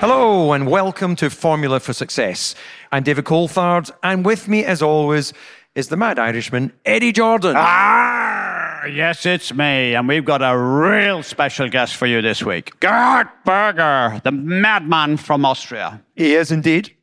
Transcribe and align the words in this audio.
Hello 0.00 0.54
and 0.54 0.66
welcome 0.66 1.14
to 1.16 1.28
Formula 1.28 1.78
for 1.78 1.92
Success. 1.92 2.54
I'm 2.90 3.02
David 3.02 3.26
Coulthard, 3.26 3.90
and 4.02 4.24
with 4.24 4.48
me, 4.48 4.64
as 4.64 4.80
always, 4.80 5.34
is 5.74 5.88
the 5.88 5.96
mad 5.98 6.18
Irishman, 6.18 6.72
Eddie 6.86 7.12
Jordan. 7.12 7.52
Ah, 7.54 8.86
yes, 8.86 9.26
it's 9.26 9.52
me, 9.52 9.94
and 9.94 10.08
we've 10.08 10.24
got 10.24 10.40
a 10.40 10.56
real 10.56 11.22
special 11.22 11.68
guest 11.68 11.96
for 11.96 12.06
you 12.06 12.22
this 12.22 12.42
week. 12.42 12.80
Gerhard 12.80 13.28
Berger, 13.44 14.22
the 14.24 14.32
madman 14.32 15.18
from 15.18 15.44
Austria. 15.44 16.02
He 16.16 16.34
is 16.34 16.50
indeed. 16.50 16.96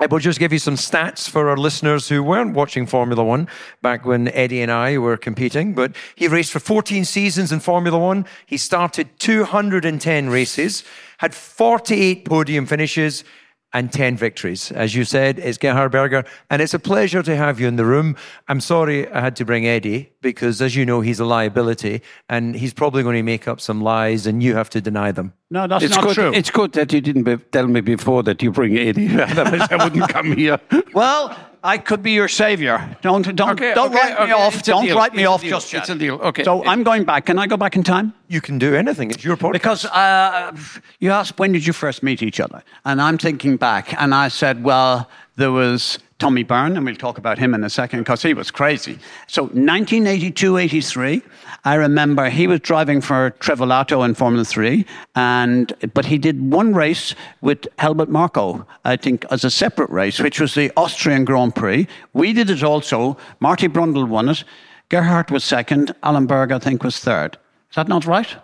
I 0.00 0.06
will 0.06 0.18
just 0.18 0.38
give 0.38 0.50
you 0.50 0.58
some 0.58 0.76
stats 0.76 1.28
for 1.28 1.50
our 1.50 1.58
listeners 1.58 2.08
who 2.08 2.22
weren't 2.22 2.54
watching 2.54 2.86
Formula 2.86 3.22
One 3.22 3.48
back 3.82 4.06
when 4.06 4.28
Eddie 4.28 4.62
and 4.62 4.72
I 4.72 4.96
were 4.96 5.18
competing. 5.18 5.74
But 5.74 5.94
he 6.16 6.26
raced 6.26 6.52
for 6.52 6.58
14 6.58 7.04
seasons 7.04 7.52
in 7.52 7.60
Formula 7.60 7.98
One. 7.98 8.24
He 8.46 8.56
started 8.56 9.10
210 9.18 10.30
races, 10.30 10.84
had 11.20 11.34
48 11.34 12.24
podium 12.24 12.64
finishes, 12.66 13.24
and 13.72 13.92
10 13.92 14.16
victories. 14.16 14.72
As 14.72 14.94
you 14.94 15.04
said, 15.04 15.38
it's 15.38 15.56
Gerhard 15.56 15.92
Berger, 15.92 16.24
and 16.50 16.60
it's 16.60 16.74
a 16.74 16.78
pleasure 16.78 17.22
to 17.22 17.36
have 17.36 17.60
you 17.60 17.68
in 17.68 17.76
the 17.76 17.84
room. 17.84 18.16
I'm 18.48 18.60
sorry 18.60 19.08
I 19.10 19.20
had 19.20 19.36
to 19.36 19.44
bring 19.44 19.66
Eddie 19.66 20.12
because, 20.22 20.60
as 20.60 20.74
you 20.74 20.84
know, 20.84 21.00
he's 21.00 21.20
a 21.20 21.24
liability 21.24 22.02
and 22.28 22.56
he's 22.56 22.74
probably 22.74 23.02
going 23.04 23.16
to 23.16 23.22
make 23.22 23.46
up 23.46 23.60
some 23.60 23.80
lies 23.80 24.26
and 24.26 24.42
you 24.42 24.54
have 24.56 24.70
to 24.70 24.80
deny 24.80 25.12
them. 25.12 25.32
No, 25.50 25.66
that's 25.68 25.84
It's 25.84 25.94
not 25.94 26.04
good. 26.04 26.14
true. 26.14 26.32
It's 26.34 26.50
good 26.50 26.72
that 26.72 26.92
you 26.92 27.00
didn't 27.00 27.22
be, 27.22 27.36
tell 27.36 27.68
me 27.68 27.80
before 27.80 28.22
that 28.24 28.42
you 28.42 28.50
bring 28.50 28.76
Eddie. 28.76 29.08
Otherwise, 29.20 29.68
I 29.70 29.84
wouldn't 29.84 30.08
come 30.08 30.32
here. 30.36 30.58
well, 30.92 31.36
I 31.62 31.78
could 31.78 32.02
be 32.02 32.12
your 32.12 32.28
savior. 32.28 32.96
Don't 33.02 33.22
don't 33.36 33.50
Okay, 33.50 33.74
don't 33.74 33.88
okay, 33.94 33.96
write 34.14 34.26
me 34.28 34.32
off. 34.32 34.54
it's 34.56 34.66
Don't 34.68 34.84
deal, 34.86 34.96
write 34.96 35.14
me 35.14 35.22
it's 35.22 35.28
a 35.28 35.32
off 35.32 35.40
deal, 35.42 35.50
just 35.50 35.72
yet. 35.72 35.80
it's 35.80 35.90
a 35.90 35.94
deal, 35.94 36.14
okay. 36.16 36.42
So 36.44 36.64
I'm 36.64 36.82
going 36.82 37.04
back. 37.04 37.26
Can 37.26 37.38
I 37.38 37.46
go 37.46 37.56
back 37.56 37.76
in 37.76 37.82
time? 37.82 38.12
You 38.28 38.40
can 38.40 38.58
do 38.58 38.74
anything. 38.74 39.10
It's 39.10 39.22
your 39.24 39.36
podcast. 39.36 39.52
Because 39.52 39.84
uh, 39.86 40.56
you 41.00 41.10
asked 41.10 41.38
when 41.38 41.52
did 41.52 41.66
you 41.66 41.72
first 41.72 42.02
meet 42.02 42.22
each 42.22 42.40
other, 42.40 42.62
and 42.84 43.00
I'm 43.02 43.18
thinking 43.18 43.56
back, 43.58 43.92
and 44.00 44.14
I 44.14 44.28
said, 44.28 44.64
well, 44.64 45.08
there 45.36 45.52
was 45.52 45.98
Tommy 46.20 46.42
Byrne, 46.42 46.76
and 46.76 46.84
we'll 46.84 46.94
talk 46.94 47.18
about 47.18 47.38
him 47.38 47.54
in 47.54 47.64
a 47.64 47.70
second 47.70 48.00
because 48.00 48.22
he 48.22 48.34
was 48.34 48.50
crazy. 48.50 48.98
So 49.26 49.48
1982-83, 49.48 51.22
I 51.64 51.74
remember 51.74 52.28
he 52.28 52.46
was 52.46 52.60
driving 52.60 53.00
for 53.00 53.32
Trevolato 53.40 54.04
in 54.04 54.14
Formula 54.14 54.44
Three, 54.44 54.84
and 55.16 55.72
but 55.94 56.04
he 56.04 56.18
did 56.18 56.52
one 56.52 56.74
race 56.74 57.14
with 57.40 57.66
Helmut 57.78 58.10
Marko, 58.10 58.66
I 58.84 58.96
think, 58.96 59.24
as 59.30 59.44
a 59.44 59.50
separate 59.50 59.90
race, 59.90 60.20
which 60.20 60.38
was 60.38 60.54
the 60.54 60.70
Austrian 60.76 61.24
Grand 61.24 61.56
Prix. 61.56 61.88
We 62.12 62.34
did 62.34 62.50
it 62.50 62.62
also. 62.62 63.16
Marty 63.40 63.66
Brundle 63.66 64.06
won 64.06 64.28
it. 64.28 64.44
Gerhard 64.90 65.30
was 65.30 65.42
second. 65.42 65.94
Allen 66.02 66.26
Berg, 66.26 66.52
I 66.52 66.58
think, 66.58 66.84
was 66.84 67.00
third. 67.00 67.38
Is 67.70 67.76
that 67.76 67.88
not 67.88 68.04
right? 68.04 68.36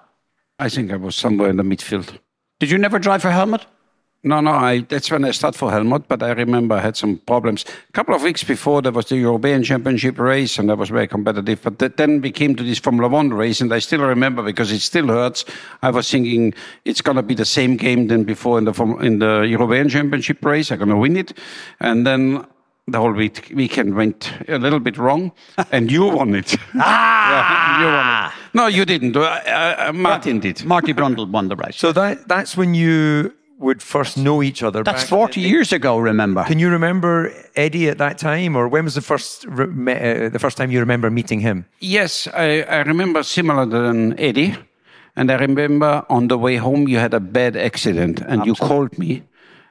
I 0.58 0.70
think 0.70 0.90
I 0.90 0.96
was 0.96 1.14
somewhere 1.14 1.50
in 1.50 1.56
the 1.56 1.62
midfield. 1.62 2.18
Did 2.58 2.70
you 2.70 2.78
never 2.78 2.98
drive 2.98 3.20
for 3.20 3.30
Helmut? 3.30 3.66
No, 4.26 4.40
no, 4.40 4.50
I, 4.50 4.80
that's 4.80 5.08
when 5.08 5.24
I 5.24 5.30
started 5.30 5.56
for 5.56 5.70
Helmut, 5.70 6.08
but 6.08 6.20
I 6.20 6.32
remember 6.32 6.74
I 6.74 6.80
had 6.80 6.96
some 6.96 7.18
problems. 7.18 7.64
A 7.88 7.92
couple 7.92 8.12
of 8.12 8.24
weeks 8.24 8.42
before, 8.42 8.82
there 8.82 8.90
was 8.90 9.06
the 9.06 9.16
European 9.16 9.62
Championship 9.62 10.18
race, 10.18 10.58
and 10.58 10.68
that 10.68 10.78
was 10.78 10.88
very 10.88 11.06
competitive. 11.06 11.62
But 11.62 11.78
th- 11.78 11.92
then 11.94 12.20
we 12.20 12.32
came 12.32 12.56
to 12.56 12.64
this 12.64 12.80
Formula 12.80 13.08
One 13.08 13.32
race, 13.32 13.60
and 13.60 13.72
I 13.72 13.78
still 13.78 14.00
remember 14.00 14.42
because 14.42 14.72
it 14.72 14.80
still 14.80 15.06
hurts. 15.06 15.44
I 15.80 15.90
was 15.90 16.10
thinking 16.10 16.54
it's 16.84 17.00
going 17.02 17.14
to 17.14 17.22
be 17.22 17.34
the 17.34 17.44
same 17.44 17.76
game 17.76 18.08
than 18.08 18.24
before 18.24 18.58
in 18.58 18.64
the, 18.64 18.72
in 18.96 19.20
the 19.20 19.42
European 19.42 19.88
Championship 19.88 20.44
race. 20.44 20.72
I'm 20.72 20.78
going 20.78 20.90
to 20.90 20.96
win 20.96 21.16
it. 21.16 21.32
And 21.78 22.04
then 22.04 22.44
the 22.88 22.98
whole 22.98 23.12
week, 23.12 23.52
weekend 23.54 23.94
went 23.94 24.32
a 24.48 24.58
little 24.58 24.80
bit 24.80 24.98
wrong, 24.98 25.30
and 25.70 25.88
you 25.88 26.04
won 26.04 26.34
it. 26.34 26.56
ah! 26.74 27.78
you 27.78 27.86
won 27.86 28.26
it. 28.26 28.54
No, 28.54 28.66
you 28.66 28.84
didn't. 28.84 29.16
Uh, 29.16 29.20
uh, 29.20 29.92
Martin 29.94 30.40
did. 30.40 30.64
Marty 30.64 30.92
Brundle 30.92 31.30
won 31.30 31.46
the 31.46 31.54
race. 31.54 31.76
So 31.76 31.92
that 31.92 32.26
that's 32.26 32.56
when 32.56 32.74
you 32.74 33.32
would 33.58 33.82
first 33.82 34.16
know 34.16 34.42
each 34.42 34.62
other. 34.62 34.82
That's 34.82 35.02
back- 35.02 35.08
40 35.08 35.40
years 35.40 35.72
ago, 35.72 35.98
remember? 35.98 36.44
Can 36.44 36.58
you 36.58 36.68
remember 36.70 37.32
Eddie 37.54 37.88
at 37.88 37.98
that 37.98 38.18
time, 38.18 38.56
or 38.56 38.68
when 38.68 38.84
was 38.84 38.94
the 38.94 39.00
first 39.00 39.46
uh, 39.46 40.28
the 40.28 40.38
first 40.38 40.56
time 40.56 40.70
you 40.70 40.80
remember 40.80 41.10
meeting 41.10 41.40
him? 41.40 41.64
Yes, 41.80 42.28
I, 42.34 42.62
I 42.62 42.82
remember 42.82 43.22
similar 43.22 43.66
than 43.66 44.18
Eddie. 44.18 44.54
And 45.18 45.30
I 45.30 45.36
remember 45.36 46.04
on 46.10 46.28
the 46.28 46.36
way 46.36 46.56
home 46.56 46.86
you 46.88 46.98
had 46.98 47.14
a 47.14 47.20
bad 47.20 47.56
accident 47.56 48.20
and 48.20 48.44
you 48.44 48.54
called 48.54 48.98
me 48.98 49.22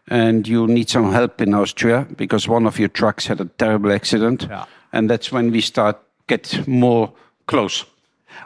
and 0.07 0.47
you 0.47 0.65
need 0.65 0.89
some 0.89 1.11
help 1.11 1.39
in 1.39 1.53
Austria 1.53 2.07
because 2.17 2.47
one 2.47 2.65
of 2.65 2.79
your 2.79 2.89
trucks 2.89 3.27
had 3.27 3.39
a 3.39 3.45
terrible 3.45 3.91
accident. 3.91 4.47
Yeah. 4.49 4.65
And 4.91 5.07
that's 5.07 5.31
when 5.31 5.51
we 5.51 5.61
start 5.61 5.99
get 6.27 6.67
more 6.67 7.13
close. 7.45 7.85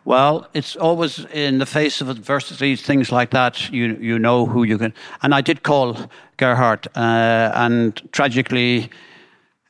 Well, 0.05 0.47
it's 0.53 0.75
always 0.75 1.25
in 1.25 1.59
the 1.59 1.66
face 1.66 2.01
of 2.01 2.09
adversity, 2.09 2.75
things 2.75 3.11
like 3.11 3.31
that, 3.31 3.69
you, 3.72 3.97
you 4.00 4.19
know 4.19 4.45
who 4.45 4.63
you 4.63 4.77
can. 4.77 4.94
And 5.22 5.35
I 5.35 5.41
did 5.41 5.63
call 5.63 5.97
Gerhard, 6.38 6.88
uh, 6.95 7.51
and 7.53 8.01
tragically, 8.11 8.89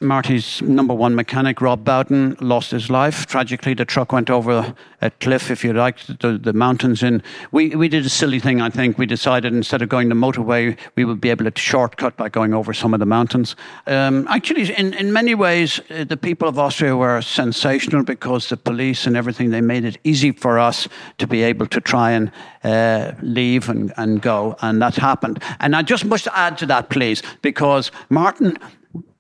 Marty's 0.01 0.61
number 0.61 0.93
one 0.93 1.13
mechanic, 1.13 1.59
Rob 1.59 1.83
Bowden, 1.83 2.37
lost 2.39 2.71
his 2.71 2.89
life. 2.89 3.25
Tragically, 3.25 3.73
the 3.73 3.83
truck 3.83 4.13
went 4.13 4.29
over 4.29 4.73
a 5.01 5.11
cliff, 5.11 5.51
if 5.51 5.61
you 5.61 5.73
like, 5.73 5.99
the, 6.21 6.39
the 6.41 6.53
mountains. 6.53 7.03
In 7.03 7.21
we, 7.51 7.75
we 7.75 7.89
did 7.89 8.05
a 8.05 8.09
silly 8.09 8.39
thing, 8.39 8.61
I 8.61 8.69
think. 8.69 8.97
We 8.97 9.05
decided 9.05 9.53
instead 9.53 9.81
of 9.81 9.89
going 9.89 10.07
the 10.07 10.15
motorway, 10.15 10.77
we 10.95 11.03
would 11.03 11.19
be 11.19 11.29
able 11.29 11.51
to 11.51 11.59
shortcut 11.59 12.15
by 12.15 12.29
going 12.29 12.53
over 12.53 12.73
some 12.73 12.93
of 12.93 13.01
the 13.01 13.05
mountains. 13.05 13.57
Um, 13.87 14.25
actually, 14.29 14.73
in, 14.73 14.93
in 14.93 15.11
many 15.11 15.35
ways, 15.35 15.81
uh, 15.89 16.05
the 16.05 16.15
people 16.15 16.47
of 16.47 16.57
Austria 16.57 16.95
were 16.95 17.21
sensational 17.21 18.03
because 18.03 18.47
the 18.47 18.55
police 18.55 19.05
and 19.05 19.17
everything, 19.17 19.49
they 19.49 19.59
made 19.59 19.83
it 19.83 19.97
easy 20.05 20.31
for 20.31 20.59
us 20.59 20.87
to 21.17 21.27
be 21.27 21.43
able 21.43 21.65
to 21.67 21.81
try 21.81 22.11
and 22.11 22.31
uh, 22.63 23.11
leave 23.21 23.67
and, 23.67 23.91
and 23.97 24.21
go. 24.21 24.55
And 24.61 24.81
that 24.81 24.95
happened. 24.95 25.43
And 25.59 25.75
I 25.75 25.81
just 25.81 26.05
must 26.05 26.29
add 26.29 26.57
to 26.59 26.65
that, 26.67 26.89
please, 26.89 27.21
because 27.41 27.91
Martin 28.09 28.57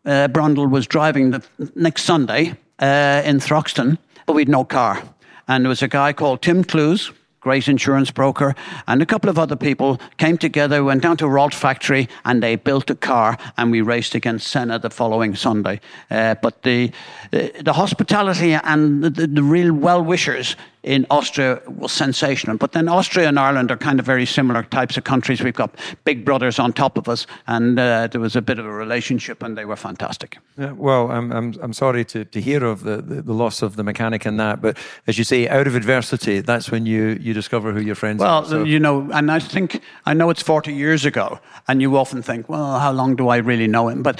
uh, 0.09 0.27
Brundle 0.27 0.69
was 0.69 0.87
driving 0.87 1.31
the 1.31 1.43
next 1.75 2.03
Sunday 2.03 2.55
uh, 2.79 3.21
in 3.23 3.39
Thruxton, 3.39 3.97
but 4.25 4.33
we'd 4.33 4.49
no 4.49 4.63
car. 4.63 5.01
And 5.47 5.63
there 5.63 5.69
was 5.69 5.83
a 5.83 5.87
guy 5.87 6.13
called 6.13 6.41
Tim 6.41 6.63
Clues, 6.63 7.11
great 7.41 7.67
insurance 7.67 8.11
broker, 8.11 8.55
and 8.87 9.01
a 9.01 9.05
couple 9.05 9.29
of 9.29 9.37
other 9.37 9.55
people 9.55 9.99
came 10.17 10.37
together, 10.37 10.83
went 10.83 11.03
down 11.03 11.17
to 11.17 11.27
Ralt 11.27 11.53
factory, 11.53 12.09
and 12.25 12.41
they 12.41 12.55
built 12.55 12.89
a 12.89 12.95
car, 12.95 13.37
and 13.57 13.71
we 13.71 13.81
raced 13.81 14.15
against 14.15 14.47
Senna 14.47 14.79
the 14.79 14.89
following 14.89 15.35
Sunday. 15.35 15.79
Uh, 16.09 16.35
but 16.41 16.63
the, 16.63 16.91
the 17.31 17.51
the 17.61 17.73
hospitality 17.73 18.53
and 18.53 19.03
the, 19.03 19.27
the 19.27 19.43
real 19.43 19.73
well 19.73 20.03
wishers 20.03 20.55
in 20.83 21.05
Austria 21.09 21.61
was 21.67 21.91
sensational. 21.91 22.57
But 22.57 22.71
then 22.71 22.87
Austria 22.87 23.27
and 23.27 23.37
Ireland 23.37 23.69
are 23.71 23.77
kind 23.77 23.99
of 23.99 24.05
very 24.05 24.25
similar 24.25 24.63
types 24.63 24.97
of 24.97 25.03
countries. 25.03 25.41
We've 25.41 25.53
got 25.53 25.75
big 26.05 26.23
brothers 26.23 26.57
on 26.57 26.71
top 26.73 26.97
of 26.97 27.09
us, 27.09 27.27
and 27.47 27.77
uh, 27.77 28.07
there 28.07 28.21
was 28.21 28.35
a 28.35 28.41
bit 28.41 28.59
of 28.59 28.65
a 28.65 28.71
relationship, 28.71 29.43
and 29.43 29.57
they 29.57 29.65
were 29.65 29.75
fantastic. 29.75 30.37
Yeah, 30.57 30.71
well, 30.71 31.11
I'm, 31.11 31.31
I'm, 31.31 31.53
I'm 31.61 31.73
sorry 31.73 32.05
to, 32.05 32.23
to 32.25 32.41
hear 32.41 32.63
of 32.63 32.83
the, 32.83 33.01
the, 33.01 33.21
the 33.21 33.33
loss 33.33 33.61
of 33.61 33.75
the 33.75 33.83
mechanic 33.83 34.25
and 34.25 34.39
that, 34.39 34.61
but 34.61 34.77
as 35.07 35.17
you 35.17 35.23
say, 35.23 35.47
out 35.49 35.67
of 35.67 35.75
adversity, 35.75 36.39
that's 36.39 36.71
when 36.71 36.85
you, 36.85 37.17
you 37.19 37.33
discover 37.33 37.73
who 37.73 37.81
your 37.81 37.95
friends 37.95 38.19
Well, 38.19 38.39
are. 38.39 38.45
So- 38.45 38.63
you 38.63 38.79
know, 38.79 39.09
and 39.11 39.31
I 39.31 39.39
think 39.39 39.81
I 40.05 40.13
know 40.13 40.29
it's 40.29 40.41
40 40.41 40.73
years 40.73 41.05
ago, 41.05 41.39
and 41.67 41.81
you 41.81 41.97
often 41.97 42.21
think, 42.21 42.47
well, 42.47 42.79
how 42.79 42.91
long 42.91 43.15
do 43.15 43.27
I 43.27 43.37
really 43.37 43.67
know 43.67 43.89
him? 43.89 44.01
But 44.01 44.19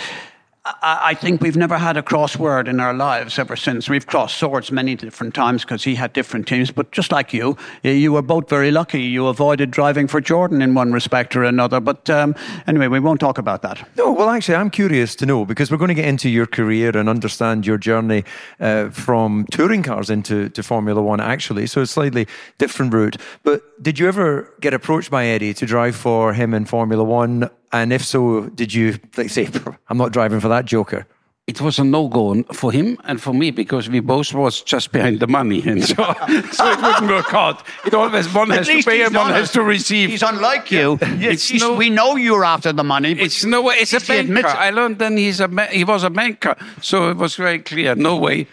I 0.81 1.13
think 1.13 1.42
we've 1.42 1.57
never 1.57 1.77
had 1.77 1.98
a 1.98 2.01
crossword 2.01 2.68
in 2.68 2.80
our 2.80 2.94
lives 2.94 3.39
ever 3.39 3.56
since. 3.56 3.89
We've 3.89 4.06
crossed 4.06 4.38
swords 4.38 4.71
many 4.71 4.95
different 4.95 5.33
times 5.33 5.63
because 5.63 5.83
he 5.83 5.95
had 5.95 6.13
different 6.13 6.48
teams. 6.48 6.71
But 6.71 6.92
just 6.92 7.12
like 7.12 7.33
you, 7.33 7.57
you 7.83 8.12
were 8.12 8.21
both 8.21 8.50
very 8.50 8.71
lucky. 8.71 9.01
You 9.01 9.27
avoided 9.27 9.71
driving 9.71 10.07
for 10.07 10.21
Jordan 10.21 10.62
in 10.62 10.74
one 10.75 10.92
respect 10.92 11.36
or 11.36 11.44
another. 11.44 11.80
But 11.80 12.10
um, 12.10 12.36
anyway, 12.68 12.88
we 12.88 13.00
won't 13.00 13.19
talk 13.19 13.38
about 13.38 13.62
that. 13.63 13.88
No, 13.98 14.12
well, 14.12 14.30
actually, 14.30 14.56
I'm 14.56 14.69
curious 14.69 15.16
to 15.16 15.25
know 15.25 15.45
because 15.45 15.71
we're 15.71 15.77
going 15.77 15.89
to 15.89 15.95
get 15.95 16.06
into 16.06 16.30
your 16.30 16.45
career 16.45 16.95
and 16.95 17.10
understand 17.10 17.66
your 17.66 17.77
journey 17.77 18.24
uh, 18.60 18.89
from 18.89 19.45
touring 19.51 19.83
cars 19.83 20.10
into 20.10 20.50
to 20.50 20.63
Formula 20.63 21.01
One, 21.01 21.19
actually. 21.19 21.68
So 21.68 21.81
it's 21.81 21.92
slightly 21.92 22.27
different 22.57 22.94
route. 22.94 23.18
But 23.44 23.62
did 23.81 24.00
you 24.00 24.07
ever 24.07 24.54
get 24.62 24.74
approached 24.74 25.10
by 25.10 25.25
Eddie 25.25 25.54
to 25.56 25.66
drive 25.66 25.95
for 25.95 26.33
him 26.33 26.54
in 26.54 26.66
Formula 26.66 27.04
One? 27.04 27.50
And 27.71 27.94
if 27.94 28.04
so, 28.04 28.50
did 28.50 28.74
you 28.74 28.98
like 29.18 29.30
say, 29.30 29.48
"I'm 29.89 29.98
not 29.98 30.12
driving 30.12 30.39
for 30.39 30.48
that 30.50 30.66
joker"? 30.66 31.06
it 31.48 31.60
was 31.62 31.80
a 31.80 31.83
no-go 31.83 32.44
for 32.54 32.71
him 32.71 32.95
and 33.06 33.19
for 33.19 33.33
me 33.33 33.50
because 33.50 33.89
we 33.89 34.00
both 34.00 34.36
was 34.36 34.62
just 34.62 34.92
behind 34.92 35.19
the 35.19 35.25
money 35.25 35.63
and 35.66 35.83
so, 35.92 35.95
so 36.51 36.71
it 36.71 36.80
wouldn't 36.80 37.07
work 37.10 37.33
out. 37.33 37.63
It 37.88 37.95
always 37.95 38.31
one 38.31 38.51
has 38.51 38.68
to 38.68 38.74
least 38.75 38.88
pay 38.88 38.98
he's 39.00 39.07
and 39.07 39.16
one 39.16 39.25
honest. 39.31 39.39
has 39.39 39.51
to 39.54 39.63
receive. 39.63 40.12
He's 40.12 40.21
unlike 40.21 40.69
you. 40.69 41.00
It's 41.01 41.48
He's- 41.50 41.63
no- 41.63 41.74
we 41.74 41.89
know 41.89 42.16
you're 42.18 42.45
after 42.45 42.71
the 42.71 42.83
money. 42.83 43.16
but 43.16 43.24
It's 43.24 43.44
no 43.45 43.63
way. 43.63 43.77
It's 43.80 43.94
a 43.94 44.00
He 44.00 44.19
admits 44.19 44.44
banker. 44.45 44.60
it. 44.62 44.63
I 44.68 44.69
learned 44.69 45.00
then 45.00 45.18
he's 45.18 45.39
a 45.39 45.48
ma- 45.48 45.66
he 45.71 45.83
was 45.83 46.04
a 46.04 46.12
banker, 46.12 46.56
so 46.81 47.10
it 47.10 47.18
was 47.18 47.36
very 47.36 47.57
clear. 47.57 47.95
No 47.95 48.18
way, 48.18 48.45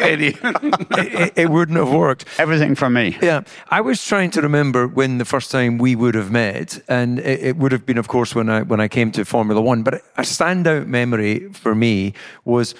Eddie. 0.00 0.36
it, 0.42 1.32
it 1.36 1.50
wouldn't 1.50 1.78
have 1.78 1.92
worked. 1.92 2.26
everything 2.38 2.74
for 2.74 2.90
me. 2.90 3.16
Yeah, 3.22 3.42
I 3.70 3.80
was 3.80 4.04
trying 4.04 4.30
to 4.32 4.42
remember 4.42 4.86
when 4.86 5.18
the 5.18 5.24
first 5.24 5.50
time 5.50 5.78
we 5.78 5.96
would 5.96 6.14
have 6.14 6.30
met, 6.30 6.82
and 6.88 7.18
it, 7.18 7.40
it 7.40 7.56
would 7.56 7.72
have 7.72 7.86
been, 7.86 7.98
of 7.98 8.08
course, 8.08 8.34
when 8.34 8.48
I 8.48 8.62
when 8.62 8.80
I 8.80 8.88
came 8.88 9.10
to 9.12 9.24
Formula 9.24 9.60
One. 9.60 9.82
But 9.82 9.94
a 10.16 10.22
standout 10.22 10.86
memory 10.86 11.48
for 11.52 11.74
me 11.74 12.14
was 12.44 12.74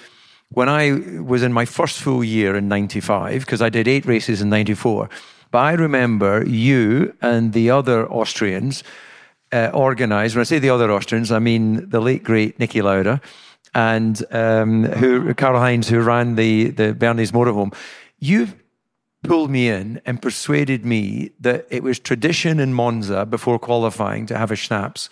when 0.49 0.69
I 0.69 1.21
was 1.21 1.41
in 1.41 1.51
my 1.53 1.65
first 1.65 1.99
full 1.99 2.23
year 2.23 2.55
in 2.55 2.67
'95 2.67 3.41
because 3.41 3.61
I 3.61 3.69
did 3.69 3.87
eight 3.87 4.05
races 4.05 4.41
in 4.41 4.49
'94. 4.49 5.09
But 5.51 5.59
I 5.59 5.73
remember 5.73 6.43
you 6.47 7.13
and 7.21 7.53
the 7.53 7.69
other 7.69 8.07
Austrians 8.09 8.83
uh, 9.51 9.69
organised. 9.73 10.35
When 10.35 10.41
I 10.41 10.45
say 10.45 10.59
the 10.59 10.71
other 10.71 10.91
Austrians, 10.91 11.31
I 11.31 11.39
mean 11.39 11.89
the 11.89 11.99
late 11.99 12.23
great 12.23 12.57
Niki 12.57 12.81
Lauda 12.81 13.21
and 13.73 14.23
um, 14.31 14.83
who 14.83 15.33
Karl 15.33 15.59
Heinz, 15.59 15.89
who 15.89 16.01
ran 16.01 16.35
the 16.35 16.69
the 16.69 16.93
Bernie's 16.93 17.31
motorhome. 17.31 17.73
You 18.19 18.47
pulled 19.23 19.49
me 19.49 19.69
in 19.69 20.01
and 20.05 20.21
persuaded 20.21 20.85
me 20.85 21.31
that 21.39 21.65
it 21.69 21.81
was 21.81 21.99
tradition 21.99 22.59
in 22.59 22.73
Monza 22.73 23.25
before 23.25 23.57
qualifying 23.57 24.25
to 24.27 24.37
have 24.37 24.51
a 24.51 24.55
schnapps. 24.55 25.09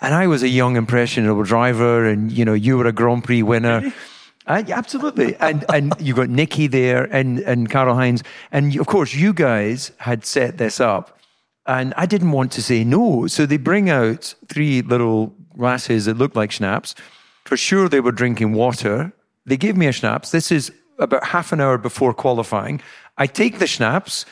And 0.00 0.14
I 0.14 0.26
was 0.26 0.42
a 0.42 0.48
young, 0.48 0.76
impressionable 0.76 1.44
driver, 1.44 2.06
and 2.06 2.30
you 2.30 2.44
know, 2.44 2.54
you 2.54 2.76
were 2.76 2.86
a 2.86 2.92
Grand 2.92 3.24
Prix 3.24 3.42
winner. 3.42 3.92
Uh, 4.44 4.60
yeah, 4.66 4.76
absolutely, 4.76 5.36
and 5.36 5.64
and 5.72 5.94
you 6.00 6.14
got 6.14 6.26
Niki 6.26 6.68
there, 6.68 7.04
and 7.14 7.38
and 7.40 7.70
Karl 7.70 7.94
Heinz, 7.94 8.24
and 8.50 8.76
of 8.76 8.88
course 8.88 9.14
you 9.14 9.32
guys 9.32 9.92
had 9.98 10.24
set 10.24 10.58
this 10.58 10.80
up, 10.80 11.16
and 11.64 11.94
I 11.96 12.06
didn't 12.06 12.32
want 12.32 12.50
to 12.52 12.62
say 12.62 12.82
no, 12.82 13.28
so 13.28 13.46
they 13.46 13.56
bring 13.56 13.88
out 13.88 14.34
three 14.48 14.82
little 14.82 15.32
glasses 15.56 16.06
that 16.06 16.18
look 16.18 16.34
like 16.34 16.50
schnapps. 16.50 16.96
For 17.44 17.56
sure, 17.56 17.88
they 17.88 18.00
were 18.00 18.12
drinking 18.12 18.52
water. 18.52 19.12
They 19.46 19.56
gave 19.56 19.76
me 19.76 19.86
a 19.86 19.92
schnapps. 19.92 20.30
This 20.30 20.52
is 20.52 20.72
about 20.98 21.24
half 21.24 21.52
an 21.52 21.60
hour 21.60 21.78
before 21.78 22.14
qualifying. 22.14 22.80
I 23.18 23.26
take 23.26 23.58
the 23.58 23.66
schnapps. 23.66 24.24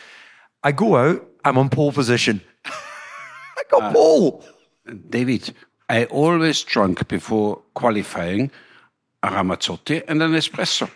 I 0.63 0.73
go 0.73 0.97
out. 0.97 1.27
I'm 1.45 1.59
on 1.59 1.69
pole 1.71 1.93
position. 1.93 2.41
I 2.65 3.63
got 3.71 3.83
uh, 3.83 3.93
pole. 3.93 4.45
David, 5.09 5.55
I 5.89 6.05
always 6.07 6.63
drank 6.63 7.09
before 7.09 7.63
qualifying 7.75 8.51
a 9.23 9.29
Ramazzotti 9.29 10.03
and 10.07 10.23
an 10.23 10.33
espresso. 10.33 10.91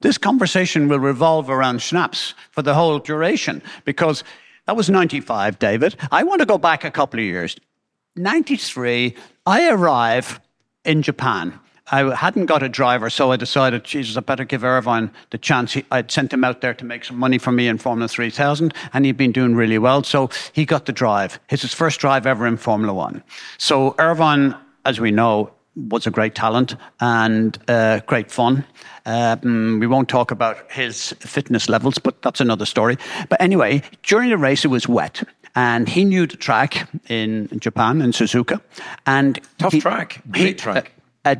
This 0.00 0.18
conversation 0.18 0.88
will 0.88 0.98
revolve 0.98 1.48
around 1.48 1.80
schnapps 1.80 2.34
for 2.50 2.62
the 2.62 2.74
whole 2.74 2.98
duration 2.98 3.62
because 3.84 4.24
that 4.66 4.76
was 4.76 4.90
95, 4.90 5.58
David. 5.58 5.96
I 6.10 6.24
want 6.24 6.40
to 6.40 6.46
go 6.46 6.58
back 6.58 6.84
a 6.84 6.90
couple 6.90 7.20
of 7.20 7.24
years. 7.24 7.56
93, 8.16 9.14
I 9.46 9.70
arrive 9.70 10.40
in 10.84 11.02
Japan. 11.02 11.58
I 11.90 12.14
hadn't 12.14 12.46
got 12.46 12.62
a 12.62 12.68
driver, 12.68 13.10
so 13.10 13.32
I 13.32 13.36
decided, 13.36 13.84
Jesus, 13.84 14.16
I 14.16 14.20
better 14.20 14.44
give 14.44 14.64
Irvine 14.64 15.10
the 15.30 15.38
chance. 15.38 15.74
He, 15.74 15.84
I'd 15.90 16.10
sent 16.10 16.32
him 16.32 16.44
out 16.44 16.60
there 16.60 16.74
to 16.74 16.84
make 16.84 17.04
some 17.04 17.18
money 17.18 17.38
for 17.38 17.52
me 17.52 17.66
in 17.68 17.76
Formula 17.76 18.08
3000, 18.08 18.72
and 18.94 19.04
he'd 19.04 19.16
been 19.16 19.32
doing 19.32 19.54
really 19.54 19.78
well. 19.78 20.02
So 20.02 20.30
he 20.52 20.64
got 20.64 20.86
the 20.86 20.92
drive. 20.92 21.38
It's 21.50 21.62
his 21.62 21.74
first 21.74 22.00
drive 22.00 22.26
ever 22.26 22.46
in 22.46 22.56
Formula 22.56 22.94
One. 22.94 23.22
So 23.58 23.94
Irvine, 23.98 24.54
as 24.84 25.00
we 25.00 25.10
know, 25.10 25.52
was 25.74 26.06
a 26.06 26.10
great 26.10 26.34
talent 26.34 26.76
and 27.00 27.58
uh, 27.68 28.00
great 28.06 28.30
fun. 28.30 28.64
Um, 29.04 29.78
we 29.80 29.86
won't 29.86 30.08
talk 30.08 30.30
about 30.30 30.70
his 30.70 31.12
fitness 31.18 31.68
levels, 31.68 31.98
but 31.98 32.22
that's 32.22 32.40
another 32.40 32.66
story. 32.66 32.96
But 33.28 33.40
anyway, 33.40 33.82
during 34.02 34.30
the 34.30 34.38
race, 34.38 34.64
it 34.64 34.68
was 34.68 34.86
wet. 34.86 35.22
And 35.54 35.88
he 35.88 36.04
knew 36.04 36.26
the 36.26 36.36
track 36.36 36.88
in 37.08 37.48
Japan, 37.60 38.00
in 38.00 38.12
Suzuka. 38.12 38.60
And 39.06 39.38
Tough 39.58 39.72
he- 39.72 39.80
track. 39.80 40.20
he- 40.24 40.30
Great 40.42 40.58
track. 40.58 40.92
a, 41.24 41.36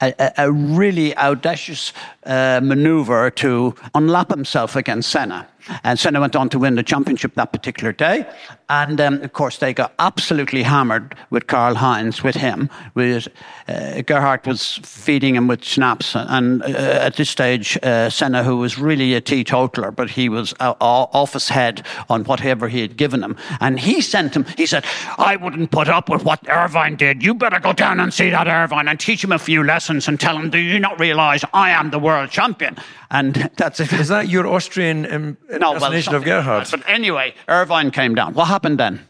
a, 0.00 0.14
a- 0.18 0.32
a 0.38 0.50
really 0.52 1.16
audacious 1.16 1.92
uh, 2.26 2.60
maneuver 2.62 3.30
to 3.30 3.74
unlap 3.94 4.30
himself 4.30 4.76
against 4.76 5.10
Senna. 5.10 5.48
And 5.82 5.98
Senna 5.98 6.20
went 6.20 6.36
on 6.36 6.50
to 6.50 6.58
win 6.58 6.74
the 6.74 6.82
championship 6.82 7.34
that 7.34 7.52
particular 7.52 7.92
day. 7.92 8.26
And 8.68 9.00
um, 9.00 9.22
of 9.22 9.32
course, 9.32 9.58
they 9.58 9.72
got 9.72 9.94
absolutely 9.98 10.62
hammered 10.62 11.14
with 11.30 11.46
Karl 11.46 11.74
Heinz, 11.74 12.22
with 12.22 12.34
him. 12.34 12.68
With, 12.94 13.28
uh, 13.68 14.02
Gerhard 14.02 14.46
was 14.46 14.78
feeding 14.82 15.36
him 15.36 15.48
with 15.48 15.64
schnapps. 15.64 16.14
And 16.16 16.62
uh, 16.62 16.66
at 16.66 17.16
this 17.16 17.30
stage, 17.30 17.78
uh, 17.82 18.10
Senna, 18.10 18.42
who 18.42 18.58
was 18.58 18.78
really 18.78 19.14
a 19.14 19.20
teetotaler, 19.20 19.90
but 19.90 20.10
he 20.10 20.28
was 20.28 20.54
uh, 20.60 20.74
off 20.80 21.32
his 21.32 21.48
head 21.48 21.86
on 22.10 22.24
whatever 22.24 22.68
he 22.68 22.80
had 22.80 22.96
given 22.96 23.22
him. 23.22 23.36
And 23.60 23.80
he 23.80 24.00
sent 24.02 24.36
him, 24.36 24.44
he 24.56 24.66
said, 24.66 24.84
I 25.18 25.36
wouldn't 25.36 25.70
put 25.70 25.88
up 25.88 26.10
with 26.10 26.24
what 26.24 26.40
Irvine 26.48 26.96
did. 26.96 27.22
You 27.22 27.34
better 27.34 27.58
go 27.58 27.72
down 27.72 28.00
and 28.00 28.12
see 28.12 28.30
that 28.30 28.48
Irvine 28.48 28.88
and 28.88 29.00
teach 29.00 29.24
him 29.24 29.32
a 29.32 29.38
few 29.38 29.64
lessons 29.64 30.08
and 30.08 30.20
tell 30.20 30.36
him, 30.36 30.50
do 30.50 30.58
you 30.58 30.78
not 30.78 31.00
realize 31.00 31.42
I 31.54 31.70
am 31.70 31.90
the 31.90 31.98
world 31.98 32.13
champion? 32.26 32.76
And 33.10 33.34
that's 33.56 33.80
it. 33.80 33.92
Is 33.92 34.08
that 34.08 34.28
your 34.28 34.46
Austrian 34.46 35.06
um, 35.12 35.36
impersonation 35.50 36.14
of 36.14 36.22
something 36.22 36.32
like 36.32 36.44
Gerhard? 36.44 36.68
But 36.70 36.82
anyway, 36.88 37.34
Irvine 37.48 37.90
came 37.90 38.14
down. 38.14 38.34
What 38.34 38.46
happened 38.46 38.78
then? 38.78 39.00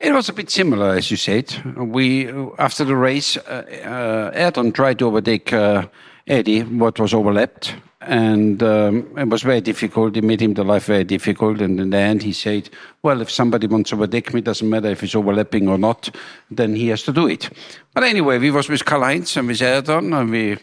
It 0.00 0.12
was 0.12 0.28
a 0.28 0.32
bit 0.32 0.50
similar, 0.50 0.90
as 0.90 1.10
you 1.10 1.16
said. 1.16 1.54
We, 1.76 2.28
after 2.58 2.84
the 2.84 2.96
race, 2.96 3.36
uh, 3.36 3.64
uh, 3.84 4.36
Ayrton 4.38 4.72
tried 4.72 4.98
to 4.98 5.06
overtake 5.06 5.52
uh, 5.52 5.86
Eddie, 6.26 6.62
what 6.62 6.98
was 6.98 7.14
overlapped, 7.14 7.74
and 8.00 8.62
um, 8.62 9.16
it 9.16 9.28
was 9.28 9.42
very 9.42 9.60
difficult. 9.60 10.16
It 10.16 10.24
made 10.24 10.42
him 10.42 10.54
the 10.54 10.64
life 10.64 10.86
very 10.86 11.04
difficult. 11.04 11.60
And 11.60 11.80
in 11.80 11.90
the 11.90 11.96
end, 11.96 12.22
he 12.22 12.32
said, 12.32 12.70
"Well, 13.02 13.20
if 13.20 13.30
somebody 13.30 13.66
wants 13.66 13.90
to 13.90 13.96
overtake 13.96 14.34
me, 14.34 14.40
doesn't 14.40 14.68
matter 14.68 14.88
if 14.88 15.02
it's 15.02 15.14
overlapping 15.14 15.68
or 15.68 15.78
not, 15.78 16.14
then 16.50 16.74
he 16.74 16.88
has 16.88 17.02
to 17.04 17.12
do 17.12 17.26
it." 17.26 17.50
But 17.94 18.04
anyway, 18.04 18.38
we 18.38 18.50
was 18.50 18.68
with 18.68 18.84
Karl 18.84 19.02
Heinz 19.02 19.36
and 19.36 19.48
with 19.48 19.62
Ayrton, 19.62 20.12
and 20.12 20.30
we 20.30 20.58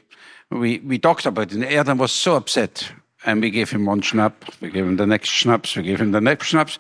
we 0.52 0.80
we 0.80 1.00
talked 1.00 1.26
about 1.26 1.52
it. 1.52 1.54
And 1.56 1.64
Ayrton 1.66 1.98
was 1.98 2.12
so 2.12 2.36
upset, 2.36 2.92
and 3.26 3.42
we 3.42 3.50
gave 3.50 3.70
him 3.70 3.86
one 3.86 4.02
schnapp, 4.02 4.34
we 4.62 4.70
gave 4.70 4.86
him 4.86 4.98
the 4.98 5.08
next 5.08 5.30
schnapps, 5.30 5.76
we 5.76 5.84
gave 5.84 6.00
him 6.02 6.12
the 6.12 6.22
next 6.22 6.48
schnapps. 6.48 6.78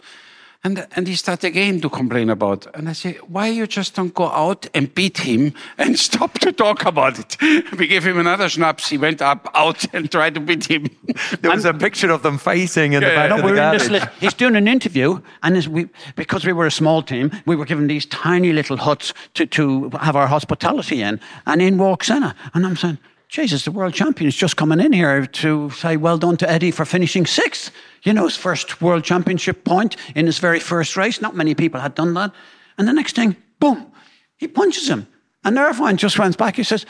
And, 0.64 0.86
and 0.96 1.08
he 1.08 1.16
started 1.16 1.48
again 1.48 1.82
to 1.82 1.90
complain 1.90 2.30
about. 2.30 2.68
And 2.76 2.88
I 2.88 2.94
say, 2.94 3.14
why 3.28 3.48
you 3.48 3.66
just 3.66 3.96
don't 3.96 4.14
go 4.14 4.28
out 4.30 4.68
and 4.76 4.94
beat 4.94 5.18
him 5.18 5.54
and 5.80 5.98
stop 6.08 6.38
to 6.38 6.52
talk 6.52 6.86
about 6.86 7.18
it? 7.18 7.36
We 7.80 7.88
gave 7.88 8.04
him 8.06 8.20
another 8.20 8.48
schnapps. 8.48 8.88
He 8.88 9.00
went 9.00 9.24
up, 9.24 9.50
out 9.56 9.92
and 9.92 10.12
tried 10.12 10.36
to 10.36 10.40
beat 10.40 10.66
him. 10.70 10.86
There 11.42 11.50
was 11.50 11.66
a 11.66 11.74
picture 11.74 12.12
of 12.12 12.22
them 12.22 12.38
fighting 12.38 12.94
in 12.94 13.02
the 13.02 13.08
back 13.10 13.30
No, 13.30 13.38
of 13.38 13.42
the 13.42 13.48
we're 13.48 13.58
in 13.58 13.72
this 13.74 13.88
garage. 13.88 14.04
li- 14.04 14.10
he's 14.20 14.36
doing 14.36 14.56
an 14.56 14.68
interview, 14.68 15.20
and 15.42 15.58
as 15.58 15.68
we, 15.68 15.90
because 16.16 16.46
we 16.46 16.54
were 16.54 16.68
a 16.68 16.72
small 16.72 17.02
team, 17.02 17.32
we 17.48 17.56
were 17.56 17.66
given 17.66 17.88
these 17.88 18.06
tiny 18.06 18.54
little 18.54 18.78
huts 18.78 19.16
to, 19.34 19.48
to 19.48 19.90
have 20.00 20.16
our 20.16 20.28
hospitality 20.28 21.02
in. 21.02 21.20
And 21.48 21.60
in 21.60 21.80
walks 21.80 22.06
Senna. 22.06 22.36
And 22.54 22.68
I'm 22.68 22.76
saying, 22.76 23.00
Jesus, 23.32 23.64
the 23.64 23.72
world 23.72 23.94
champion 23.94 24.28
is 24.28 24.36
just 24.36 24.58
coming 24.58 24.82
in 24.82 24.92
here 24.92 25.26
to 25.26 25.70
say 25.70 25.96
well 25.96 26.18
done 26.18 26.36
to 26.36 26.52
Eddie 26.52 26.70
for 26.70 26.84
finishing 26.84 27.26
sixth. 27.26 27.72
You 28.04 28.12
know, 28.12 28.26
his 28.26 28.36
first 28.36 28.82
world 28.82 29.06
championship 29.06 29.64
point 29.64 29.96
in 30.16 30.26
his 30.26 30.38
very 30.38 30.60
first 30.60 30.98
race. 30.98 31.22
Not 31.22 31.34
many 31.34 31.56
people 31.56 31.80
had 31.80 31.96
done 31.96 32.14
that. 32.16 32.34
And 32.78 32.90
the 32.90 32.92
next 32.92 33.16
thing, 33.16 33.38
boom, 33.58 33.90
he 34.36 34.50
punches 34.50 34.90
him. 34.90 35.08
And 35.46 35.58
Irvine 35.58 35.96
just 35.96 36.20
runs 36.20 36.36
back. 36.36 36.58
He 36.58 36.64
says, 36.64 36.86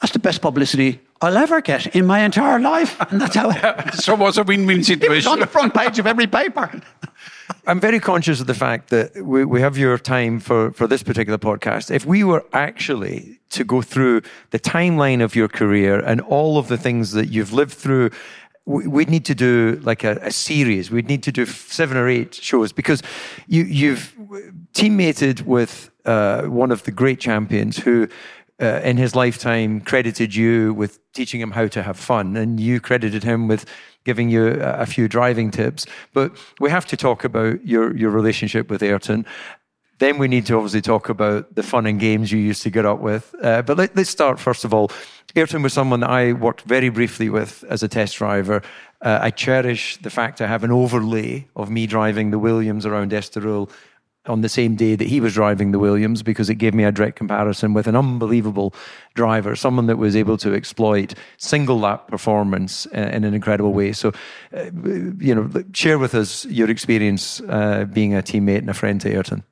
That's 0.00 0.12
the 0.12 0.18
best 0.18 0.42
publicity 0.42 0.98
I'll 1.20 1.36
ever 1.36 1.60
get 1.60 1.94
in 1.94 2.06
my 2.06 2.24
entire 2.24 2.58
life. 2.58 2.96
And 3.12 3.20
that's 3.20 3.36
how 3.36 3.50
it 3.54 3.94
so 3.94 4.14
it 4.14 4.18
was 4.18 4.36
a 4.36 4.42
win-win 4.42 4.80
it 4.88 5.08
was 5.08 5.28
on 5.28 5.38
the 5.38 5.46
front 5.46 5.74
page 5.74 6.00
of 6.00 6.08
every 6.08 6.26
paper. 6.26 6.80
I'm 7.66 7.80
very 7.80 8.00
conscious 8.00 8.40
of 8.40 8.46
the 8.46 8.54
fact 8.54 8.90
that 8.90 9.14
we, 9.24 9.44
we 9.44 9.60
have 9.60 9.76
your 9.78 9.98
time 9.98 10.40
for, 10.40 10.70
for 10.72 10.86
this 10.86 11.02
particular 11.02 11.38
podcast. 11.38 11.90
If 11.90 12.04
we 12.06 12.24
were 12.24 12.44
actually 12.52 13.40
to 13.50 13.64
go 13.64 13.82
through 13.82 14.22
the 14.50 14.58
timeline 14.58 15.22
of 15.22 15.34
your 15.34 15.48
career 15.48 15.98
and 16.00 16.20
all 16.20 16.58
of 16.58 16.68
the 16.68 16.76
things 16.78 17.12
that 17.12 17.28
you've 17.28 17.52
lived 17.52 17.72
through, 17.72 18.10
we- 18.66 18.86
we'd 18.86 19.10
need 19.10 19.24
to 19.26 19.34
do 19.34 19.80
like 19.82 20.04
a, 20.04 20.18
a 20.22 20.30
series. 20.30 20.90
We'd 20.90 21.08
need 21.08 21.22
to 21.24 21.32
do 21.32 21.46
seven 21.46 21.96
or 21.96 22.08
eight 22.08 22.34
shows 22.34 22.72
because 22.72 23.02
you, 23.46 23.64
you've 23.64 24.14
teammated 24.74 25.46
with 25.46 25.90
uh, 26.04 26.42
one 26.42 26.70
of 26.70 26.82
the 26.84 26.90
great 26.90 27.20
champions 27.20 27.78
who 27.78 28.08
uh, 28.60 28.80
in 28.82 28.96
his 28.96 29.14
lifetime 29.14 29.80
credited 29.80 30.34
you 30.34 30.74
with 30.74 30.98
teaching 31.12 31.40
him 31.40 31.52
how 31.52 31.68
to 31.68 31.82
have 31.82 31.96
fun, 31.96 32.36
and 32.36 32.58
you 32.58 32.80
credited 32.80 33.22
him 33.22 33.46
with 33.46 33.64
giving 34.08 34.30
you 34.30 34.46
a, 34.62 34.86
few 34.86 35.06
driving 35.06 35.50
tips. 35.50 35.84
But 36.14 36.32
we 36.60 36.70
have 36.70 36.86
to 36.86 36.96
talk 36.96 37.24
about 37.24 37.66
your, 37.66 37.94
your 37.94 38.08
relationship 38.08 38.70
with 38.70 38.82
Ayrton. 38.82 39.26
Then 39.98 40.16
we 40.16 40.28
need 40.28 40.46
to 40.46 40.56
obviously 40.56 40.80
talk 40.80 41.10
about 41.10 41.54
the 41.54 41.62
fun 41.62 41.84
and 41.84 42.00
games 42.00 42.32
you 42.32 42.38
used 42.38 42.62
to 42.62 42.70
get 42.70 42.86
up 42.86 43.00
with. 43.00 43.34
Uh, 43.42 43.60
but 43.60 43.76
let, 43.76 43.98
us 43.98 44.08
start 44.08 44.40
first 44.40 44.64
of 44.64 44.72
all. 44.72 44.90
Ayrton 45.36 45.62
was 45.62 45.74
someone 45.74 46.00
that 46.00 46.08
I 46.08 46.32
worked 46.32 46.62
very 46.62 46.88
briefly 46.88 47.28
with 47.28 47.64
as 47.68 47.82
a 47.82 47.88
test 47.88 48.16
driver. 48.16 48.62
Uh, 49.02 49.18
I 49.20 49.30
cherish 49.30 49.98
the 49.98 50.10
fact 50.10 50.40
I 50.40 50.46
have 50.46 50.64
an 50.64 50.72
overlay 50.72 51.46
of 51.54 51.68
me 51.68 51.86
driving 51.86 52.30
the 52.30 52.38
Williams 52.38 52.86
around 52.86 53.12
Estoril 53.12 53.70
on 54.26 54.42
the 54.42 54.48
same 54.48 54.74
day 54.76 54.94
that 54.94 55.08
he 55.08 55.20
was 55.20 55.34
driving 55.34 55.72
the 55.72 55.78
Williams 55.78 56.22
because 56.22 56.50
it 56.50 56.56
gave 56.56 56.74
me 56.74 56.84
a 56.84 56.92
direct 56.92 57.16
comparison 57.16 57.74
with 57.74 57.86
an 57.86 57.96
unbelievable 57.96 58.74
driver, 59.14 59.56
someone 59.56 59.86
that 59.86 59.96
was 59.96 60.14
able 60.14 60.36
to 60.38 60.54
exploit 60.54 61.14
single 61.38 61.78
lap 61.78 62.08
performance 62.08 62.86
uh, 62.94 63.10
in 63.12 63.24
an 63.24 63.34
incredible 63.34 63.72
way. 63.72 63.92
So, 63.92 64.12
uh, 64.54 64.64
you 65.18 65.34
know, 65.34 65.50
share 65.72 65.98
with 65.98 66.14
us 66.14 66.44
your 66.46 66.70
experience 66.70 67.40
uh, 67.48 67.86
being 67.92 68.14
a 68.14 68.22
teammate 68.22 68.58
and 68.58 68.70
a 68.70 68.74
friend 68.74 69.00
to 69.00 69.10
Ayrton. 69.10 69.44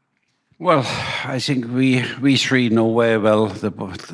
Well, 0.59 0.87
I 1.25 1.39
think 1.39 1.67
we 1.71 2.03
we 2.23 2.39
three 2.39 2.71
know 2.71 2.99
very 2.99 3.19
well 3.19 3.49
the 3.49 3.71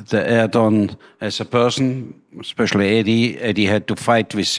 the 0.08 0.28
Ayrton 0.28 0.96
as 1.20 1.40
a 1.40 1.44
person, 1.44 2.20
especially 2.40 2.98
Eddie. 2.98 3.38
Eddie 3.38 3.66
had 3.66 3.86
to 3.86 3.94
fight 3.94 4.34
with 4.34 4.58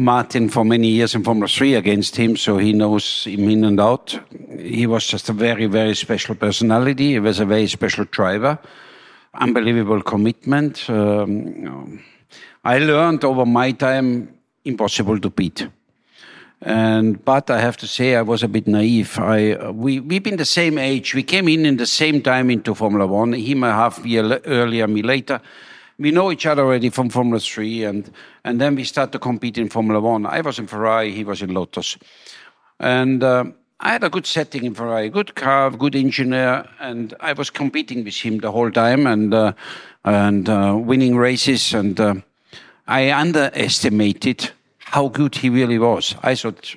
Martin 0.00 0.48
for 0.48 0.64
many 0.64 0.86
years 0.86 1.16
in 1.16 1.24
Formula 1.24 1.48
3 1.48 1.74
against 1.74 2.14
him, 2.14 2.36
so 2.36 2.56
he 2.56 2.72
knows 2.72 3.24
him 3.24 3.48
in 3.50 3.64
and 3.64 3.80
out. 3.80 4.16
He 4.56 4.86
was 4.86 5.04
just 5.04 5.28
a 5.28 5.32
very, 5.32 5.66
very 5.66 5.96
special 5.96 6.36
personality. 6.36 7.14
He 7.14 7.18
was 7.18 7.40
a 7.40 7.44
very 7.44 7.66
special 7.66 8.04
driver. 8.04 8.60
Unbelievable 9.34 10.00
commitment. 10.02 10.88
Um, 10.88 12.00
I 12.64 12.78
learned 12.78 13.24
over 13.24 13.44
my 13.44 13.72
time 13.72 14.32
impossible 14.64 15.18
to 15.18 15.30
beat. 15.30 15.66
And 16.62 17.24
but 17.24 17.50
I 17.50 17.58
have 17.58 17.76
to 17.78 17.88
say 17.88 18.14
I 18.14 18.22
was 18.22 18.44
a 18.44 18.48
bit 18.48 18.68
naive. 18.68 19.18
I 19.18 19.70
we 19.70 19.98
we've 19.98 20.22
been 20.22 20.36
the 20.36 20.44
same 20.44 20.78
age. 20.78 21.12
We 21.12 21.24
came 21.24 21.48
in 21.48 21.66
in 21.66 21.76
the 21.76 21.86
same 21.86 22.22
time 22.22 22.50
into 22.50 22.72
Formula 22.74 23.06
One. 23.06 23.32
Him 23.32 23.64
a 23.64 23.72
half 23.72 24.04
year 24.06 24.40
earlier, 24.44 24.86
me 24.86 25.02
later 25.02 25.40
we 25.98 26.12
know 26.12 26.30
each 26.30 26.46
other 26.46 26.62
already 26.62 26.90
from 26.90 27.10
Formula 27.10 27.40
3, 27.40 27.84
and, 27.84 28.10
and 28.44 28.60
then 28.60 28.76
we 28.76 28.84
start 28.84 29.10
to 29.12 29.18
compete 29.18 29.58
in 29.58 29.68
Formula 29.68 30.00
1. 30.00 30.26
I 30.26 30.40
was 30.40 30.58
in 30.58 30.66
Ferrari, 30.66 31.12
he 31.12 31.24
was 31.24 31.42
in 31.42 31.52
Lotus. 31.52 31.98
And 32.78 33.24
uh, 33.24 33.46
I 33.80 33.90
had 33.90 34.04
a 34.04 34.10
good 34.10 34.26
setting 34.26 34.64
in 34.64 34.74
Ferrari, 34.74 35.08
good 35.08 35.34
car, 35.34 35.70
good 35.70 35.96
engineer, 35.96 36.68
and 36.78 37.14
I 37.18 37.32
was 37.32 37.50
competing 37.50 38.04
with 38.04 38.14
him 38.14 38.38
the 38.38 38.52
whole 38.52 38.70
time 38.70 39.08
and, 39.08 39.34
uh, 39.34 39.52
and 40.04 40.48
uh, 40.48 40.78
winning 40.80 41.16
races. 41.16 41.74
And 41.74 41.98
uh, 41.98 42.14
I 42.86 43.10
underestimated 43.10 44.50
how 44.78 45.08
good 45.08 45.34
he 45.34 45.50
really 45.50 45.80
was. 45.80 46.14
I 46.22 46.36
thought 46.36 46.76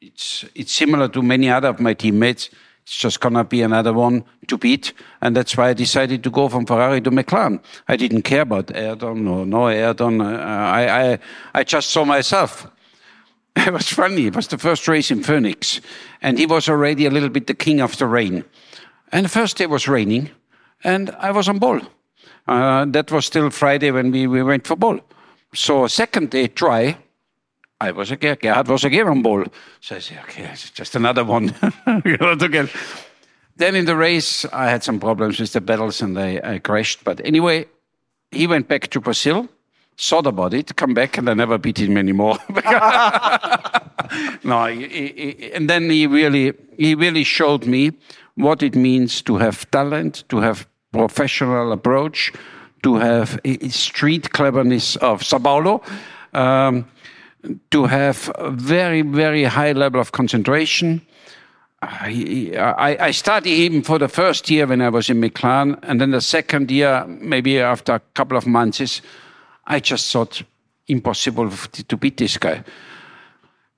it's, 0.00 0.44
it's 0.56 0.72
similar 0.72 1.08
to 1.08 1.22
many 1.22 1.48
other 1.48 1.68
of 1.68 1.80
my 1.80 1.94
teammates 1.94 2.50
it's 2.88 2.96
just 2.96 3.20
gonna 3.20 3.44
be 3.44 3.60
another 3.60 3.92
one 3.92 4.24
to 4.46 4.56
beat, 4.56 4.94
and 5.20 5.36
that's 5.36 5.58
why 5.58 5.68
I 5.68 5.74
decided 5.74 6.24
to 6.24 6.30
go 6.30 6.48
from 6.48 6.64
Ferrari 6.64 7.02
to 7.02 7.10
McLaren. 7.10 7.60
I 7.86 7.96
didn't 7.96 8.22
care 8.22 8.40
about 8.40 8.74
Ayrton 8.74 9.28
or 9.28 9.44
no 9.44 9.68
Ayrton. 9.68 10.22
Uh, 10.22 10.24
I, 10.24 11.02
I, 11.02 11.18
I 11.52 11.64
just 11.64 11.90
saw 11.90 12.04
myself. 12.06 12.66
It 13.56 13.72
was 13.72 13.88
funny. 13.88 14.26
It 14.26 14.36
was 14.36 14.46
the 14.46 14.56
first 14.56 14.88
race 14.88 15.10
in 15.10 15.22
Phoenix, 15.22 15.82
and 16.22 16.38
he 16.38 16.46
was 16.46 16.66
already 16.66 17.04
a 17.04 17.10
little 17.10 17.28
bit 17.28 17.46
the 17.46 17.54
king 17.54 17.82
of 17.82 17.98
the 17.98 18.06
rain. 18.06 18.44
And 19.12 19.26
the 19.26 19.28
first 19.28 19.58
day 19.58 19.66
was 19.66 19.86
raining, 19.86 20.30
and 20.82 21.10
I 21.18 21.30
was 21.30 21.46
on 21.46 21.60
pole. 21.60 21.82
Uh, 22.46 22.86
that 22.86 23.12
was 23.12 23.26
still 23.26 23.50
Friday 23.50 23.90
when 23.90 24.12
we, 24.12 24.26
we 24.26 24.42
went 24.42 24.66
for 24.66 24.76
pole. 24.76 25.00
So 25.52 25.86
second 25.88 26.30
day 26.30 26.46
dry, 26.46 26.96
I 27.80 27.92
was 27.92 28.10
a 28.10 28.14
again, 28.14 28.36
Gerhard 28.40 28.68
was 28.68 28.84
again 28.84 29.08
on 29.08 29.22
pole. 29.22 29.44
So 29.80 29.96
I 29.96 29.98
said, 30.00 30.18
okay, 30.24 30.50
it's 30.52 30.70
just 30.70 30.96
another 30.96 31.24
one. 31.24 31.54
Then 33.58 33.74
in 33.74 33.84
the 33.86 33.96
race, 33.96 34.44
I 34.52 34.70
had 34.70 34.84
some 34.84 35.00
problems 35.00 35.40
with 35.40 35.52
the 35.52 35.60
pedals 35.60 36.00
and 36.00 36.16
I, 36.16 36.40
I 36.44 36.58
crashed. 36.60 37.02
But 37.02 37.20
anyway, 37.24 37.66
he 38.30 38.46
went 38.46 38.68
back 38.68 38.86
to 38.90 39.00
Brazil, 39.00 39.48
thought 39.96 40.28
about 40.28 40.54
it, 40.54 40.76
come 40.76 40.94
back, 40.94 41.18
and 41.18 41.28
I 41.28 41.34
never 41.34 41.58
beat 41.58 41.80
him 41.80 41.96
anymore. 41.96 42.38
no, 44.44 44.66
he, 44.66 44.86
he, 44.88 45.52
and 45.52 45.68
then 45.68 45.90
he 45.90 46.06
really, 46.06 46.52
he 46.76 46.94
really 46.94 47.24
showed 47.24 47.66
me 47.66 47.90
what 48.36 48.62
it 48.62 48.76
means 48.76 49.22
to 49.22 49.38
have 49.38 49.68
talent, 49.72 50.22
to 50.28 50.38
have 50.38 50.68
professional 50.92 51.72
approach, 51.72 52.32
to 52.84 52.94
have 52.94 53.40
street 53.70 54.30
cleverness 54.30 54.94
of 54.96 55.24
Sao 55.24 55.38
Paulo. 55.38 55.82
Um, 56.32 56.86
to 57.70 57.86
have 57.86 58.30
a 58.34 58.50
very, 58.50 59.02
very 59.02 59.44
high 59.44 59.72
level 59.72 60.00
of 60.00 60.12
concentration. 60.12 61.02
I, 61.80 62.52
I, 62.56 63.06
I 63.06 63.10
studied 63.12 63.72
him 63.72 63.82
for 63.82 63.98
the 63.98 64.08
first 64.08 64.50
year 64.50 64.66
when 64.66 64.80
I 64.80 64.88
was 64.88 65.08
in 65.08 65.20
McLaren, 65.20 65.78
and 65.82 66.00
then 66.00 66.10
the 66.10 66.20
second 66.20 66.70
year, 66.70 67.04
maybe 67.06 67.60
after 67.60 67.94
a 67.94 68.00
couple 68.14 68.36
of 68.36 68.46
months, 68.46 69.00
I 69.66 69.80
just 69.80 70.10
thought 70.10 70.42
impossible 70.88 71.50
to 71.50 71.96
beat 71.96 72.16
this 72.16 72.36
guy. 72.36 72.64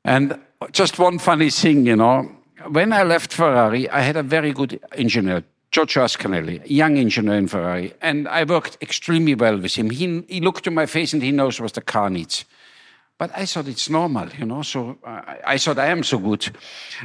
And 0.05 0.39
just 0.73 0.99
one 0.99 1.19
funny 1.19 1.51
thing, 1.51 1.87
you 1.87 1.97
know, 1.97 2.31
when 2.69 2.93
I 2.93 3.03
left 3.03 3.33
Ferrari, 3.33 3.89
I 3.91 4.01
had 4.01 4.17
a 4.17 4.23
very 4.23 4.53
good 4.53 4.81
engineer, 4.93 5.45
Giorgio 5.71 6.05
Ascanelli, 6.05 6.63
young 6.65 6.97
engineer 6.97 7.37
in 7.37 7.49
Ferrari, 7.49 7.93
and 8.01 8.29
I 8.29 8.45
worked 8.45 8.79
extremely 8.81 9.35
well 9.35 9.59
with 9.59 9.75
him. 9.75 9.91
He, 9.91 10.23
he 10.29 10.41
looked 10.41 10.65
to 10.65 10.71
my 10.71 10.87
face 10.87 11.13
and 11.13 11.23
he 11.23 11.33
knows 11.33 11.61
what 11.61 11.75
the 11.75 11.81
car 11.81 12.09
needs. 12.09 12.45
But 13.21 13.33
I 13.37 13.45
thought 13.45 13.69
it's 13.69 13.91
normal, 13.91 14.31
you 14.39 14.47
know. 14.47 14.63
So 14.63 14.97
I, 15.05 15.37
I, 15.47 15.59
thought 15.59 15.79
I 15.79 15.89
am 15.89 16.03
so 16.03 16.17
good, 16.17 16.49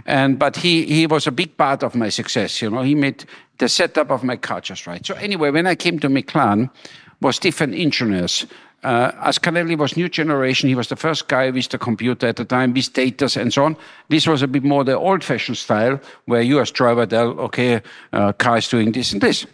and 0.05 0.39
but 0.39 0.55
he 0.55 0.85
he 0.85 1.07
was 1.07 1.27
a 1.27 1.31
big 1.31 1.57
part 1.57 1.83
of 1.83 1.93
my 1.93 2.07
success, 2.07 2.61
you 2.61 2.69
know. 2.69 2.83
He 2.83 2.95
made 2.95 3.25
the 3.57 3.67
setup 3.67 4.11
of 4.11 4.23
my 4.23 4.37
car 4.37 4.61
just 4.61 4.87
right. 4.87 5.05
So 5.05 5.15
anyway, 5.15 5.49
when 5.51 5.67
I 5.67 5.75
came 5.75 5.99
to 5.99 6.07
McLaren, 6.07 6.69
was 7.19 7.37
different 7.37 7.75
engineers. 7.75 8.45
Uh, 8.85 9.11
Ascanelli 9.29 9.75
was 9.75 9.97
new 9.97 10.07
generation. 10.07 10.69
He 10.69 10.75
was 10.75 10.89
the 10.89 10.95
first 10.95 11.27
guy 11.27 11.49
with 11.49 11.69
the 11.69 11.79
computer 11.79 12.27
at 12.27 12.35
the 12.35 12.45
time, 12.45 12.71
with 12.71 12.93
data 12.93 13.27
and 13.41 13.51
so 13.51 13.65
on. 13.65 13.77
This 14.09 14.27
was 14.27 14.43
a 14.43 14.47
bit 14.47 14.63
more 14.63 14.83
the 14.83 14.95
old-fashioned 14.95 15.57
style, 15.57 15.99
where 16.25 16.43
you 16.43 16.59
as 16.59 16.69
driver 16.69 17.07
tell, 17.07 17.39
okay, 17.39 17.81
uh, 18.13 18.31
car 18.33 18.57
is 18.57 18.69
doing 18.69 18.91
this 18.91 19.11
and 19.11 19.21
this. 19.21 19.47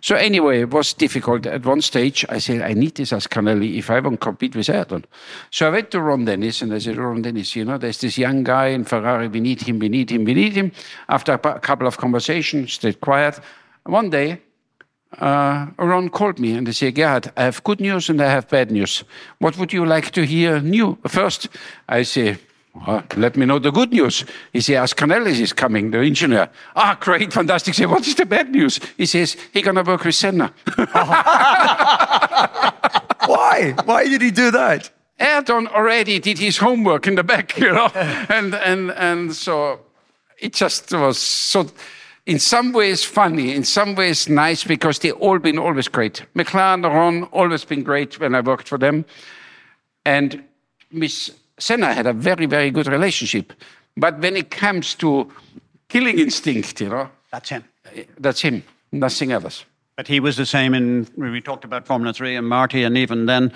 So 0.00 0.14
anyway, 0.14 0.60
it 0.60 0.70
was 0.70 0.92
difficult. 0.92 1.46
At 1.46 1.66
one 1.66 1.82
stage, 1.82 2.24
I 2.28 2.38
said, 2.38 2.62
I 2.62 2.74
need 2.74 2.94
this 2.94 3.10
Ascanelli 3.10 3.76
if 3.76 3.90
I 3.90 3.98
want 3.98 4.20
to 4.20 4.24
compete 4.24 4.54
with 4.54 4.70
Ayrton. 4.70 5.04
So 5.50 5.66
I 5.66 5.70
went 5.70 5.90
to 5.90 6.00
Ron 6.00 6.24
Dennis 6.24 6.62
and 6.62 6.72
I 6.72 6.78
said, 6.78 6.96
Ron 6.96 7.22
Dennis, 7.22 7.56
you 7.56 7.64
know, 7.64 7.78
there's 7.78 7.98
this 7.98 8.16
young 8.16 8.44
guy 8.44 8.68
in 8.68 8.84
Ferrari. 8.84 9.26
We 9.26 9.40
need 9.40 9.62
him, 9.62 9.80
we 9.80 9.88
need 9.88 10.10
him, 10.10 10.24
we 10.24 10.34
need 10.34 10.52
him. 10.52 10.70
After 11.08 11.32
a 11.32 11.38
couple 11.38 11.88
of 11.88 11.96
conversations, 11.96 12.74
stayed 12.74 13.00
quiet. 13.00 13.40
One 13.84 14.10
day, 14.10 14.42
uh, 15.18 15.66
Ron 15.78 16.08
called 16.10 16.38
me 16.38 16.52
and 16.52 16.66
he 16.66 16.72
said, 16.72 16.94
Gerhard, 16.94 17.32
I 17.36 17.44
have 17.44 17.62
good 17.64 17.80
news 17.80 18.08
and 18.08 18.20
I 18.20 18.30
have 18.30 18.48
bad 18.48 18.70
news. 18.70 19.04
What 19.38 19.56
would 19.58 19.72
you 19.72 19.86
like 19.86 20.10
to 20.12 20.26
hear 20.26 20.60
new 20.60 20.98
first? 21.06 21.48
I 21.88 22.02
say, 22.02 22.38
well, 22.74 23.02
let 23.16 23.36
me 23.36 23.46
know 23.46 23.58
the 23.58 23.70
good 23.70 23.92
news. 23.92 24.24
He 24.52 24.60
says, 24.60 24.92
Ascanelli 24.92 25.40
is 25.40 25.52
coming, 25.52 25.90
the 25.90 26.00
engineer. 26.00 26.50
Ah, 26.74 26.96
great, 27.00 27.32
fantastic. 27.32 27.74
Say, 27.74 27.86
what 27.86 28.06
is 28.06 28.14
the 28.14 28.26
bad 28.26 28.50
news? 28.50 28.80
He 28.96 29.06
says, 29.06 29.36
he's 29.52 29.64
going 29.64 29.76
to 29.76 29.82
work 29.82 30.04
with 30.04 30.14
Senna. 30.14 30.52
Why? 33.26 33.74
Why 33.84 34.04
did 34.04 34.20
he 34.20 34.30
do 34.30 34.50
that? 34.50 34.90
Ayrton 35.18 35.66
already 35.68 36.18
did 36.18 36.38
his 36.38 36.58
homework 36.58 37.06
in 37.06 37.14
the 37.14 37.24
back, 37.24 37.56
you 37.58 37.72
know, 37.72 37.86
and 37.94 38.54
and 38.54 38.90
and 38.90 39.34
so 39.34 39.80
it 40.38 40.52
just 40.52 40.92
was 40.92 41.18
so. 41.18 41.66
In 42.26 42.40
some 42.40 42.72
ways 42.72 43.04
funny, 43.04 43.54
in 43.54 43.64
some 43.64 43.94
ways 43.94 44.28
nice 44.28 44.64
because 44.64 44.98
they've 44.98 45.14
all 45.14 45.38
been 45.38 45.58
always 45.58 45.86
great. 45.86 46.26
McLaren, 46.34 46.82
Ron, 46.82 47.24
always 47.24 47.64
been 47.64 47.84
great 47.84 48.18
when 48.18 48.34
I 48.34 48.40
worked 48.40 48.68
for 48.68 48.78
them, 48.78 49.04
and 50.04 50.42
Miss 50.90 51.30
Senna 51.58 51.94
had 51.94 52.06
a 52.06 52.12
very, 52.12 52.46
very 52.46 52.70
good 52.70 52.88
relationship. 52.88 53.52
But 53.96 54.18
when 54.18 54.36
it 54.36 54.50
comes 54.50 54.94
to 54.96 55.32
killing 55.88 56.18
instinct, 56.18 56.80
you 56.80 56.88
know, 56.88 57.10
that's 57.30 57.50
him. 57.50 57.64
That's 58.18 58.40
him, 58.40 58.64
nothing 58.90 59.30
else. 59.30 59.64
But 59.96 60.08
he 60.08 60.20
was 60.20 60.36
the 60.36 60.46
same 60.46 60.74
in, 60.74 61.08
we 61.16 61.40
talked 61.40 61.64
about 61.64 61.86
Formula 61.86 62.12
3 62.12 62.36
and 62.36 62.48
Marty, 62.48 62.82
and 62.82 62.98
even 62.98 63.26
then, 63.26 63.52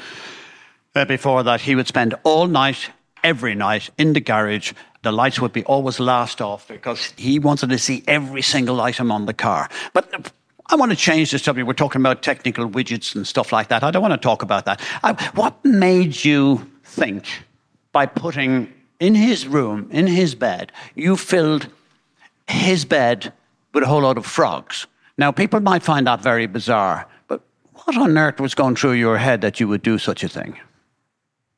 uh, 0.94 1.04
before 1.04 1.42
that, 1.42 1.60
he 1.60 1.74
would 1.74 1.86
spend 1.86 2.14
all 2.22 2.46
night, 2.46 2.90
every 3.22 3.54
night, 3.54 3.90
in 3.98 4.12
the 4.12 4.20
garage. 4.20 4.72
The 5.02 5.12
lights 5.12 5.40
would 5.40 5.52
be 5.52 5.64
always 5.64 5.98
last 5.98 6.40
off 6.42 6.68
because 6.68 7.14
he 7.16 7.38
wanted 7.38 7.70
to 7.70 7.78
see 7.78 8.02
every 8.06 8.42
single 8.42 8.80
item 8.80 9.10
on 9.10 9.26
the 9.26 9.32
car. 9.32 9.68
But 9.92 10.32
I 10.66 10.76
want 10.76 10.92
to 10.92 10.96
change 10.96 11.30
the 11.30 11.38
subject. 11.38 11.66
We're 11.66 11.72
talking 11.72 12.02
about 12.02 12.22
technical 12.22 12.68
widgets 12.68 13.14
and 13.14 13.26
stuff 13.26 13.50
like 13.50 13.68
that. 13.68 13.82
I 13.82 13.90
don't 13.90 14.02
want 14.02 14.12
to 14.12 14.18
talk 14.18 14.42
about 14.42 14.66
that. 14.66 14.80
I, 15.02 15.14
what 15.34 15.64
made 15.64 16.24
you 16.24 16.70
think 16.84 17.26
by 17.92 18.06
putting 18.06 18.72
in 19.00 19.14
his 19.14 19.46
room, 19.46 19.88
in 19.90 20.06
his 20.06 20.34
bed, 20.34 20.70
you 20.94 21.16
filled 21.16 21.66
his 22.46 22.84
bed 22.84 23.32
with 23.72 23.82
a 23.84 23.86
whole 23.86 24.02
lot 24.02 24.18
of 24.18 24.26
frogs. 24.26 24.86
Now, 25.16 25.32
people 25.32 25.60
might 25.60 25.82
find 25.82 26.06
that 26.06 26.20
very 26.20 26.46
bizarre, 26.46 27.06
but 27.26 27.40
What 27.84 27.96
on 27.96 28.18
earth 28.18 28.40
was 28.40 28.54
going 28.54 28.76
through 28.76 28.92
your 28.92 29.18
head 29.18 29.40
that 29.40 29.58
you 29.58 29.66
would 29.68 29.82
do 29.82 29.98
such 29.98 30.22
a 30.22 30.28
thing? 30.28 30.58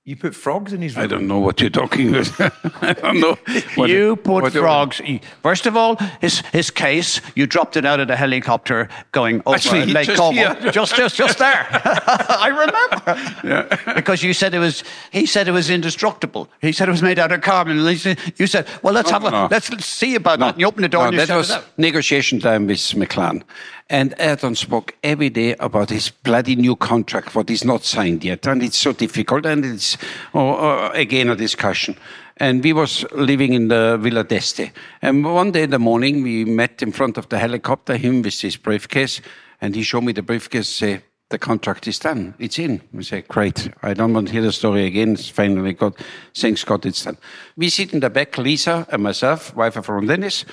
You 0.04 0.16
put 0.16 0.34
frogs 0.34 0.72
in 0.72 0.82
his 0.82 0.96
room. 0.96 1.04
I 1.04 1.06
don't 1.06 1.28
know 1.28 1.38
what 1.38 1.60
you're 1.60 1.70
talking 1.70 2.08
about. 2.16 2.52
I 2.82 2.92
don't 2.92 3.20
know. 3.20 3.38
what- 3.76 3.88
you 3.88 4.16
put 4.16 4.42
what- 4.42 4.52
frogs. 4.52 5.00
First 5.44 5.64
of 5.66 5.76
all, 5.76 5.94
his 6.20 6.40
his 6.52 6.72
case. 6.72 7.20
You 7.36 7.46
dropped 7.46 7.76
it 7.76 7.84
out 7.86 8.00
of 8.00 8.08
the 8.08 8.16
helicopter 8.16 8.88
going 9.12 9.42
over 9.46 9.54
Actually, 9.54 9.86
Lake 9.92 10.06
just 10.06 10.18
Como. 10.18 10.32
here. 10.32 10.56
Just, 10.72 10.96
just, 10.96 11.14
just 11.14 11.38
there. 11.38 11.66
I 11.70 12.48
remember. 12.48 13.46
Yeah. 13.46 13.94
Because 13.94 14.24
you 14.24 14.32
said 14.34 14.54
it 14.54 14.58
was. 14.58 14.82
He 15.12 15.24
said 15.24 15.46
it 15.46 15.52
was 15.52 15.70
indestructible. 15.70 16.48
He 16.60 16.72
said 16.72 16.88
it 16.88 16.92
was 16.92 17.02
made 17.02 17.20
out 17.20 17.30
of 17.30 17.40
carbon. 17.42 17.78
And 17.78 17.88
he 17.88 17.96
said- 17.96 18.18
you 18.38 18.48
said, 18.48 18.66
"Well, 18.82 18.94
let's 18.94 19.08
No, 19.10 19.20
have 19.20 19.24
a 19.24 19.30
no. 19.30 19.48
let's, 19.52 19.70
let's 19.70 19.86
see 19.86 20.16
about 20.16 20.40
that." 20.40 20.54
And 20.54 20.60
you 20.60 20.66
open 20.66 20.82
the 20.82 20.88
door 20.88 21.02
No, 21.02 21.08
and 21.08 21.14
you 21.14 21.20
that 21.20 21.28
shut 21.28 21.36
was 21.38 21.50
it 21.50 21.58
out. 21.58 21.64
negotiation 21.78 22.40
time 22.40 22.66
with 22.66 22.78
McLaren. 22.78 23.42
And 23.90 24.14
Ayrton 24.18 24.54
spoke 24.54 24.96
every 25.02 25.28
day 25.28 25.54
about 25.56 25.90
his 25.90 26.10
bloody 26.10 26.56
new 26.56 26.76
contract, 26.76 27.34
what 27.34 27.50
is 27.50 27.64
not 27.64 27.84
signed 27.84 28.24
yet. 28.24 28.46
And 28.46 28.62
it's 28.62 28.78
so 28.78 28.92
difficult. 28.92 29.44
And 29.44 29.64
it's, 29.64 29.98
oh, 30.34 30.56
oh, 30.56 30.90
again, 30.94 31.28
a 31.28 31.36
discussion. 31.36 31.96
And 32.38 32.64
we 32.64 32.72
was 32.72 33.04
living 33.12 33.52
in 33.52 33.68
the 33.68 33.98
Villa 34.00 34.24
d'Este. 34.24 34.72
And 35.02 35.24
one 35.24 35.52
day 35.52 35.64
in 35.64 35.70
the 35.70 35.78
morning, 35.78 36.22
we 36.22 36.44
met 36.44 36.82
in 36.82 36.92
front 36.92 37.18
of 37.18 37.28
the 37.28 37.38
helicopter, 37.38 37.96
him 37.96 38.22
with 38.22 38.40
his 38.40 38.56
briefcase. 38.56 39.20
And 39.60 39.74
he 39.74 39.82
showed 39.82 40.04
me 40.04 40.12
the 40.12 40.22
briefcase, 40.22 40.68
say, 40.68 41.02
the 41.32 41.38
contract 41.38 41.88
is 41.88 41.98
done. 41.98 42.34
It's 42.38 42.58
in. 42.58 42.80
We 42.92 43.02
say, 43.04 43.22
great. 43.22 43.70
I 43.82 43.94
don't 43.94 44.12
want 44.12 44.28
to 44.28 44.32
hear 44.32 44.42
the 44.42 44.52
story 44.52 44.86
again. 44.86 45.14
It's 45.14 45.28
finally 45.28 45.72
got, 45.72 45.94
thanks 46.34 46.62
God 46.62 46.86
it's 46.86 47.04
done. 47.04 47.16
We 47.56 47.70
sit 47.70 47.92
in 47.92 48.00
the 48.00 48.10
back, 48.10 48.36
Lisa 48.38 48.86
and 48.90 49.02
myself, 49.02 49.54
wife 49.56 49.76
of 49.76 49.88
Ron 49.88 50.06
Dennis, 50.06 50.44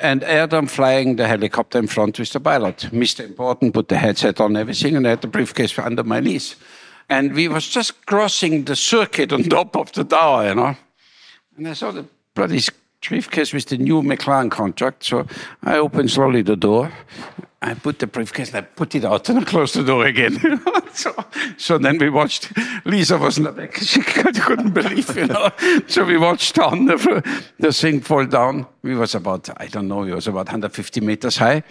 and 0.00 0.24
Ayrton 0.24 0.66
flying 0.66 1.16
the 1.16 1.28
helicopter 1.28 1.78
in 1.78 1.86
front 1.86 2.18
with 2.18 2.32
the 2.32 2.40
pilot. 2.40 2.88
Mr. 2.92 3.24
Important 3.24 3.74
put 3.74 3.88
the 3.88 3.98
headset 3.98 4.40
on 4.40 4.56
everything 4.56 4.96
and 4.96 5.06
I 5.06 5.10
had 5.10 5.20
the 5.20 5.28
briefcase 5.28 5.78
under 5.78 6.02
my 6.02 6.20
knees. 6.20 6.56
And 7.08 7.34
we 7.34 7.48
was 7.48 7.68
just 7.68 8.06
crossing 8.06 8.64
the 8.64 8.76
circuit 8.76 9.32
on 9.32 9.42
top 9.44 9.76
of 9.76 9.92
the 9.92 10.04
tower, 10.04 10.48
you 10.48 10.54
know. 10.54 10.76
And 11.56 11.68
I 11.68 11.72
saw 11.74 11.90
the 11.90 12.06
bloody 12.34 12.60
briefcase 13.06 13.52
with 13.52 13.66
the 13.66 13.78
new 13.78 14.02
McLaren 14.02 14.50
contract. 14.50 15.04
So 15.04 15.26
I 15.62 15.78
opened 15.78 16.10
slowly 16.10 16.42
the 16.42 16.56
door. 16.56 16.92
I 17.62 17.74
put 17.74 17.98
the 17.98 18.06
briefcase 18.06 18.48
and 18.48 18.58
I 18.58 18.60
put 18.62 18.94
it 18.94 19.04
out 19.04 19.28
and 19.28 19.40
I 19.40 19.44
closed 19.52 19.74
the 19.74 19.84
door 19.84 20.06
again. 20.06 20.38
so, 20.94 21.12
so 21.58 21.76
then 21.76 21.98
we 21.98 22.08
watched. 22.08 22.52
Lisa 22.86 23.18
was 23.18 23.36
in 23.36 23.44
the 23.44 23.52
back. 23.52 23.76
She 23.80 24.00
couldn't 24.00 24.70
believe, 24.70 25.14
you 25.14 25.26
know. 25.26 25.50
So 25.86 26.04
we 26.04 26.16
watched 26.16 26.54
the, 26.54 27.42
the 27.58 27.72
thing 27.72 28.00
fall 28.00 28.24
down. 28.24 28.66
We 28.82 28.94
was 28.94 29.14
about, 29.14 29.50
I 29.60 29.66
don't 29.66 29.88
know, 29.88 30.04
it 30.04 30.14
was 30.14 30.26
about 30.26 30.46
150 30.46 31.00
meters 31.02 31.36
high. 31.36 31.62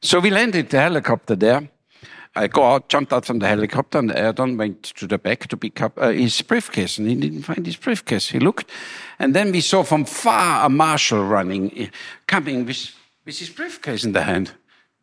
So 0.00 0.18
we 0.20 0.30
landed 0.30 0.70
the 0.70 0.80
helicopter 0.80 1.36
there. 1.36 1.68
I 2.34 2.46
go 2.46 2.64
out, 2.64 2.88
jumped 2.88 3.12
out 3.12 3.24
from 3.24 3.40
the 3.40 3.48
helicopter, 3.48 3.98
and 3.98 4.12
Ayrton 4.12 4.56
went 4.56 4.82
to 4.82 5.06
the 5.06 5.18
back 5.18 5.48
to 5.48 5.56
pick 5.56 5.82
up 5.82 5.98
uh, 5.98 6.10
his 6.10 6.40
briefcase, 6.42 6.98
and 6.98 7.08
he 7.08 7.16
didn't 7.16 7.42
find 7.42 7.66
his 7.66 7.76
briefcase. 7.76 8.28
He 8.28 8.38
looked, 8.38 8.70
and 9.18 9.34
then 9.34 9.50
we 9.50 9.60
saw 9.60 9.82
from 9.82 10.04
far 10.04 10.64
a 10.66 10.68
marshal 10.68 11.24
running, 11.24 11.90
coming 12.26 12.64
with, 12.64 12.94
with 13.26 13.38
his 13.38 13.50
briefcase 13.50 14.04
in 14.04 14.12
the 14.12 14.22
hand. 14.22 14.52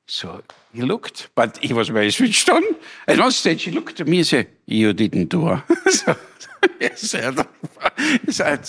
So 0.08 0.42
he 0.74 0.82
looked, 0.82 1.30
but 1.36 1.58
he 1.58 1.74
was 1.74 1.90
very 1.90 2.12
switched 2.12 2.50
on. 2.50 2.64
At 3.08 3.18
one 3.20 3.32
stage, 3.32 3.64
he 3.64 3.72
looked 3.72 4.00
at 4.00 4.08
me 4.08 4.18
and 4.18 4.28
said, 4.28 4.48
"You 4.68 4.94
didn't 4.94 5.30
do 5.30 5.46
her." 5.48 5.64
so, 5.90 6.16
yes, 6.80 7.14
Ayrton, 7.16 7.48
it 8.38 8.68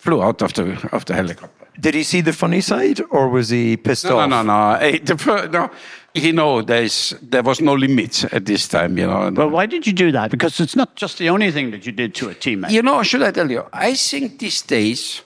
flew 0.00 0.22
out 0.22 0.42
of 0.42 0.52
the 0.54 0.88
of 0.92 1.04
the 1.04 1.14
helicopter. 1.14 1.66
Did 1.80 1.94
he 1.94 2.02
see 2.02 2.22
the 2.22 2.32
funny 2.32 2.60
side, 2.60 3.00
or 3.10 3.28
was 3.28 3.50
he 3.50 3.76
pissed 3.76 4.04
No, 4.06 4.18
off? 4.18 4.30
no, 4.30 4.42
no, 4.42 4.78
no. 4.78 4.98
The 4.98 5.48
no. 5.52 5.70
You 6.14 6.32
know, 6.32 6.62
there's 6.62 7.14
there 7.22 7.42
was 7.42 7.60
no 7.60 7.74
limit 7.74 8.24
at 8.32 8.46
this 8.46 8.66
time. 8.66 8.96
You 8.98 9.06
know. 9.06 9.30
Well, 9.30 9.50
why 9.50 9.66
did 9.66 9.86
you 9.86 9.92
do 9.92 10.10
that? 10.12 10.30
Because 10.30 10.58
it's 10.58 10.74
not 10.74 10.96
just 10.96 11.18
the 11.18 11.28
only 11.28 11.52
thing 11.52 11.70
that 11.72 11.84
you 11.84 11.92
did 11.92 12.14
to 12.16 12.30
a 12.30 12.34
teammate. 12.34 12.70
You 12.70 12.82
know, 12.82 13.02
should 13.02 13.22
I 13.22 13.30
tell 13.30 13.50
you? 13.50 13.64
I 13.72 13.94
think 13.94 14.38
these 14.38 14.62
days, 14.62 15.22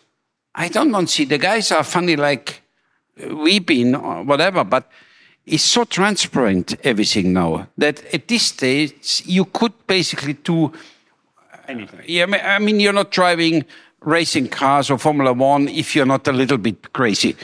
I 0.56 0.68
don't 0.68 0.90
want 0.92 1.08
to 1.08 1.14
see 1.14 1.24
the 1.24 1.38
guys 1.38 1.70
are 1.70 1.84
funny 1.84 2.16
like 2.16 2.62
uh, 3.22 3.34
weeping 3.36 3.94
or 3.94 4.24
whatever, 4.24 4.64
but 4.64 4.90
it's 5.46 5.64
so 5.64 5.84
transparent 5.84 6.74
everything 6.84 7.32
now 7.32 7.66
that 7.76 8.04
at 8.14 8.28
this 8.28 8.46
stage 8.46 9.22
you 9.26 9.44
could 9.44 9.72
basically 9.86 10.34
do 10.34 10.66
uh, 10.66 11.56
Anything. 11.68 12.00
Yeah, 12.06 12.26
I 12.56 12.58
mean- 12.58 12.80
you're 12.80 12.92
not 12.92 13.10
driving 13.10 13.64
racing 14.00 14.48
cars 14.48 14.90
or 14.90 14.98
Formula 14.98 15.32
One 15.32 15.68
if 15.68 15.94
you're 15.94 16.06
not 16.06 16.26
a 16.28 16.32
little 16.32 16.58
bit 16.58 16.92
crazy, 16.92 17.36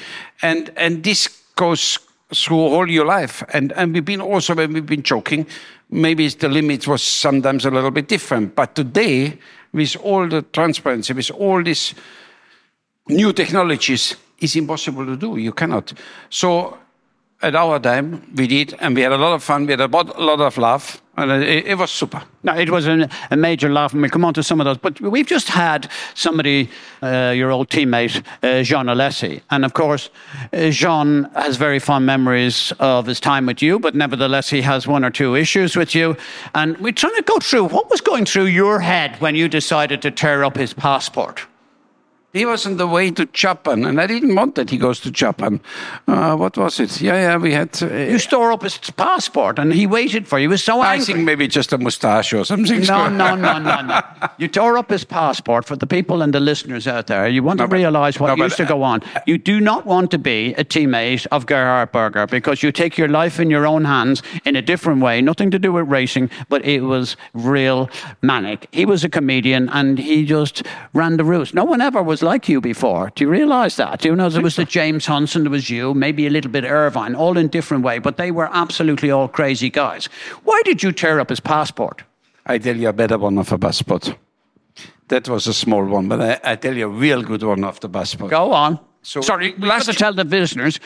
and 0.43 0.71
and 0.77 1.05
this 1.05 1.29
goes 1.55 1.99
through 2.35 2.59
all 2.59 2.91
your 2.91 3.07
life. 3.07 3.43
And 3.53 3.73
and 3.73 3.95
we've 3.95 4.05
been 4.05 4.21
also 4.21 4.55
when 4.55 4.73
we've 4.73 4.87
been 4.87 5.03
joking, 5.03 5.47
maybe 5.91 6.29
the 6.29 6.49
limit 6.49 6.87
was 6.87 7.03
sometimes 7.03 7.65
a 7.65 7.71
little 7.71 7.91
bit 7.91 8.09
different, 8.09 8.55
but 8.55 8.75
today 8.75 9.39
with 9.73 9.97
all 10.03 10.29
the 10.29 10.43
transparency, 10.43 11.13
with 11.13 11.31
all 11.31 11.63
these 11.63 11.95
new 13.09 13.33
technologies, 13.33 14.17
it's 14.39 14.57
impossible 14.57 15.07
to 15.07 15.17
do. 15.17 15.37
You 15.37 15.53
cannot. 15.53 15.93
So 16.31 16.79
at 17.41 17.55
our 17.55 17.79
time, 17.79 18.33
we 18.35 18.49
did, 18.49 18.75
and 18.81 18.97
we 18.97 19.03
had 19.03 19.13
a 19.13 19.17
lot 19.17 19.33
of 19.33 19.45
fun. 19.45 19.67
We 19.67 19.73
had 19.73 19.81
a 19.81 19.87
lot, 19.87 20.41
of 20.41 20.59
laugh, 20.59 21.01
and 21.17 21.31
it, 21.31 21.67
it 21.67 21.79
was 21.79 21.91
super. 21.93 22.21
No, 22.43 22.57
it 22.57 22.69
was 22.69 22.87
an, 22.87 23.09
a 23.31 23.37
major 23.37 23.69
laugh, 23.69 23.93
and 23.93 24.03
we'll 24.03 24.11
come 24.11 24.25
on 24.25 24.35
to 24.35 24.43
some 24.43 24.61
of 24.61 24.65
those. 24.65 24.79
But 24.79 25.01
we've 25.01 25.27
just 25.27 25.49
had 25.49 25.89
somebody, 26.15 26.69
uh, 27.01 27.33
your 27.37 27.53
old 27.53 27.69
teammate, 27.69 28.25
uh, 28.43 28.65
Jean 28.65 28.87
Alesi. 28.87 29.41
And 29.51 29.65
of 29.65 29.73
course, 29.73 30.11
uh, 30.53 30.71
Jean 30.71 31.25
has 31.35 31.57
very 31.57 31.79
fond 31.79 32.07
memories 32.07 32.73
of 32.81 33.07
his 33.07 33.21
time 33.21 33.47
with 33.47 33.63
you, 33.63 33.79
but 33.79 33.95
nevertheless, 33.95 34.51
he 34.51 34.63
has 34.63 34.89
one 34.89 35.05
or 35.05 35.11
two 35.11 35.37
issues 35.37 35.77
with 35.77 35.95
you. 35.95 36.17
And 36.57 36.77
we're 36.79 36.93
trying 36.93 37.15
to 37.17 37.23
go 37.23 37.39
through 37.39 37.67
what 37.67 37.89
was 37.89 38.01
going 38.01 38.25
through 38.25 38.47
your 38.47 38.81
head 38.81 39.21
when 39.21 39.37
you 39.37 39.49
decided 39.49 40.03
to 40.03 40.11
tear 40.11 40.43
up 40.43 40.57
his 40.57 40.75
passport. 40.75 41.47
He 42.35 42.45
was 42.45 42.67
on 42.67 42.77
the 42.77 42.87
way 42.87 43.11
to 43.13 43.25
Japan, 43.33 43.87
and 43.87 43.99
I 43.99 44.07
didn't 44.07 44.35
want 44.35 44.55
that 44.57 44.69
he 44.69 44.77
goes 44.77 45.01
to 45.01 45.11
Japan. 45.11 45.61
Uh, 46.07 46.37
what 46.37 46.59
was 46.59 46.79
it? 46.79 47.01
Yeah, 47.01 47.15
yeah, 47.15 47.37
we 47.39 47.55
had. 47.55 47.83
Uh, 47.83 47.87
You 47.87 48.19
store 48.19 48.53
up 48.53 48.63
his 48.63 48.77
passport, 48.97 49.59
and 49.59 49.73
he 49.73 49.87
waited 49.87 50.29
for 50.29 50.39
you. 50.39 50.43
He 50.43 50.49
was 50.49 50.63
so 50.63 50.83
angry. 50.83 51.03
I 51.03 51.07
think 51.07 51.25
maybe 51.25 51.49
just 51.49 51.73
a 51.73 51.79
moustache 51.79 52.35
or 52.35 52.45
something. 52.45 52.83
No, 52.83 53.09
no, 53.09 53.35
no, 53.35 53.59
no, 53.59 53.81
no. 53.81 54.01
You 54.37 54.47
tore 54.49 54.77
up 54.77 54.91
his 54.91 55.05
passport 55.05 55.65
for 55.65 55.75
the 55.77 55.87
people 55.87 56.21
and 56.21 56.35
the 56.35 56.39
listeners 56.41 56.87
out 56.87 57.07
there. 57.07 57.27
You 57.29 57.43
want 57.43 57.59
No, 57.59 57.65
to 57.65 57.69
but- 57.69 57.77
realize 57.77 58.21
what 58.21 58.27
no, 58.29 58.37
but, 58.37 58.45
used 58.45 58.57
to 58.59 58.67
go 58.67 58.83
on. 58.83 59.01
You 59.27 59.39
do 59.39 59.59
not 59.59 59.87
want 59.87 60.11
to 60.11 60.19
be 60.19 60.53
a 60.59 60.65
teammate 60.65 61.27
of 61.33 61.47
Gerhard 61.47 61.93
Berger 61.93 62.27
because 62.27 62.63
you 62.63 62.71
take 62.73 62.99
your 62.99 63.09
life 63.09 63.41
in 63.41 63.49
your 63.49 63.67
own 63.67 63.87
hands 63.87 64.23
in 64.45 64.55
a 64.55 64.61
different 64.63 65.01
way. 65.01 65.23
Nothing 65.23 65.51
to 65.53 65.59
do 65.59 65.73
with 65.73 65.89
racing, 65.89 66.29
but 66.51 66.63
it 66.67 66.83
was 66.83 67.17
real 67.33 67.89
manic. 68.21 68.69
He 68.71 68.85
was 68.85 69.03
a 69.03 69.09
comedian 69.09 69.71
and 69.71 69.99
he 69.99 70.27
just 70.27 70.63
ran 70.93 71.17
the 71.17 71.25
roost. 71.25 71.55
No 71.55 71.65
one 71.65 71.81
ever 71.81 72.03
was 72.03 72.18
like 72.23 72.49
you 72.49 72.61
before. 72.61 73.11
Do 73.15 73.25
you 73.25 73.31
realize 73.31 73.77
that? 73.77 74.05
You 74.05 74.15
know 74.17 74.29
there 74.29 74.43
was 74.43 74.57
the 74.57 74.65
James 74.65 75.07
Hunson, 75.07 75.43
there 75.45 75.51
was 75.51 75.69
you, 75.71 75.95
maybe 75.95 76.27
a 76.27 76.31
little 76.31 76.51
bit 76.51 76.65
Irvine, 76.65 77.15
all 77.15 77.37
in 77.39 77.49
different 77.49 77.85
way, 77.85 77.99
but 77.99 78.17
they 78.17 78.31
were 78.31 78.49
absolutely 78.53 79.11
all 79.11 79.29
crazy 79.29 79.71
guys. 79.71 80.07
Why 80.45 80.61
did 80.65 80.83
you 80.83 80.93
tear 80.93 81.21
up 81.21 81.31
his 81.31 81.41
passport? 81.41 82.03
I 82.47 82.59
tell 82.59 82.77
you 82.77 82.89
a 82.89 82.93
better 82.93 83.19
one 83.19 83.39
of 83.39 83.53
a 83.53 83.59
passport. 83.59 84.15
That 85.09 85.29
was 85.29 85.47
a 85.47 85.55
small 85.55 85.85
one, 85.85 86.09
but 86.09 86.21
I, 86.21 86.53
I 86.53 86.57
tell 86.57 86.77
you 86.77 86.87
a 86.87 86.89
real 86.89 87.23
good 87.23 87.43
one 87.43 87.65
of 87.65 87.81
the 87.81 87.89
passport. 87.89 88.31
Go 88.31 88.53
on. 88.53 88.79
So 89.03 89.21
Sorry, 89.21 89.55
we 89.59 89.67
last 89.67 89.87
have 89.87 89.95
to 89.95 89.99
tell 89.99 90.13
the 90.13 90.25
listeners. 90.25 90.81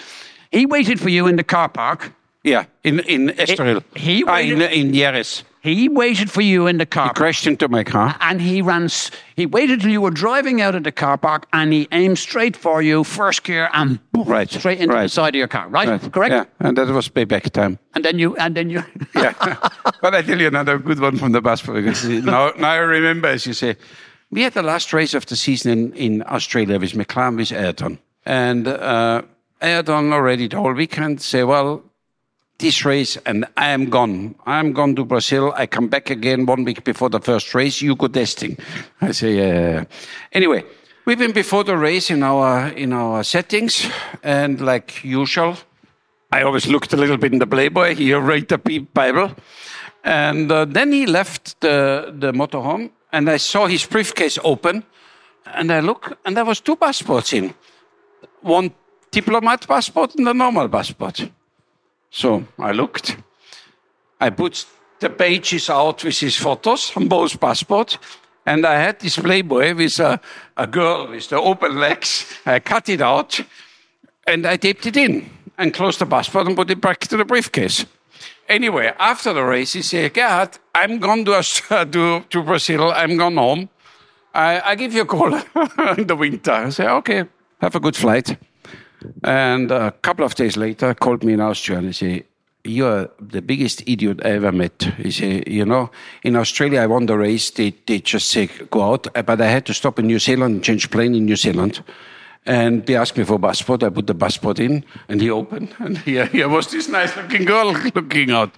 He 0.50 0.66
waited 0.66 1.00
for 1.00 1.08
you 1.08 1.26
in 1.26 1.36
the 1.36 1.44
car 1.44 1.68
park. 1.68 2.12
Yeah, 2.44 2.64
in 2.84 3.00
in 3.00 3.28
Estoril. 3.30 3.82
he 3.96 4.24
ah, 4.26 4.38
in 4.38 4.58
waited- 4.58 4.72
in 4.72 4.92
Jerez. 4.92 5.44
He 5.62 5.88
waited 5.88 6.28
for 6.28 6.40
you 6.40 6.66
in 6.66 6.78
the 6.78 6.86
car 6.86 7.04
park. 7.06 7.16
Crashed 7.16 7.46
into 7.46 7.68
my 7.68 7.84
car. 7.84 8.16
And 8.18 8.40
he 8.40 8.60
ran. 8.60 8.88
He 9.36 9.46
waited 9.46 9.80
till 9.80 9.90
you 9.90 10.00
were 10.00 10.10
driving 10.10 10.60
out 10.60 10.74
of 10.74 10.82
the 10.82 10.90
car 10.90 11.16
park, 11.16 11.46
and 11.52 11.72
he 11.72 11.86
aimed 11.92 12.18
straight 12.18 12.56
for 12.56 12.82
you, 12.82 13.04
first 13.04 13.44
gear, 13.44 13.70
and 13.72 14.00
boom, 14.10 14.24
Right, 14.24 14.50
straight 14.50 14.80
into 14.80 14.96
the 14.96 15.08
side 15.08 15.36
of 15.36 15.38
your 15.38 15.46
car. 15.46 15.68
Right? 15.68 15.88
Right. 15.88 16.12
Correct. 16.12 16.32
Yeah, 16.32 16.66
and 16.66 16.76
that 16.76 16.88
was 16.88 17.08
payback 17.08 17.48
time. 17.50 17.78
And 17.94 18.04
then 18.04 18.18
you. 18.18 18.34
And 18.38 18.56
then 18.56 18.70
you. 18.70 18.82
yeah. 19.14 19.34
but 20.02 20.16
I 20.16 20.22
tell 20.22 20.40
you 20.40 20.48
another 20.48 20.78
good 20.78 20.98
one 20.98 21.16
from 21.16 21.30
the 21.30 21.40
passport 21.40 21.84
because 21.84 22.04
now, 22.08 22.50
now 22.58 22.70
I 22.70 22.78
remember, 22.78 23.28
as 23.28 23.46
you 23.46 23.52
say, 23.52 23.76
we 24.32 24.42
had 24.42 24.54
the 24.54 24.62
last 24.62 24.92
race 24.92 25.14
of 25.14 25.26
the 25.26 25.36
season 25.36 25.70
in, 25.70 25.92
in 25.92 26.22
Australia 26.26 26.80
with 26.80 26.92
McLaren 26.94 27.36
with 27.36 27.52
Ayrton. 27.52 28.00
And 28.26 28.66
uh, 28.66 29.22
Ayrton 29.60 30.12
already 30.12 30.48
the 30.48 30.56
whole 30.56 30.72
weekend 30.72 31.20
say, 31.20 31.44
well, 31.44 31.84
this 32.58 32.84
race 32.84 33.16
and 33.26 33.44
I 33.56 33.68
am 33.68 33.90
gone. 33.90 34.34
I'm 34.46 34.72
gone 34.72 34.94
to 34.96 35.04
Brazil. 35.04 35.52
I 35.56 35.66
come 35.66 35.88
back 35.88 36.10
again 36.10 36.46
one 36.46 36.64
week 36.64 36.84
before 36.84 37.10
the 37.10 37.20
first 37.20 37.54
race. 37.54 37.82
You 37.82 37.96
go 37.96 38.08
testing. 38.08 38.56
I 39.00 39.12
say, 39.12 39.36
yeah. 39.36 39.84
Anyway, 40.32 40.64
we've 41.04 41.18
been 41.18 41.32
before 41.32 41.64
the 41.64 41.76
race 41.76 42.10
in 42.10 42.22
our 42.22 42.68
in 42.68 42.92
our 42.92 43.24
settings, 43.24 43.86
and 44.22 44.60
like 44.60 45.04
usual, 45.04 45.56
I 46.30 46.42
always 46.42 46.66
looked 46.66 46.92
a 46.92 46.96
little 46.96 47.16
bit 47.16 47.32
in 47.32 47.38
the 47.38 47.46
Playboy. 47.46 47.94
He 47.94 48.14
read 48.14 48.48
the 48.48 48.58
Bible, 48.94 49.34
and 50.04 50.50
uh, 50.50 50.64
then 50.64 50.92
he 50.92 51.06
left 51.06 51.60
the 51.60 52.14
the 52.18 52.32
motorhome, 52.32 52.90
and 53.12 53.28
I 53.28 53.38
saw 53.38 53.66
his 53.66 53.86
briefcase 53.86 54.38
open, 54.44 54.84
and 55.46 55.72
I 55.72 55.80
look, 55.80 56.18
and 56.24 56.36
there 56.36 56.44
was 56.44 56.60
two 56.60 56.76
passports 56.76 57.32
in, 57.32 57.54
one 58.40 58.70
diplomat 59.10 59.66
passport 59.66 60.14
and 60.14 60.28
a 60.28 60.34
normal 60.34 60.68
passport. 60.68 61.28
So 62.12 62.44
I 62.58 62.72
looked. 62.72 63.16
I 64.20 64.30
put 64.30 64.66
the 65.00 65.10
pages 65.10 65.68
out 65.70 66.04
with 66.04 66.20
his 66.20 66.36
photos 66.36 66.92
on 66.96 67.08
both 67.08 67.40
passports. 67.40 67.98
And 68.44 68.66
I 68.66 68.74
had 68.74 69.00
this 69.00 69.18
Playboy 69.18 69.74
with 69.74 69.98
a, 69.98 70.20
a 70.56 70.66
girl 70.66 71.08
with 71.08 71.28
the 71.28 71.40
open 71.40 71.78
legs. 71.78 72.26
I 72.44 72.60
cut 72.60 72.88
it 72.88 73.00
out 73.00 73.40
and 74.26 74.46
I 74.46 74.56
taped 74.56 74.86
it 74.86 74.96
in 74.96 75.30
and 75.56 75.72
closed 75.72 76.00
the 76.00 76.06
passport 76.06 76.46
and 76.46 76.56
put 76.56 76.70
it 76.70 76.80
back 76.80 77.00
to 77.00 77.16
the 77.16 77.24
briefcase. 77.24 77.86
Anyway, 78.48 78.92
after 78.98 79.32
the 79.32 79.42
race, 79.42 79.72
he 79.72 79.82
said, 79.82 80.12
Gerhard, 80.12 80.58
I'm 80.74 80.98
going 80.98 81.24
to, 81.24 81.42
to, 81.92 82.24
to 82.28 82.42
Brazil. 82.42 82.92
I'm 82.92 83.16
going 83.16 83.36
home. 83.36 83.68
I, 84.34 84.60
I 84.60 84.74
give 84.74 84.92
you 84.92 85.02
a 85.02 85.06
call 85.06 85.34
in 85.96 86.06
the 86.06 86.16
winter. 86.16 86.52
I 86.52 86.70
say, 86.70 86.88
okay, 86.88 87.24
have 87.60 87.74
a 87.74 87.80
good 87.80 87.96
flight. 87.96 88.36
And 89.24 89.70
a 89.70 89.92
couple 90.02 90.24
of 90.24 90.34
days 90.34 90.56
later, 90.56 90.94
called 90.94 91.24
me 91.24 91.32
in 91.32 91.40
Austria 91.40 91.78
and 91.78 91.86
he 91.88 91.92
said, 91.92 92.24
you're 92.64 93.10
the 93.20 93.42
biggest 93.42 93.82
idiot 93.86 94.20
I 94.24 94.30
ever 94.30 94.52
met. 94.52 94.82
He 94.98 95.10
said, 95.10 95.48
you 95.48 95.64
know, 95.64 95.90
in 96.22 96.36
Australia, 96.36 96.80
I 96.80 96.86
won 96.86 97.06
the 97.06 97.16
race. 97.16 97.50
They, 97.50 97.74
they 97.86 97.98
just 97.98 98.30
say, 98.30 98.46
go 98.70 98.92
out. 98.92 99.08
Uh, 99.16 99.22
but 99.22 99.40
I 99.40 99.46
had 99.46 99.66
to 99.66 99.74
stop 99.74 99.98
in 99.98 100.06
New 100.06 100.18
Zealand 100.18 100.54
and 100.54 100.64
change 100.64 100.90
plane 100.90 101.14
in 101.14 101.24
New 101.24 101.36
Zealand. 101.36 101.82
And 102.44 102.86
they 102.86 102.96
asked 102.96 103.16
me 103.16 103.24
for 103.24 103.34
a 103.34 103.38
passport. 103.38 103.82
I 103.82 103.90
put 103.90 104.06
the 104.06 104.14
passport 104.14 104.58
in, 104.58 104.84
and 105.08 105.20
he 105.20 105.30
opened, 105.30 105.74
and 105.78 105.98
here, 105.98 106.26
here 106.26 106.48
was 106.48 106.70
this 106.70 106.88
nice-looking 106.88 107.44
girl 107.44 107.72
looking 107.94 108.30
out, 108.30 108.50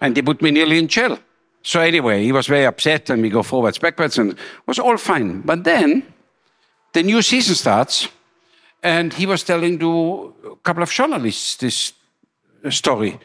and 0.00 0.14
they 0.14 0.22
put 0.22 0.42
me 0.42 0.50
nearly 0.50 0.78
in 0.78 0.88
jail. 0.88 1.18
So 1.62 1.80
anyway, 1.80 2.24
he 2.24 2.32
was 2.32 2.46
very 2.46 2.66
upset, 2.66 3.10
and 3.10 3.22
we 3.22 3.30
go 3.30 3.42
forwards, 3.42 3.78
backwards, 3.78 4.18
and 4.18 4.32
it 4.32 4.38
was 4.66 4.78
all 4.78 4.96
fine. 4.96 5.40
But 5.42 5.64
then 5.64 6.04
the 6.92 7.02
new 7.02 7.22
season 7.22 7.54
starts, 7.54 8.08
and 8.82 9.12
he 9.14 9.26
was 9.26 9.44
telling 9.44 9.78
to 9.78 10.34
a 10.52 10.56
couple 10.56 10.82
of 10.82 10.90
journalists 10.90 11.56
this 11.56 11.92
uh, 12.64 12.70
story, 12.70 13.18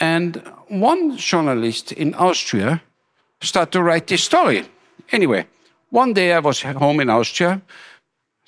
and 0.00 0.42
one 0.68 1.16
journalist 1.16 1.92
in 1.92 2.14
Austria 2.14 2.82
started 3.40 3.72
to 3.72 3.82
write 3.82 4.06
this 4.06 4.22
story. 4.22 4.64
Anyway, 5.12 5.46
one 5.90 6.12
day 6.12 6.32
I 6.32 6.40
was 6.40 6.62
home 6.62 7.00
in 7.00 7.10
Austria 7.10 7.62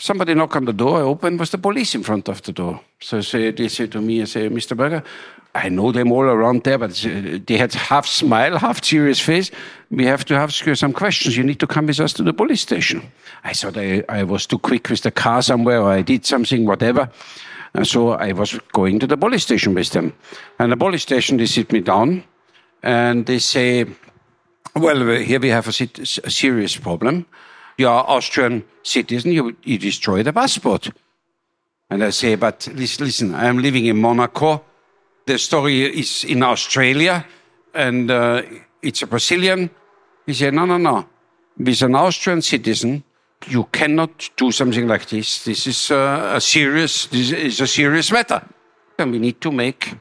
Somebody 0.01 0.33
knocked 0.35 0.55
on 0.55 0.65
the 0.65 0.73
door, 0.73 0.99
I 0.99 1.03
opened, 1.03 1.41
was 1.41 1.51
the 1.51 1.59
police 1.59 1.93
in 1.97 2.05
front 2.05 2.29
of 2.29 2.41
the 2.43 2.53
door. 2.53 2.81
So 3.01 3.21
say, 3.21 3.51
they 3.51 3.67
say 3.67 3.89
to 3.89 4.01
me, 4.01 4.23
I 4.23 4.27
say, 4.27 4.49
Mr. 4.49 4.77
Berger, 4.77 5.03
I 5.57 5.69
know 5.71 5.91
them 5.91 6.13
all 6.13 6.23
around 6.23 6.63
there, 6.63 6.79
but 6.79 7.05
uh, 7.05 7.39
they 7.45 7.57
had 7.57 7.75
half 7.75 8.07
smile, 8.07 8.59
half 8.67 8.85
serious 8.85 9.19
face. 9.19 9.51
We 9.91 10.05
have 10.05 10.25
to 10.27 10.37
ask 10.37 10.65
you 10.65 10.77
some 10.77 10.93
questions. 10.93 11.37
You 11.37 11.43
need 11.43 11.59
to 11.59 11.67
come 11.67 11.87
with 11.87 11.99
us 11.99 12.13
to 12.13 12.23
the 12.23 12.33
police 12.33 12.61
station. 12.61 13.11
I 13.43 13.55
thought 13.55 13.77
I, 13.77 14.05
I 14.09 14.23
was 14.23 14.47
too 14.47 14.59
quick 14.61 14.89
with 14.89 15.03
the 15.03 15.11
car 15.11 15.43
somewhere, 15.43 15.83
or 15.83 15.91
I 15.91 16.03
did 16.03 16.25
something, 16.25 16.65
whatever. 16.65 17.11
And 17.75 17.85
so 17.85 18.11
I 18.11 18.31
was 18.33 18.57
going 18.73 19.01
to 19.01 19.07
the 19.09 19.17
police 19.17 19.43
station 19.43 19.75
with 19.75 19.91
them. 19.91 20.13
And 20.61 20.71
the 20.71 20.77
police 20.77 21.03
station, 21.03 21.39
they 21.39 21.47
sit 21.47 21.73
me 21.73 21.81
down 21.81 22.23
and 22.85 23.27
they 23.27 23.41
say, 23.41 23.85
well, 24.77 25.09
here 25.17 25.41
we 25.41 25.49
have 25.49 25.67
a, 25.67 25.89
a 26.23 26.31
serious 26.31 26.77
problem 26.77 27.27
you 27.79 27.89
are 27.89 28.05
Austrian 28.07 28.65
citizen, 28.83 29.33
you, 29.33 29.57
you 29.63 29.79
destroy 29.79 30.23
the 30.23 30.33
passport. 30.33 30.91
And 31.89 32.05
I 32.05 32.11
say, 32.11 32.35
but 32.35 32.69
listen, 32.75 33.35
I 33.35 33.47
am 33.47 33.59
living 33.59 33.87
in 33.87 33.97
Monaco. 33.97 34.65
The 35.25 35.39
story 35.39 35.99
is 35.99 36.25
in 36.25 36.43
Australia, 36.43 37.25
and 37.73 38.11
uh, 38.11 38.43
it's 38.83 39.03
a 39.03 39.07
Brazilian. 39.07 39.71
He 40.27 40.35
said, 40.35 40.55
no, 40.55 40.67
no, 40.67 40.77
no. 40.77 41.07
With 41.57 41.83
an 41.83 41.95
Austrian 41.95 42.43
citizen, 42.43 43.05
you 43.47 43.65
cannot 43.73 44.31
do 44.37 44.51
something 44.51 44.89
like 44.89 45.09
this. 45.09 45.45
This 45.45 45.67
is 45.67 45.91
uh, 45.91 46.33
a 46.35 46.41
serious, 46.41 47.07
this 47.07 47.31
is 47.31 47.61
a 47.61 47.67
serious 47.67 48.11
matter. 48.11 48.43
And 48.99 49.13
we 49.13 49.19
need 49.19 49.41
to 49.41 49.53
make 49.53 49.95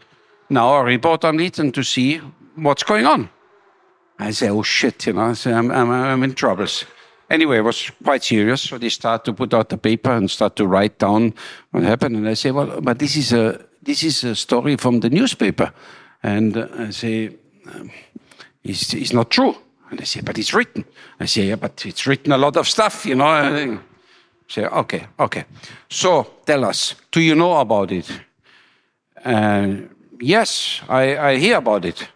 now 0.49 0.73
a 0.75 0.83
report 0.83 1.23
on 1.25 1.39
it 1.39 1.59
and 1.59 1.73
to 1.73 1.83
see 1.83 2.17
what's 2.55 2.83
going 2.83 3.05
on. 3.05 3.29
I 4.17 4.31
say, 4.31 4.49
oh 4.49 4.63
shit, 4.63 5.05
you 5.05 5.13
know, 5.13 5.21
I 5.21 5.33
say, 5.33 5.53
I'm, 5.53 5.71
I'm, 5.71 5.91
I'm 5.91 6.23
in 6.23 6.33
troubles. 6.33 6.85
Anyway, 7.29 7.57
it 7.57 7.63
was 7.63 7.91
quite 8.03 8.23
serious. 8.23 8.61
So 8.61 8.77
they 8.77 8.89
start 8.89 9.25
to 9.25 9.33
put 9.33 9.53
out 9.53 9.69
the 9.69 9.77
paper 9.77 10.11
and 10.11 10.31
start 10.31 10.55
to 10.55 10.67
write 10.67 10.97
down 10.97 11.33
what 11.71 11.83
happened. 11.83 12.15
And 12.15 12.27
I 12.27 12.35
say, 12.35 12.51
well, 12.51 12.79
but 12.81 12.99
this 12.99 13.15
is 13.17 13.33
a 13.33 13.65
this 13.87 14.03
is 14.03 14.23
a 14.23 14.35
story 14.35 14.75
from 14.75 14.99
the 14.99 15.09
newspaper. 15.09 15.71
And 16.23 16.57
uh, 16.57 16.67
I 16.77 16.91
say, 16.91 17.35
um, 17.73 17.89
it's, 18.63 18.93
it's 18.93 19.13
not 19.13 19.29
true. 19.29 19.55
And 19.89 19.99
they 19.99 20.05
say, 20.05 20.21
but 20.21 20.37
it's 20.37 20.53
written. 20.53 20.83
I 21.19 21.25
say, 21.25 21.47
yeah, 21.47 21.55
but 21.55 21.85
it's 21.85 22.05
written 22.05 22.33
a 22.33 22.37
lot 22.37 22.57
of 22.57 22.67
stuff, 22.67 23.05
you 23.05 23.15
know. 23.15 23.25
I 23.25 23.77
say, 24.47 24.65
okay, 24.65 25.07
okay. 25.17 25.45
So 25.89 26.27
tell 26.45 26.65
us, 26.65 26.95
do 27.11 27.21
you 27.21 27.35
know 27.35 27.57
about 27.57 27.91
it? 27.91 28.11
Uh, 29.23 29.67
yes, 30.19 30.81
I, 30.89 31.17
I 31.17 31.37
hear 31.37 31.57
about 31.57 31.85
it. 31.85 32.07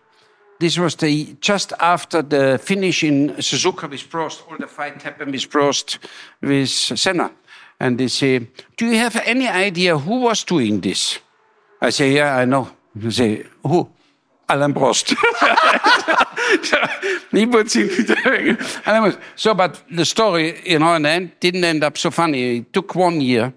This 0.62 0.78
was 0.78 0.96
the 0.96 1.36
just 1.42 1.74
after 1.80 2.22
the 2.22 2.60
finish 2.60 3.04
in 3.04 3.30
Suzuka 3.40 3.90
with 3.90 4.08
Prost. 4.12 4.44
All 4.48 4.58
the 4.60 4.68
fight 4.68 5.02
happened 5.02 5.32
with 5.32 5.50
Prost, 5.50 5.98
with 6.40 6.70
Senna. 6.70 7.32
And 7.80 7.98
they 7.98 8.10
say, 8.10 8.48
"Do 8.78 8.86
you 8.86 8.98
have 8.98 9.16
any 9.26 9.48
idea 9.48 9.98
who 9.98 10.20
was 10.20 10.44
doing 10.44 10.80
this?" 10.80 11.18
I 11.82 11.90
say, 11.90 12.12
"Yeah, 12.14 12.38
I 12.38 12.46
know." 12.46 12.70
They 12.96 13.10
say, 13.10 13.46
"Who?" 13.64 13.90
Alain 14.50 14.74
Prost. 14.74 15.16
he 17.32 17.48
puts 17.48 17.76
in 17.76 17.90
so, 19.36 19.56
but 19.56 19.82
the 19.90 20.06
story, 20.06 20.62
you 20.64 20.78
know, 20.78 20.94
and 20.94 21.06
then 21.06 21.32
didn't 21.40 21.64
end 21.64 21.84
up 21.84 21.98
so 21.98 22.12
funny. 22.12 22.58
It 22.58 22.72
took 22.72 22.94
one 22.94 23.20
year 23.20 23.52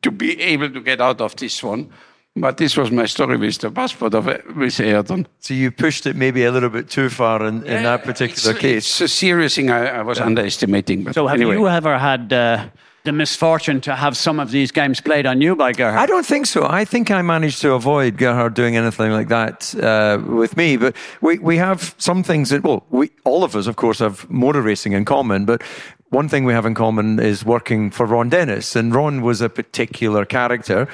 to 0.00 0.10
be 0.10 0.40
able 0.40 0.70
to 0.70 0.80
get 0.80 1.02
out 1.02 1.20
of 1.20 1.36
this 1.36 1.62
one. 1.62 1.90
But 2.36 2.58
this 2.58 2.76
was 2.76 2.90
my 2.90 3.06
story 3.06 3.38
with 3.38 3.58
the 3.58 3.70
passport 3.70 4.12
of 4.12 4.26
with 4.26 4.78
Ayrton. 4.78 5.26
So 5.40 5.54
you 5.54 5.70
pushed 5.70 6.06
it 6.06 6.16
maybe 6.16 6.44
a 6.44 6.52
little 6.52 6.68
bit 6.68 6.90
too 6.90 7.08
far 7.08 7.42
in, 7.46 7.64
in 7.64 7.82
that 7.84 8.04
particular 8.04 8.50
it's, 8.52 8.60
case. 8.60 8.76
It's 8.84 9.00
a 9.00 9.08
serious 9.08 9.54
thing 9.54 9.70
I, 9.70 9.86
I 9.86 10.02
was 10.02 10.18
yeah. 10.18 10.26
underestimating. 10.26 11.04
But 11.04 11.14
so 11.14 11.26
have 11.26 11.36
anyway. 11.36 11.54
you 11.54 11.66
ever 11.66 11.98
had 11.98 12.32
uh, 12.34 12.68
the 13.04 13.12
misfortune 13.12 13.80
to 13.80 13.96
have 13.96 14.18
some 14.18 14.38
of 14.38 14.50
these 14.50 14.70
games 14.70 15.00
played 15.00 15.24
on 15.24 15.40
you 15.40 15.56
by 15.56 15.72
Gerhard? 15.72 15.98
I 15.98 16.04
don't 16.04 16.26
think 16.26 16.44
so. 16.44 16.66
I 16.68 16.84
think 16.84 17.10
I 17.10 17.22
managed 17.22 17.62
to 17.62 17.72
avoid 17.72 18.18
Gerhard 18.18 18.52
doing 18.52 18.76
anything 18.76 19.12
like 19.12 19.28
that 19.28 19.74
uh, 19.82 20.22
with 20.26 20.58
me. 20.58 20.76
But 20.76 20.94
we, 21.22 21.38
we 21.38 21.56
have 21.56 21.94
some 21.96 22.22
things 22.22 22.50
that, 22.50 22.62
well, 22.62 22.84
we, 22.90 23.10
all 23.24 23.44
of 23.44 23.56
us, 23.56 23.66
of 23.66 23.76
course, 23.76 24.00
have 24.00 24.28
motor 24.28 24.60
racing 24.60 24.92
in 24.92 25.06
common. 25.06 25.46
But 25.46 25.62
one 26.10 26.28
thing 26.28 26.44
we 26.44 26.52
have 26.52 26.66
in 26.66 26.74
common 26.74 27.18
is 27.18 27.46
working 27.46 27.90
for 27.90 28.04
Ron 28.04 28.28
Dennis. 28.28 28.76
And 28.76 28.94
Ron 28.94 29.22
was 29.22 29.40
a 29.40 29.48
particular 29.48 30.26
character. 30.26 30.86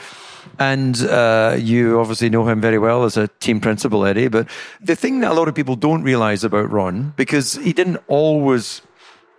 And 0.59 1.01
uh, 1.03 1.57
you 1.59 2.01
obviously 2.01 2.29
know 2.29 2.49
him 2.49 2.61
very 2.61 2.79
well 2.79 3.05
as 3.05 3.17
a 3.17 3.29
team 3.41 3.61
principal, 3.61 4.05
Eddie. 4.05 4.29
But 4.29 4.49
the 4.81 4.97
thing 4.97 5.21
that 5.21 5.33
a 5.33 5.35
lot 5.35 5.49
of 5.49 5.55
people 5.55 5.77
don't 5.77 6.03
realize 6.03 6.45
about 6.45 6.71
Ron, 6.71 7.15
because 7.17 7.55
he 7.55 7.73
didn't 7.73 7.99
always, 8.09 8.83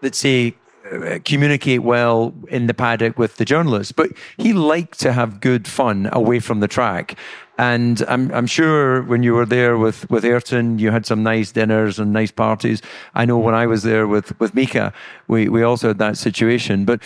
let's 0.02 0.18
say, 0.18 0.56
uh, 0.92 1.20
communicate 1.24 1.82
well 1.82 2.34
in 2.50 2.68
the 2.68 2.74
paddock 2.74 3.18
with 3.18 3.38
the 3.38 3.46
journalists, 3.46 3.94
but 3.94 4.12
he 4.38 4.52
liked 4.52 5.00
to 5.00 5.14
have 5.14 5.40
good 5.40 5.68
fun 5.68 6.10
away 6.12 6.40
from 6.40 6.60
the 6.60 6.68
track. 6.68 7.18
And 7.58 8.04
I'm, 8.08 8.32
I'm 8.34 8.48
sure 8.48 9.04
when 9.04 9.24
you 9.24 9.34
were 9.34 9.46
there 9.46 9.78
with, 9.78 10.10
with 10.10 10.26
Ayrton, 10.26 10.80
you 10.80 10.92
had 10.92 11.06
some 11.06 11.24
nice 11.24 11.52
dinners 11.52 12.00
and 12.00 12.12
nice 12.12 12.32
parties. 12.32 12.82
I 13.14 13.26
know 13.26 13.38
when 13.38 13.56
I 13.56 13.68
was 13.68 13.84
there 13.84 14.08
with, 14.08 14.38
with 14.40 14.56
Mika, 14.56 14.92
we, 15.28 15.48
we 15.48 15.64
also 15.64 15.90
had 15.90 16.00
that 16.00 16.18
situation. 16.18 16.84
But, 16.84 17.02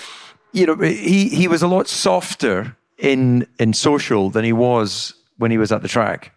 you 0.54 0.66
know, 0.66 0.76
he, 0.76 1.30
he 1.30 1.48
was 1.48 1.62
a 1.62 1.68
lot 1.68 1.88
softer 1.88 2.78
in 2.98 3.48
in 3.60 3.74
social 3.74 4.30
than 4.30 4.44
he 4.44 4.54
was 4.54 5.14
when 5.38 5.52
he 5.52 5.58
was 5.58 5.72
at 5.72 5.82
the 5.82 5.88
track. 5.88 6.32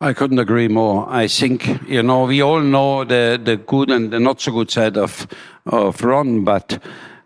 I 0.00 0.12
couldn't 0.12 0.38
agree 0.38 0.68
more. 0.68 1.06
I 1.08 1.28
think 1.28 1.66
you 1.88 2.02
know 2.02 2.24
we 2.24 2.42
all 2.42 2.60
know 2.60 3.04
the 3.04 3.40
the 3.42 3.56
good 3.56 3.90
and 3.90 4.12
the 4.12 4.20
not 4.20 4.40
so 4.40 4.52
good 4.52 4.70
side 4.70 4.96
of 4.96 5.26
of 5.66 6.02
Ron, 6.02 6.44
but 6.44 6.78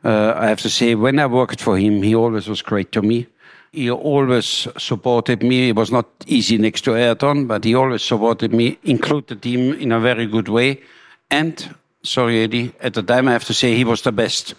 uh, 0.05 0.35
I 0.37 0.49
have 0.49 0.61
to 0.63 0.71
say 0.71 0.95
when 0.95 1.19
I 1.19 1.27
worked 1.27 1.61
for 1.61 1.79
him, 1.79 2.03
he 2.03 2.15
always 2.15 2.49
was 2.49 2.63
great 2.63 2.93
to 2.93 3.03
me. 3.03 3.27
He 3.73 3.91
always 3.91 4.67
supported 4.79 5.43
me. 5.43 5.71
It 5.71 5.77
was 5.77 5.91
not 5.91 6.07
easy 6.27 6.57
next 6.57 6.83
to 6.83 6.95
Ayrton, 6.95 7.47
but 7.47 7.65
he 7.65 7.75
always 7.75 8.03
supported 8.03 8.53
me, 8.53 8.79
included 8.83 9.43
team 9.43 9.75
in 9.75 9.93
a 9.93 10.01
very 10.01 10.27
good 10.27 10.49
way. 10.49 10.81
And 11.31 11.75
sorry, 12.03 12.43
Eddie, 12.43 12.73
at 12.81 12.95
the 12.95 13.03
time 13.03 13.29
I 13.29 13.33
have 13.33 13.45
to 13.45 13.55
say 13.55 13.77
he 13.77 13.85
was 13.85 14.03
the 14.03 14.13
best. 14.13 14.55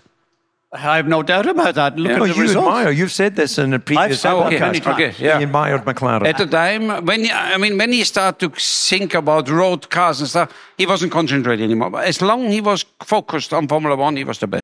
I 0.72 0.98
have 0.98 1.08
no 1.08 1.24
doubt 1.24 1.48
about 1.48 1.74
that. 1.76 1.98
Look 1.98 2.10
yeah. 2.10 2.14
at 2.16 2.20
well, 2.20 2.30
the 2.30 2.36
you 2.36 2.42
results. 2.44 2.68
admire. 2.68 2.92
You've 2.92 3.12
said 3.12 3.36
this 3.36 3.58
in 3.58 3.74
a 3.74 3.80
previous 3.80 4.24
podcast. 4.24 4.86
Okay, 4.86 4.92
okay, 4.92 5.24
yeah. 5.24 5.40
He 5.40 5.46
admired 5.46 5.84
McLaren. 5.84 6.28
At 6.28 6.38
the 6.38 6.46
time, 6.46 7.06
when 7.06 7.24
he, 7.24 7.32
I 7.32 7.58
mean, 7.58 7.76
when 7.76 7.92
he 7.92 8.04
started 8.04 8.40
to 8.40 8.60
think 8.60 9.16
about 9.16 9.50
road 9.50 9.90
cars 9.90 10.20
and 10.20 10.30
stuff, 10.30 10.54
he 10.78 10.86
wasn't 10.86 11.12
concentrating 11.12 11.66
anymore. 11.66 11.90
But 11.90 12.06
as 12.06 12.22
long 12.22 12.46
as 12.46 12.54
he 12.54 12.62
was 12.62 12.86
focused 13.04 13.52
on 13.52 13.68
Formula 13.68 13.96
One, 13.96 14.16
he 14.16 14.24
was 14.24 14.38
the 14.38 14.46
best. 14.46 14.64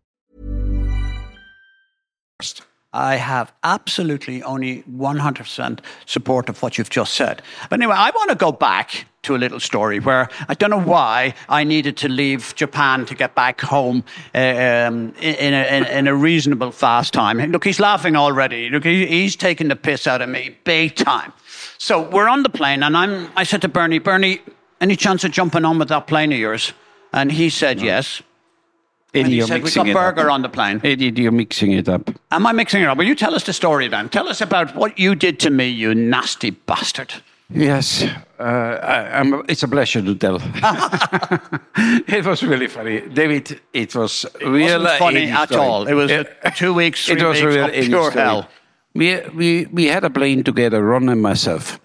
I 2.93 3.15
have 3.15 3.53
absolutely 3.63 4.43
only 4.43 4.83
100% 4.83 5.79
support 6.05 6.49
of 6.49 6.61
what 6.61 6.77
you've 6.77 6.89
just 6.89 7.13
said. 7.13 7.41
But 7.69 7.79
anyway, 7.79 7.95
I 7.95 8.09
want 8.09 8.29
to 8.31 8.35
go 8.35 8.51
back 8.51 9.05
to 9.23 9.35
a 9.35 9.37
little 9.37 9.59
story 9.59 9.99
where 9.99 10.27
I 10.49 10.55
don't 10.55 10.71
know 10.71 10.81
why 10.81 11.33
I 11.47 11.63
needed 11.63 11.95
to 11.97 12.09
leave 12.09 12.53
Japan 12.55 13.05
to 13.05 13.15
get 13.15 13.33
back 13.35 13.61
home 13.61 14.03
um, 14.33 15.13
in, 15.21 15.53
a, 15.53 15.77
in, 15.77 15.85
in, 15.85 16.07
a, 16.07 16.15
reasonable 16.15 16.71
fast 16.71 17.13
time. 17.13 17.37
Look, 17.51 17.63
he's 17.63 17.79
laughing 17.79 18.15
already. 18.15 18.69
Look, 18.69 18.83
he's 18.83 19.35
taking 19.35 19.67
the 19.67 19.75
piss 19.75 20.07
out 20.07 20.21
of 20.21 20.29
me 20.29 20.57
big 20.63 20.95
time. 20.95 21.31
So 21.77 22.09
we're 22.09 22.27
on 22.27 22.43
the 22.43 22.49
plane, 22.49 22.83
and 22.83 22.97
I'm, 22.97 23.29
I 23.35 23.43
said 23.43 23.61
to 23.61 23.67
Bernie, 23.67 23.99
Bernie, 23.99 24.41
any 24.81 24.95
chance 24.95 25.23
of 25.23 25.31
jumping 25.31 25.65
on 25.65 25.79
with 25.79 25.89
that 25.89 26.07
plane 26.07 26.33
of 26.33 26.39
yours? 26.39 26.73
And 27.13 27.31
he 27.31 27.49
said 27.49 27.77
no. 27.77 27.85
yes. 27.85 28.21
And 29.13 29.27
he 29.27 29.41
said, 29.41 29.61
mixing 29.61 29.83
we 29.83 29.93
got 29.93 30.15
Berger 30.15 30.29
on 30.29 30.41
the 30.41 30.49
plane. 30.49 30.79
Eddie, 30.83 31.11
you're 31.21 31.31
mixing 31.31 31.73
it 31.73 31.89
up. 31.89 32.09
Am 32.31 32.47
I 32.47 32.53
mixing 32.53 32.81
it 32.81 32.87
up? 32.87 32.97
Will 32.97 33.05
you 33.05 33.15
tell 33.15 33.35
us 33.35 33.43
the 33.43 33.53
story 33.53 33.89
then? 33.89 34.07
Tell 34.09 34.29
us 34.29 34.39
about 34.39 34.73
what 34.75 34.97
you 34.97 35.15
did 35.15 35.39
to 35.41 35.49
me, 35.49 35.67
you 35.67 35.93
nasty 35.93 36.51
bastard. 36.51 37.13
Yes, 37.53 38.03
uh, 38.39 38.43
I, 38.43 39.41
it's 39.49 39.63
a 39.63 39.67
pleasure 39.67 40.01
to 40.01 40.15
tell. 40.15 40.35
it 42.07 42.25
was 42.25 42.43
really 42.43 42.67
funny, 42.67 43.01
David. 43.01 43.59
It 43.73 43.93
was 43.93 44.25
it 44.39 44.47
real 44.47 44.87
funny 44.97 45.29
at 45.29 45.49
story. 45.49 45.61
all. 45.61 45.87
It 45.87 45.93
was 45.93 46.11
two 46.55 46.73
weeks, 46.73 47.05
three 47.07 47.19
it 47.19 47.27
was 47.27 47.41
weeks 47.41 47.55
real 47.55 47.65
of 47.65 47.73
pure 47.73 48.11
hell. 48.11 48.47
We, 48.93 49.19
we, 49.35 49.65
we 49.65 49.85
had 49.85 50.05
a 50.05 50.09
plane 50.09 50.43
together, 50.43 50.81
Ron 50.81 51.09
and 51.09 51.21
myself, 51.21 51.79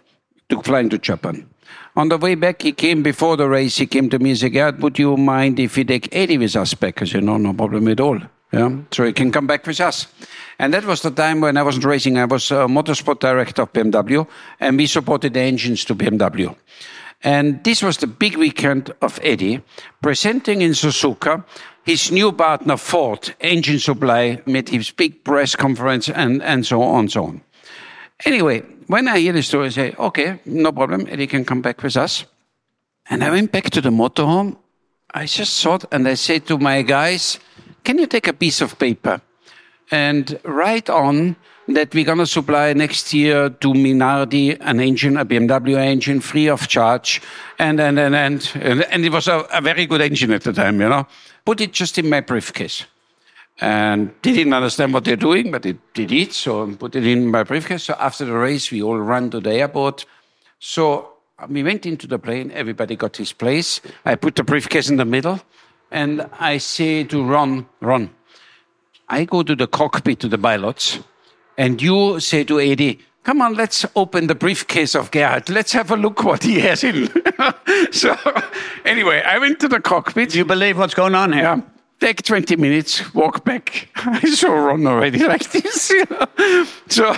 to 0.49 0.62
fly 0.62 0.85
to 0.85 0.99
Japan. 0.99 1.49
On 1.97 2.11
the 2.11 2.19
way 2.19 2.35
back, 2.35 2.61
he 2.61 2.73
came 2.73 3.03
before 3.03 3.39
the 3.39 3.49
race. 3.49 3.79
He 3.79 3.87
came 3.87 4.11
to 4.11 4.19
me 4.19 4.31
and 4.31 4.39
said, 4.39 4.53
Gerd, 4.53 4.83
would 4.83 4.99
you 4.99 5.17
mind 5.17 5.59
if 5.59 5.77
we 5.77 5.85
take 5.85 6.15
Eddie 6.15 6.37
with 6.37 6.55
us 6.55 6.75
back? 6.75 7.01
I 7.01 7.07
said, 7.07 7.25
no, 7.25 7.39
no 7.39 7.55
problem 7.55 7.89
at 7.89 8.01
all. 8.01 8.21
Yeah, 8.53 8.71
so 8.93 9.05
he 9.05 9.13
can 9.13 9.33
come 9.33 9.47
back 9.47 9.67
with 9.67 9.81
us. 9.81 10.07
And 10.59 10.75
that 10.75 10.85
was 10.85 11.01
the 11.01 11.11
time 11.11 11.41
when 11.41 11.57
I 11.57 11.63
wasn't 11.63 11.87
racing. 11.87 12.19
I 12.19 12.27
was 12.27 12.51
a 12.51 12.67
motorsport 12.69 13.21
director 13.21 13.63
of 13.63 13.73
BMW, 13.73 14.27
and 14.61 14.77
we 14.77 14.87
supported 14.87 15.35
the 15.35 15.41
engines 15.41 15.85
to 15.87 15.95
BMW. 15.95 16.55
And 17.25 17.65
this 17.65 17.83
was 17.83 17.97
the 17.97 18.07
big 18.07 18.37
weekend 18.37 18.93
of 19.01 19.19
Eddie 19.23 19.63
presenting 20.03 20.61
in 20.61 20.73
Suzuka 20.73 21.45
his 21.87 22.11
new 22.11 22.33
partner 22.33 22.77
Ford 22.77 23.35
engine 23.41 23.79
supply 23.79 24.43
made 24.45 24.69
his 24.69 24.91
big 24.91 25.23
press 25.23 25.55
conference 25.55 26.09
and, 26.09 26.43
and 26.43 26.67
so 26.67 26.83
on 26.83 27.01
and 27.01 27.13
so 27.13 27.25
on. 27.25 27.41
Anyway, 28.25 28.63
when 28.87 29.09
I 29.09 29.19
hear 29.19 29.33
the 29.33 29.43
story, 29.43 29.67
I 29.67 29.71
say, 29.71 29.95
okay, 29.99 30.41
no 30.47 30.73
problem, 30.73 31.07
Eddie 31.09 31.27
can 31.27 31.45
come 31.45 31.61
back 31.61 31.83
with 31.83 31.97
us. 31.97 32.25
And 33.09 33.23
I 33.23 33.31
went 33.31 33.53
back 33.53 33.71
to 33.71 33.81
the 33.81 33.91
motorhome. 33.91 34.57
I 35.13 35.27
just 35.27 35.63
thought, 35.63 35.85
and 35.93 36.09
I 36.09 36.15
said 36.15 36.47
to 36.47 36.59
my 36.59 36.83
guys, 36.83 37.39
can 37.85 37.99
you 37.99 38.07
take 38.07 38.27
a 38.27 38.33
piece 38.33 38.61
of 38.61 38.79
paper 38.79 39.21
and 39.91 40.39
write 40.45 40.91
on 40.91 41.37
that 41.69 41.95
we're 41.95 42.05
going 42.05 42.19
to 42.19 42.27
supply 42.27 42.73
next 42.73 43.13
year 43.13 43.51
to 43.51 43.69
Minardi 43.73 44.57
an 44.61 44.81
engine, 44.81 45.17
a 45.17 45.25
BMW 45.25 45.77
engine, 45.77 46.21
free 46.21 46.49
of 46.49 46.69
charge. 46.69 47.21
And, 47.59 47.81
and, 47.81 47.99
and, 47.99 48.15
and, 48.15 48.83
and 48.83 49.05
it 49.05 49.11
was 49.11 49.27
a, 49.29 49.47
a 49.53 49.61
very 49.61 49.87
good 49.87 50.01
engine 50.01 50.31
at 50.33 50.43
the 50.43 50.53
time, 50.53 50.81
you 50.81 50.89
know. 50.89 51.07
Put 51.45 51.61
it 51.61 51.73
just 51.73 51.99
in 51.99 52.09
my 52.09 52.21
briefcase. 52.21 52.87
And 53.59 54.12
they 54.23 54.33
didn't 54.33 54.53
understand 54.53 54.92
what 54.92 55.05
they're 55.05 55.16
doing, 55.16 55.51
but 55.51 55.62
they, 55.62 55.77
they 55.95 56.05
did. 56.05 56.33
So 56.33 56.69
I 56.69 56.75
put 56.75 56.95
it 56.95 57.07
in 57.07 57.31
my 57.31 57.42
briefcase. 57.42 57.85
So 57.85 57.95
after 57.99 58.25
the 58.25 58.33
race, 58.33 58.71
we 58.71 58.83
all 58.83 58.99
ran 58.99 59.31
to 59.31 59.40
the 59.40 59.53
airport. 59.53 60.05
So 60.59 61.14
uh, 61.38 61.47
we 61.49 61.62
went 61.62 61.87
into 61.87 62.07
the 62.07 62.19
plane. 62.19 62.51
Everybody 62.51 62.97
got 62.97 63.16
his 63.16 63.33
place. 63.33 63.81
I 64.05 64.14
put 64.16 64.37
the 64.37 64.45
briefcase 64.45 64.90
in 64.90 64.97
the 64.97 65.07
middle. 65.07 65.40
And 65.90 66.29
I 66.38 66.59
say 66.59 67.05
to 67.05 67.25
Ron, 67.25 67.66
Ron, 67.81 68.11
I 69.09 69.25
go 69.25 69.42
to 69.42 69.55
the 69.55 69.66
cockpit 69.66 70.21
to 70.21 70.29
the 70.29 70.38
pilots. 70.38 70.99
And 71.57 71.81
you 71.81 72.21
say 72.21 72.45
to 72.45 72.61
Eddie, 72.61 72.99
come 73.23 73.40
on, 73.40 73.55
let's 73.55 73.87
open 73.95 74.27
the 74.27 74.35
briefcase 74.35 74.95
of 74.95 75.11
Gerhard. 75.11 75.49
Let's 75.49 75.73
have 75.73 75.90
a 75.90 75.97
look 75.97 76.25
what 76.25 76.42
he 76.42 76.61
has 76.61 76.85
in. 76.85 77.09
so 77.92 78.14
anyway, 78.85 79.23
I 79.23 79.38
went 79.38 79.61
to 79.61 79.69
the 79.69 79.81
cockpit. 79.81 80.31
Do 80.31 80.38
you 80.38 80.45
believe 80.45 80.77
what's 80.77 80.95
going 80.95 81.14
on 81.14 81.33
here? 81.33 81.42
Yeah. 81.42 81.61
Take 81.99 82.23
20 82.23 82.57
minutes, 82.57 83.15
walk 83.15 83.45
back. 83.45 83.89
I 83.97 84.21
saw 84.21 84.53
Ron 84.53 84.87
already 84.87 85.19
like 85.27 85.51
this. 85.51 85.91
You 85.91 86.05
know? 86.11 86.67
So, 86.89 87.15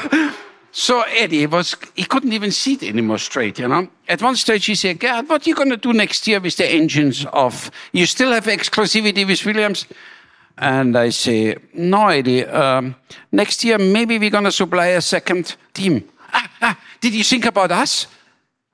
so 0.71 1.03
Eddie 1.03 1.47
was, 1.47 1.75
he 1.97 2.05
couldn't 2.05 2.33
even 2.33 2.53
sit 2.53 2.83
it 2.85 2.91
anymore 2.91 3.19
straight, 3.19 3.59
you 3.59 3.67
know. 3.67 3.88
At 4.09 4.23
one 4.23 4.37
stage 4.37 4.67
he 4.67 4.77
said, 4.77 5.01
God, 5.01 5.29
what 5.29 5.45
are 5.45 5.51
you 5.51 5.57
going 5.57 5.71
to 5.71 5.77
do 5.77 5.93
next 5.93 6.27
year 6.29 6.38
with 6.38 6.57
the 6.57 6.67
engines 6.71 7.27
off? 7.27 7.71
You 7.93 8.07
still 8.07 8.31
have 8.31 8.45
exclusivity 8.45 9.27
with 9.27 9.45
Williams? 9.45 9.87
And 10.57 10.97
I 10.97 11.11
say, 11.11 11.57
no, 11.75 12.09
Eddie, 12.09 12.45
um, 12.45 12.95
next 13.33 13.64
year 13.64 13.79
maybe 13.79 14.19
we're 14.19 14.31
going 14.31 14.45
to 14.45 14.53
supply 14.53 14.87
a 14.88 15.01
second 15.01 15.57
team. 15.75 16.09
Ah, 16.31 16.51
ah, 16.61 16.79
did 17.01 17.14
you 17.14 17.25
think 17.25 17.47
about 17.47 17.73
us? 17.73 18.07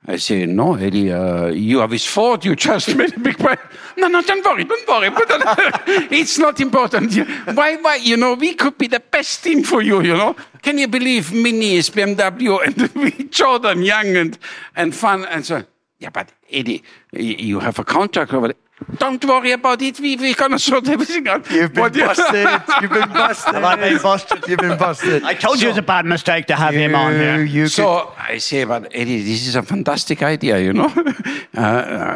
I 0.06 0.16
say, 0.16 0.44
no, 0.44 0.74
Eddie, 0.74 1.10
uh, 1.10 1.46
you 1.46 1.78
have 1.78 1.90
his 1.90 2.04
fault. 2.04 2.44
you 2.44 2.54
just 2.54 2.94
made 2.94 3.16
a 3.16 3.20
big 3.20 3.38
point. 3.38 3.58
No, 3.96 4.08
no, 4.08 4.20
don't 4.20 4.44
worry, 4.44 4.64
don't 4.64 4.86
worry. 4.86 5.08
it's 6.10 6.38
not 6.38 6.60
important. 6.60 7.14
Why, 7.54 7.76
why, 7.76 7.96
you 7.96 8.16
know, 8.16 8.34
we 8.34 8.54
could 8.54 8.76
be 8.76 8.86
the 8.86 9.00
best 9.00 9.42
team 9.42 9.62
for 9.62 9.80
you, 9.80 10.02
you 10.02 10.14
know. 10.14 10.36
Can 10.62 10.76
you 10.76 10.88
believe 10.88 11.32
Mini 11.32 11.76
is 11.76 11.88
BMW 11.88 12.66
and 12.66 12.88
we 12.94 13.24
Jordan 13.28 13.82
Young 13.82 14.16
and, 14.16 14.38
and 14.76 14.94
fun 14.94 15.24
and 15.24 15.46
so 15.46 15.64
Yeah, 15.98 16.10
but 16.10 16.32
Eddie, 16.50 16.82
you 17.12 17.60
have 17.60 17.78
a 17.78 17.84
contract 17.84 18.34
over 18.34 18.48
there. 18.48 18.56
Don't 18.98 19.24
worry 19.24 19.52
about 19.52 19.80
it. 19.82 20.00
We, 20.00 20.16
we're 20.16 20.34
going 20.34 20.50
to 20.50 20.58
sort 20.58 20.88
everything 20.88 21.28
out. 21.28 21.48
You've 21.50 21.72
been 21.72 21.92
But- 21.92 21.94
busted. 21.94 22.48
You've 22.82 22.90
been 22.90 23.08
busted. 23.12 23.54
Have 23.54 23.64
I 23.64 23.76
been 23.76 24.02
busted? 24.02 24.48
You've 24.48 24.58
been 24.58 24.76
busted. 24.78 25.22
I 25.22 25.34
told 25.34 25.60
you 25.62 25.68
it 25.68 25.70
was 25.72 25.78
a 25.78 25.82
bad 25.82 26.04
mistake 26.06 26.46
to 26.46 26.56
have 26.56 26.74
him 26.74 26.94
on 26.94 27.12
here. 27.12 27.44
You 27.44 27.68
So 27.68 28.12
I 28.18 28.38
say, 28.38 28.64
but 28.64 28.90
Eddie, 28.92 29.22
this 29.22 29.46
is 29.46 29.54
a 29.54 29.62
fantastic 29.62 30.22
idea, 30.22 30.58
you 30.58 30.72
know. 30.72 30.92
uh, 31.56 31.60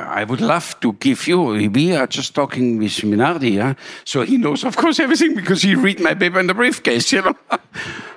I 0.08 0.24
would 0.24 0.40
love 0.40 0.78
to 0.80 0.94
give 0.94 1.28
you. 1.28 1.40
We 1.70 1.94
are 1.94 2.08
just 2.08 2.34
talking 2.34 2.78
with 2.78 2.92
Minardi, 3.02 3.52
yeah? 3.54 3.74
so 4.04 4.22
he 4.22 4.36
knows, 4.36 4.64
of 4.64 4.76
course, 4.76 4.98
everything 4.98 5.34
because 5.34 5.62
he 5.62 5.76
read 5.76 6.00
my 6.00 6.14
paper 6.14 6.40
in 6.40 6.48
the 6.48 6.54
briefcase, 6.54 7.12
you 7.12 7.22
know. 7.22 7.36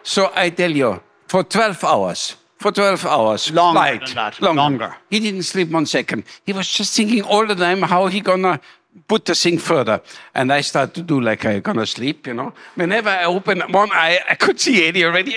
so 0.03 0.31
I 0.35 0.49
tell 0.49 0.71
you, 0.71 0.99
for 1.27 1.43
12 1.43 1.83
hours, 1.83 2.35
for 2.61 2.71
12 2.71 3.05
hours, 3.05 3.51
Longer 3.51 3.79
flight, 3.79 4.05
than 4.05 4.15
that, 4.15 4.41
longer. 4.41 4.61
longer. 4.61 4.95
He 5.09 5.19
didn't 5.19 5.43
sleep 5.43 5.69
one 5.71 5.85
second. 5.85 6.23
He 6.45 6.53
was 6.53 6.67
just 6.67 6.95
thinking 6.95 7.23
all 7.23 7.45
the 7.45 7.55
time 7.55 7.81
how 7.81 8.07
he 8.07 8.21
gonna 8.21 8.59
put 9.07 9.25
the 9.25 9.33
thing 9.35 9.57
further. 9.57 10.01
And 10.35 10.53
I 10.53 10.61
start 10.61 10.93
to 10.93 11.01
do 11.01 11.19
like 11.19 11.43
I 11.45 11.59
gonna 11.59 11.85
sleep, 11.85 12.27
you 12.27 12.33
know. 12.35 12.53
Whenever 12.75 13.09
I 13.09 13.25
open 13.25 13.61
one 13.71 13.89
eye, 13.91 14.19
I 14.29 14.35
could 14.35 14.59
see 14.59 14.87
Eddie 14.87 15.05
already 15.05 15.35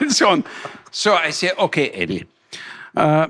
and 0.00 0.10
so 0.18 0.30
on. 0.30 0.44
So 0.90 1.14
I 1.14 1.30
say, 1.30 1.50
okay, 1.58 1.90
Eddie. 1.90 2.24
Uh, 2.96 3.28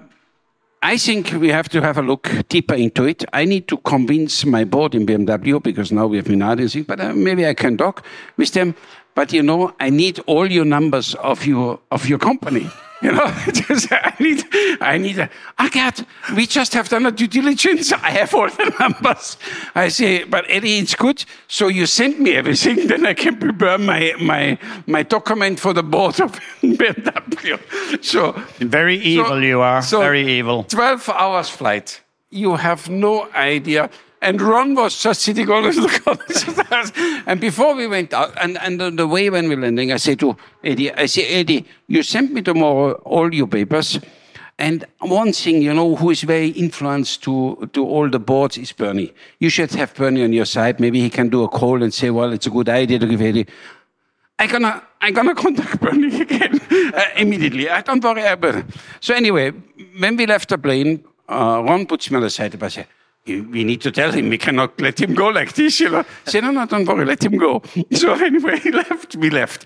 I 0.84 0.96
think 0.96 1.32
we 1.32 1.48
have 1.48 1.68
to 1.68 1.80
have 1.80 1.96
a 1.98 2.02
look 2.02 2.28
deeper 2.48 2.74
into 2.74 3.04
it. 3.04 3.24
I 3.32 3.44
need 3.44 3.68
to 3.68 3.76
convince 3.78 4.44
my 4.44 4.64
board 4.64 4.94
in 4.96 5.06
BMW 5.06 5.62
because 5.62 5.92
now 5.92 6.06
we 6.08 6.16
have 6.16 6.26
Minardi 6.26 6.84
but 6.84 7.00
uh, 7.00 7.12
maybe 7.12 7.46
I 7.46 7.54
can 7.54 7.76
talk 7.76 8.04
with 8.36 8.52
them. 8.52 8.74
But 9.14 9.32
you 9.32 9.42
know, 9.42 9.74
I 9.80 9.90
need 9.90 10.18
all 10.26 10.50
your 10.50 10.64
numbers 10.64 11.14
of 11.16 11.46
your 11.46 11.80
of 11.90 12.08
your 12.08 12.18
company. 12.18 12.70
You 13.02 13.10
know, 13.10 13.26
just, 13.52 13.90
I 13.90 14.14
need, 14.20 14.44
I 14.80 14.96
need, 14.96 15.18
a, 15.18 15.28
ah, 15.58 15.68
Agat, 15.68 16.06
we 16.36 16.46
just 16.46 16.72
have 16.74 16.88
done 16.88 17.04
a 17.04 17.10
due 17.10 17.26
diligence. 17.26 17.92
I 18.08 18.10
have 18.10 18.32
all 18.32 18.48
the 18.48 18.72
numbers. 18.78 19.36
I 19.74 19.88
say, 19.88 20.22
but 20.22 20.44
Eddie, 20.48 20.78
it's 20.78 20.94
good. 20.94 21.24
So 21.48 21.66
you 21.66 21.86
send 21.86 22.20
me 22.20 22.34
everything, 22.36 22.86
then 22.86 23.04
I 23.04 23.14
can 23.14 23.38
prepare 23.38 23.76
my, 23.78 24.14
my, 24.20 24.56
my 24.86 25.02
document 25.02 25.58
for 25.58 25.72
the 25.72 25.82
board 25.82 26.20
of 26.20 26.38
BMW. 26.62 27.58
So 28.04 28.32
Very 28.60 28.98
evil 28.98 29.26
so- 29.30 29.38
you 29.38 29.60
are. 29.60 29.82
so 29.82 29.98
Very 29.98 30.24
evil. 30.38 30.62
12 30.62 31.08
hours 31.08 31.48
flight. 31.48 32.00
You 32.30 32.54
have 32.54 32.88
no 32.88 33.28
idea. 33.34 33.90
And 34.22 34.40
Ron 34.40 34.76
was 34.76 35.02
just 35.02 35.22
sitting 35.22 35.50
all 35.50 35.66
over 35.66 35.80
the 35.80 35.88
corner. 35.98 37.22
and 37.26 37.40
before 37.40 37.74
we 37.74 37.88
went 37.88 38.14
out, 38.14 38.32
and, 38.40 38.56
and 38.58 38.80
on 38.80 38.94
the 38.94 39.08
way 39.08 39.28
when 39.30 39.48
we 39.48 39.56
were 39.56 39.62
landing, 39.62 39.90
I 39.90 39.96
said 39.96 40.20
to 40.20 40.36
Eddie, 40.62 40.94
I 40.94 41.06
say, 41.06 41.26
Eddie, 41.26 41.66
you 41.88 42.04
send 42.04 42.30
me 42.30 42.40
tomorrow 42.40 42.92
all 43.04 43.34
your 43.34 43.48
papers. 43.48 43.98
And 44.60 44.84
one 45.00 45.32
thing, 45.32 45.60
you 45.60 45.74
know, 45.74 45.96
who 45.96 46.10
is 46.10 46.22
very 46.22 46.50
influenced 46.50 47.24
to, 47.24 47.68
to 47.72 47.84
all 47.84 48.08
the 48.08 48.20
boards 48.20 48.56
is 48.58 48.70
Bernie. 48.70 49.12
You 49.40 49.50
should 49.50 49.72
have 49.72 49.92
Bernie 49.92 50.22
on 50.22 50.32
your 50.32 50.44
side. 50.44 50.78
Maybe 50.78 51.00
he 51.00 51.10
can 51.10 51.28
do 51.28 51.42
a 51.42 51.48
call 51.48 51.82
and 51.82 51.92
say, 51.92 52.10
well, 52.10 52.32
it's 52.32 52.46
a 52.46 52.50
good 52.50 52.68
idea 52.68 53.00
to 53.00 53.06
give 53.08 53.20
Eddie. 53.20 53.48
I'm 54.38 54.48
gonna, 54.48 54.84
I'm 55.00 55.14
gonna 55.14 55.34
contact 55.46 55.80
Bernie 55.80 56.20
again 56.20 56.60
uh, 56.70 57.02
immediately. 57.16 57.68
I 57.68 57.80
don't 57.80 58.02
worry 58.04 58.22
about 58.24 58.54
it. 58.54 58.66
So 59.00 59.14
anyway, 59.14 59.50
when 59.98 60.16
we 60.16 60.26
left 60.26 60.48
the 60.48 60.58
plane, 60.58 61.02
uh, 61.28 61.60
Ron 61.66 61.86
puts 61.86 62.08
me 62.08 62.18
on 62.18 62.22
the 62.22 62.30
side 62.30 62.54
and 62.54 62.62
I 62.62 62.68
say, 62.68 62.86
"You- 63.24 63.44
we 63.50 63.62
need 63.64 63.80
to 63.82 63.90
tell 63.92 64.10
him 64.12 64.30
we 64.30 64.38
cannot 64.38 64.80
let 64.80 65.00
him 65.00 65.14
go 65.14 65.28
like 65.28 65.52
this, 65.54 65.78
you 65.80 65.90
know. 65.90 66.00
I 66.26 66.30
said, 66.30 66.42
no, 66.44 66.50
no, 66.50 66.66
don't 66.66 66.84
worry, 66.86 67.04
let 67.04 67.22
him 67.24 67.36
go. 67.38 67.62
So 67.92 68.14
anyway, 68.14 68.58
he 68.58 68.72
left, 68.72 69.14
we 69.16 69.30
left. 69.30 69.64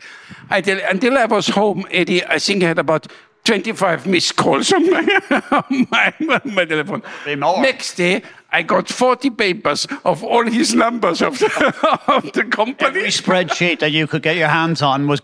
I 0.50 0.60
tell, 0.60 0.78
until 0.90 1.16
I 1.16 1.24
was 1.24 1.48
home, 1.48 1.86
Eddie, 1.90 2.22
I 2.24 2.38
think 2.38 2.62
I 2.62 2.68
had 2.68 2.78
about 2.78 3.06
25 3.44 4.06
missed 4.08 4.36
calls 4.36 4.72
on 4.72 4.90
my, 4.90 5.20
on 5.50 5.86
my, 5.90 6.12
on 6.44 6.54
my 6.54 6.64
telephone. 6.66 7.02
Next 7.26 7.94
day, 7.94 8.22
I 8.52 8.62
got 8.62 8.88
40 8.88 9.30
papers 9.30 9.86
of 10.04 10.22
all 10.22 10.44
his 10.46 10.74
numbers 10.74 11.22
of 11.22 11.38
the, 11.38 11.98
of 12.08 12.30
the 12.32 12.44
company. 12.44 12.88
Every 12.88 13.08
spreadsheet 13.10 13.78
that 13.80 13.92
you 13.92 14.06
could 14.06 14.22
get 14.22 14.36
your 14.36 14.48
hands 14.48 14.82
on 14.82 15.06
was 15.06 15.20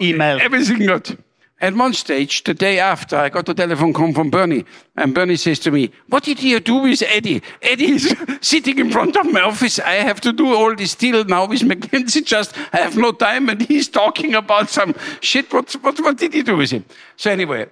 emailed. 0.00 0.40
Everything 0.40 0.86
got. 0.86 1.16
At 1.58 1.74
one 1.74 1.94
stage, 1.94 2.44
the 2.44 2.52
day 2.52 2.78
after, 2.78 3.16
I 3.16 3.30
got 3.30 3.48
a 3.48 3.54
telephone 3.54 3.94
call 3.94 4.12
from 4.12 4.28
Bernie, 4.28 4.66
and 4.94 5.14
Bernie 5.14 5.36
says 5.36 5.58
to 5.60 5.70
me, 5.70 5.90
"What 6.08 6.24
did 6.24 6.42
you 6.42 6.60
do 6.60 6.76
with 6.76 7.02
Eddie? 7.02 7.40
Eddie 7.62 7.92
is 7.92 8.14
sitting 8.42 8.78
in 8.78 8.90
front 8.90 9.16
of 9.16 9.32
my 9.32 9.40
office. 9.40 9.78
I 9.78 9.94
have 9.94 10.20
to 10.20 10.32
do 10.34 10.54
all 10.54 10.74
this 10.76 10.94
deal 10.94 11.24
now 11.24 11.46
with 11.46 11.62
McKenzie. 11.62 12.22
Just 12.22 12.52
I 12.74 12.78
have 12.78 12.98
no 12.98 13.10
time, 13.12 13.48
and 13.48 13.62
he's 13.62 13.88
talking 13.88 14.34
about 14.34 14.68
some 14.68 14.94
shit. 15.22 15.50
What 15.50 15.72
what 15.80 15.98
what 16.00 16.18
did 16.18 16.34
you 16.34 16.42
do 16.42 16.58
with 16.58 16.72
him? 16.72 16.84
So 17.16 17.30
anyway, 17.30 17.68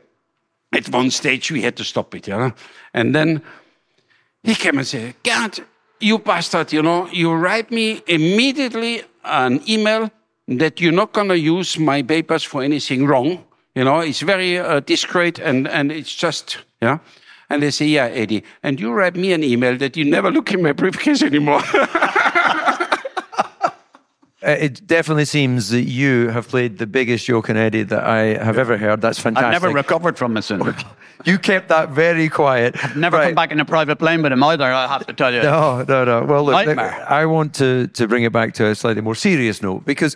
at 0.72 0.88
one 0.88 1.10
stage 1.10 1.50
we 1.52 1.60
had 1.60 1.76
to 1.76 1.84
stop 1.84 2.14
it, 2.14 2.26
you 2.26 2.36
know, 2.38 2.52
and 2.94 3.14
then 3.14 3.42
he 4.42 4.54
came 4.54 4.78
and 4.78 4.86
said, 4.86 5.14
"Gerd, 5.22 5.60
you 6.00 6.18
bastard, 6.18 6.72
you 6.72 6.82
know, 6.82 7.06
you 7.12 7.34
write 7.34 7.70
me 7.70 8.02
immediately 8.06 9.02
an 9.24 9.60
email 9.68 10.10
that 10.48 10.80
you're 10.80 10.92
not 10.92 11.12
going 11.12 11.28
to 11.28 11.38
use 11.38 11.78
my 11.78 12.02
papers 12.02 12.44
for 12.44 12.62
anything 12.62 13.06
wrong. 13.06 13.44
You 13.74 13.84
know, 13.84 14.00
it's 14.00 14.20
very 14.20 14.58
uh, 14.58 14.80
discreet 14.80 15.38
and, 15.38 15.66
and 15.68 15.90
it's 15.90 16.14
just, 16.14 16.58
yeah. 16.80 16.98
And 17.50 17.62
they 17.62 17.70
say, 17.70 17.86
yeah, 17.86 18.06
Eddie, 18.06 18.42
and 18.62 18.80
you 18.80 18.92
write 18.92 19.16
me 19.16 19.32
an 19.32 19.42
email 19.44 19.76
that 19.78 19.96
you 19.96 20.04
never 20.04 20.30
look 20.30 20.52
in 20.52 20.62
my 20.62 20.72
briefcase 20.72 21.22
anymore. 21.22 21.60
Uh, 24.46 24.50
It 24.60 24.86
definitely 24.86 25.24
seems 25.24 25.70
that 25.70 25.84
you 25.84 26.28
have 26.28 26.48
played 26.48 26.76
the 26.76 26.86
biggest 26.86 27.24
joke 27.24 27.48
on 27.48 27.56
Eddie 27.56 27.82
that 27.84 28.04
I 28.04 28.44
have 28.44 28.58
ever 28.58 28.76
heard. 28.76 29.00
That's 29.00 29.18
fantastic. 29.18 29.46
I've 29.46 29.52
never 29.62 29.70
recovered 29.74 30.18
from 30.18 30.36
it 30.36 30.42
since. 30.42 30.62
you 31.24 31.38
kept 31.38 31.68
that 31.70 31.88
very 31.90 32.28
quiet. 32.28 32.76
Never 32.94 33.16
Right. 33.16 33.26
come 33.28 33.34
back 33.34 33.52
in 33.52 33.60
a 33.60 33.64
private 33.64 33.96
plane 33.96 34.22
with 34.22 34.32
him 34.32 34.42
either, 34.42 34.64
I 34.64 34.86
have 34.86 35.06
to 35.06 35.14
tell 35.14 35.32
you. 35.32 35.42
No, 35.42 35.82
no, 35.88 36.04
no. 36.04 36.24
Well, 36.24 36.44
look, 36.44 36.52
Nightmare. 36.66 37.06
I 37.08 37.24
want 37.24 37.54
to, 37.54 37.86
to 37.86 38.06
bring 38.06 38.24
it 38.24 38.32
back 38.32 38.52
to 38.54 38.66
a 38.66 38.74
slightly 38.74 39.00
more 39.00 39.14
serious 39.14 39.62
note 39.62 39.86
because 39.86 40.14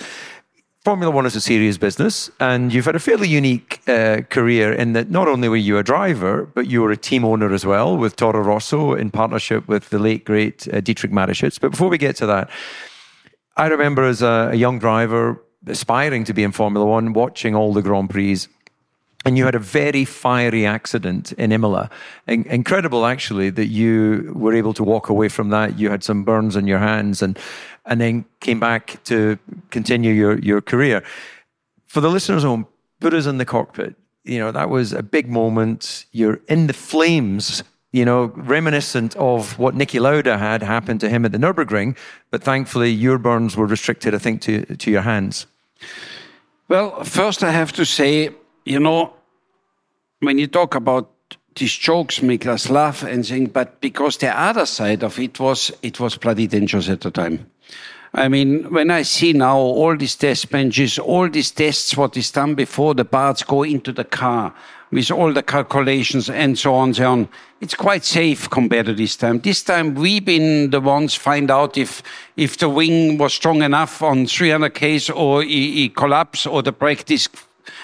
Formula 0.89 1.15
One 1.15 1.27
is 1.27 1.37
a 1.37 1.41
serious 1.43 1.77
business, 1.77 2.31
and 2.41 2.73
you've 2.73 2.87
had 2.87 2.97
a 2.97 2.99
fairly 2.99 3.29
unique 3.29 3.83
uh, 3.87 4.23
career 4.31 4.73
in 4.73 4.95
that 4.95 5.11
not 5.11 5.29
only 5.29 5.47
were 5.47 5.57
you 5.57 5.77
a 5.77 5.83
driver, 5.83 6.49
but 6.55 6.67
you 6.67 6.81
were 6.81 6.91
a 6.91 6.97
team 6.97 7.27
owner 7.27 7.53
as 7.53 7.67
well 7.67 7.99
with 7.99 8.17
Toro 8.17 8.41
Rosso 8.41 8.95
in 8.95 9.11
partnership 9.11 9.69
with 9.69 9.91
the 9.91 9.99
late 9.99 10.25
great 10.25 10.67
uh, 10.73 10.81
Dietrich 10.81 11.13
Mateschitz. 11.13 11.61
But 11.61 11.73
before 11.73 11.91
we 11.91 11.99
get 11.99 12.17
to 12.17 12.27
that, 12.29 12.49
I 13.59 13.67
remember 13.67 14.05
as 14.05 14.23
a, 14.23 14.49
a 14.53 14.55
young 14.55 14.79
driver 14.79 15.39
aspiring 15.67 16.25
to 16.25 16.33
be 16.33 16.43
in 16.43 16.53
Formula 16.53 16.87
One, 16.87 17.13
watching 17.13 17.55
all 17.55 17.75
the 17.75 17.83
Grand 17.83 18.09
Prix. 18.09 18.47
And 19.27 19.37
you 19.37 19.45
had 19.45 19.57
a 19.57 19.59
very 19.59 20.07
fiery 20.07 20.65
accident 20.65 21.33
in 21.33 21.53
Imola. 21.53 21.91
In- 22.27 22.47
incredible, 22.47 23.05
actually, 23.05 23.51
that 23.51 23.67
you 23.67 24.33
were 24.35 24.55
able 24.55 24.73
to 24.73 24.85
walk 24.85 25.11
away 25.11 25.29
from 25.29 25.51
that. 25.51 25.79
You 25.79 25.91
had 25.91 26.03
some 26.03 26.25
burns 26.25 26.57
on 26.57 26.67
your 26.67 26.79
hands 26.79 27.21
and, 27.21 27.39
and 27.89 28.01
then 28.01 28.25
came 28.41 28.61
back 28.61 29.03
to 29.05 29.39
continue 29.71 30.13
your, 30.13 30.39
your 30.39 30.61
career. 30.61 31.03
For 31.87 32.01
the 32.01 32.11
listeners 32.11 32.45
put 33.01 33.15
us 33.15 33.27
in 33.27 33.39
the 33.39 33.45
cockpit. 33.45 33.97
You 34.25 34.39
know, 34.39 34.53
that 34.53 34.69
was 34.69 34.93
a 34.93 35.03
big 35.03 35.29
moment. 35.29 36.05
You're 36.13 36.41
in 36.49 36.67
the 36.67 36.75
flames, 36.75 37.65
you 37.93 38.05
know, 38.05 38.27
reminiscent 38.37 39.17
of 39.17 39.59
what 39.59 39.75
Niki 39.75 39.99
Lauda 39.99 40.37
had 40.37 40.63
happened 40.63 41.01
to 41.01 41.09
him 41.09 41.25
at 41.25 41.33
the 41.33 41.39
Nürburgring. 41.39 41.97
But 42.31 42.43
thankfully, 42.43 42.91
your 42.91 43.19
burns 43.19 43.57
were 43.57 43.67
restricted, 43.67 44.15
I 44.15 44.19
think, 44.19 44.43
to, 44.43 44.77
to 44.77 44.91
your 44.91 45.03
hands. 45.03 45.47
Well, 46.69 47.03
first 47.05 47.43
I 47.43 47.51
have 47.51 47.73
to 47.73 47.87
say, 47.87 48.31
you 48.67 48.79
know, 48.79 49.15
when 50.21 50.39
you 50.39 50.47
talk 50.47 50.75
about 50.75 51.11
these 51.57 51.75
jokes 51.75 52.23
make 52.23 52.47
us 52.47 52.71
laugh 52.71 53.03
and 53.03 53.27
think, 53.27 53.53
but 53.53 53.81
because 53.81 54.19
the 54.19 54.39
other 54.39 54.67
side 54.67 55.03
of 55.03 55.19
it 55.19 55.41
was, 55.41 55.73
it 55.83 55.99
was 55.99 56.17
bloody 56.17 56.47
dangerous 56.47 56.89
at 56.89 57.01
the 57.01 57.11
time. 57.11 57.51
I 58.15 58.29
mean, 58.29 58.71
when 58.73 58.91
I 58.91 59.03
see 59.03 59.33
now 59.33 59.59
all 59.59 59.97
these 59.97 60.17
test 60.17 60.51
benches, 60.51 60.99
all 60.99 61.29
these 61.29 61.51
tests, 61.51 61.97
what 61.97 62.17
is 62.17 62.31
done 62.31 62.55
before 62.55 62.95
the 62.95 63.05
parts 63.05 63.43
go 63.43 63.63
into 63.63 63.93
the 63.93 64.05
car, 64.05 64.55
with 64.91 65.11
all 65.11 65.33
the 65.33 65.43
calculations 65.43 66.31
and 66.31 66.59
so 66.59 66.75
on 66.75 66.89
and 66.89 66.97
so 66.97 67.13
on, 67.13 67.29
it's 67.61 67.75
quite 67.75 68.05
safe 68.05 68.49
compared 68.49 68.87
to 68.87 68.95
this 68.95 69.17
time. 69.17 69.41
This 69.41 69.63
time 69.63 69.95
we've 69.95 70.25
been 70.25 70.71
the 70.71 70.81
ones 70.81 71.15
find 71.15 71.51
out 71.51 71.77
if, 71.77 72.03
if 72.37 72.57
the 72.57 72.69
wing 72.69 73.19
was 73.19 73.35
strong 73.35 73.63
enough 73.63 74.03
on 74.03 74.27
300 74.27 74.71
Ks 74.71 75.11
or 75.11 75.43
he 75.43 75.91
collapse 75.91 76.47
or 76.47 76.63
the 76.63 76.73
brake 76.73 77.05
disc 77.05 77.37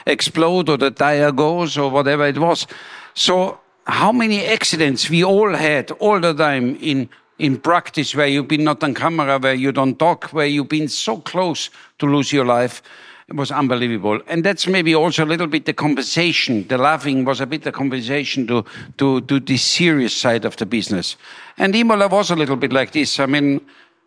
explode 0.07 0.69
or 0.69 0.79
the 0.79 0.91
tire 0.91 1.33
goes 1.33 1.77
or 1.77 1.91
whatever 1.91 2.27
it 2.27 2.39
was. 2.39 2.67
So 3.13 3.61
how 3.87 4.13
many 4.13 4.45
accidents 4.47 5.11
we 5.11 5.23
all 5.23 5.53
had 5.53 5.91
all 5.93 6.21
the 6.21 6.33
time 6.33 6.77
in 6.77 7.11
in 7.39 7.59
practice 7.59 8.15
where 8.15 8.27
you've 8.27 8.49
been 8.49 8.65
not 8.65 8.83
on 8.85 8.95
camera, 8.95 9.39
where 9.39 9.55
you 9.55 9.73
don't 9.73 9.99
talk, 9.99 10.33
where 10.33 10.47
you've 10.47 10.69
been 10.69 10.89
so 10.89 11.19
close 11.19 11.71
to 11.99 12.07
lose 12.07 12.33
your 12.33 12.45
life. 12.45 12.83
It 13.27 13.37
was 13.37 13.51
unbelievable. 13.51 14.21
And 14.27 14.45
that's 14.45 14.67
maybe 14.67 14.95
also 14.95 15.25
a 15.25 15.27
little 15.27 15.47
bit 15.47 15.65
the 15.65 15.73
compensation. 15.73 16.69
The 16.69 16.77
laughing 16.77 17.25
was 17.25 17.41
a 17.41 17.47
bit 17.47 17.63
the 17.63 17.73
compensation 17.73 18.47
to, 18.49 18.65
to, 18.99 19.23
to 19.23 19.41
the 19.41 19.57
serious 19.57 20.15
side 20.15 20.45
of 20.45 20.57
the 20.59 20.67
business. 20.67 21.17
And 21.57 21.75
Imola 21.75 22.09
was 22.09 22.31
a 22.31 22.37
little 22.37 22.57
bit 22.57 22.73
like 22.73 22.93
this. 22.93 23.19
I 23.19 23.27
mean, 23.27 23.63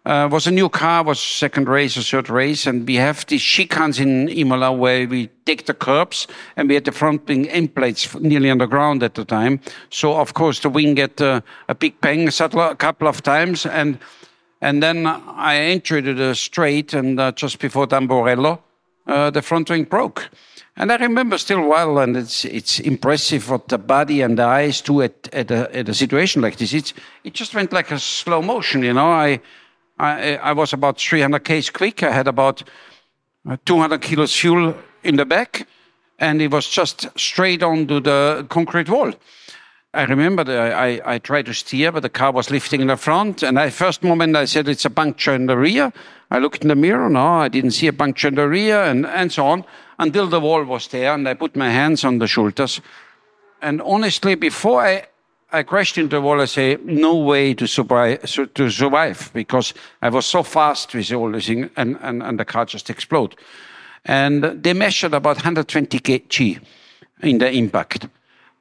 uh, 0.05 0.29
was 0.31 0.47
a 0.47 0.51
new 0.51 0.69
car, 0.69 1.03
was 1.03 1.19
second 1.19 1.67
race 1.67 1.97
or 1.97 2.01
third 2.01 2.29
race, 2.29 2.65
and 2.65 2.87
we 2.87 2.95
have 2.95 3.25
these 3.25 3.41
chicanes 3.41 3.99
in 3.99 4.29
Imola 4.29 4.71
where 4.71 5.07
we 5.07 5.27
take 5.45 5.65
the 5.65 5.73
curbs, 5.73 6.27
and 6.55 6.69
we 6.69 6.75
had 6.75 6.85
the 6.85 6.91
front 6.91 7.27
wing 7.27 7.49
end 7.49 7.75
plates 7.75 8.13
nearly 8.15 8.49
on 8.49 8.57
the 8.57 8.67
ground 8.67 9.03
at 9.03 9.15
the 9.15 9.25
time. 9.25 9.59
So 9.89 10.15
of 10.15 10.33
course 10.33 10.61
the 10.61 10.69
wing 10.69 10.95
get 10.95 11.21
uh, 11.21 11.41
a 11.67 11.75
big 11.75 11.99
bang 11.99 12.27
a 12.27 12.75
couple 12.75 13.07
of 13.07 13.21
times, 13.21 13.65
and 13.65 13.99
and 14.61 14.81
then 14.81 15.05
I 15.05 15.57
entered 15.57 16.17
the 16.17 16.33
straight, 16.35 16.93
and 16.93 17.19
uh, 17.19 17.31
just 17.33 17.59
before 17.59 17.87
Tamburello, 17.87 18.59
uh, 19.05 19.29
the 19.29 19.41
front 19.41 19.69
wing 19.69 19.83
broke. 19.83 20.29
And 20.79 20.91
I 20.91 20.97
remember 20.97 21.37
still 21.39 21.67
well, 21.67 21.97
and 21.97 22.15
it's 22.15 22.45
it's 22.45 22.79
impressive 22.79 23.49
what 23.49 23.67
the 23.67 23.77
body 23.77 24.21
and 24.21 24.37
the 24.37 24.43
eyes 24.43 24.79
do 24.81 25.01
at 25.01 25.27
at 25.33 25.51
a, 25.51 25.75
at 25.75 25.89
a 25.89 25.93
situation 25.93 26.41
like 26.41 26.57
this. 26.57 26.73
It's 26.73 26.93
it 27.23 27.33
just 27.33 27.55
went 27.55 27.73
like 27.73 27.91
a 27.91 27.99
slow 27.99 28.41
motion, 28.41 28.83
you 28.83 28.93
know. 28.93 29.11
I 29.11 29.41
I, 29.99 30.37
I 30.37 30.53
was 30.53 30.73
about 30.73 30.99
300 30.99 31.43
k's 31.43 31.69
quick. 31.69 32.03
I 32.03 32.11
had 32.11 32.27
about 32.27 32.63
uh, 33.49 33.57
200 33.65 34.01
kilos 34.01 34.35
fuel 34.35 34.75
in 35.03 35.15
the 35.15 35.25
back, 35.25 35.67
and 36.19 36.41
it 36.41 36.51
was 36.51 36.67
just 36.67 37.07
straight 37.17 37.63
onto 37.63 37.99
the 37.99 38.45
concrete 38.49 38.89
wall. 38.89 39.13
I 39.93 40.03
remember 40.03 40.43
I, 40.51 41.01
I 41.05 41.17
tried 41.17 41.47
to 41.47 41.53
steer, 41.53 41.91
but 41.91 42.03
the 42.03 42.09
car 42.09 42.31
was 42.31 42.51
lifting 42.51 42.81
in 42.81 42.87
the 42.87 42.97
front. 42.97 43.41
And 43.41 43.57
I 43.57 43.71
first 43.71 44.03
moment 44.03 44.35
I 44.35 44.45
said 44.45 44.67
it's 44.67 44.85
a 44.85 44.89
puncture 44.89 45.33
in 45.33 45.47
the 45.47 45.57
rear. 45.57 45.91
I 46.29 46.39
looked 46.39 46.61
in 46.61 46.67
the 46.67 46.75
mirror. 46.75 47.09
No, 47.09 47.25
I 47.25 47.47
didn't 47.47 47.71
see 47.71 47.87
a 47.87 47.93
puncture 47.93 48.27
in 48.27 48.35
the 48.35 48.47
rear, 48.47 48.83
and, 48.83 49.05
and 49.07 49.31
so 49.31 49.47
on 49.47 49.65
until 49.97 50.27
the 50.27 50.39
wall 50.39 50.63
was 50.65 50.87
there. 50.89 51.13
And 51.13 51.27
I 51.27 51.33
put 51.33 51.55
my 51.55 51.71
hands 51.71 52.03
on 52.03 52.19
the 52.19 52.27
shoulders. 52.27 52.81
And 53.61 53.81
honestly, 53.81 54.35
before 54.35 54.85
I 54.85 55.07
I 55.51 55.59
into 55.59 56.07
the 56.07 56.21
wall. 56.21 56.41
I 56.41 56.45
say, 56.45 56.77
no 56.83 57.15
way 57.15 57.53
to 57.53 57.67
survive, 57.67 58.21
to 58.53 58.69
survive 58.69 59.31
because 59.33 59.73
I 60.01 60.09
was 60.09 60.25
so 60.25 60.43
fast 60.43 60.93
with 60.93 61.11
all 61.13 61.31
this 61.31 61.47
thing, 61.47 61.69
and, 61.77 61.97
and, 62.01 62.21
and 62.21 62.37
the 62.37 62.43
car 62.43 62.65
just 62.65 62.89
explode. 62.89 63.35
And 64.03 64.43
they 64.43 64.73
measured 64.73 65.13
about 65.13 65.37
120 65.37 65.99
kg 65.99 66.59
in 67.21 67.37
the 67.37 67.49
impact. 67.51 68.07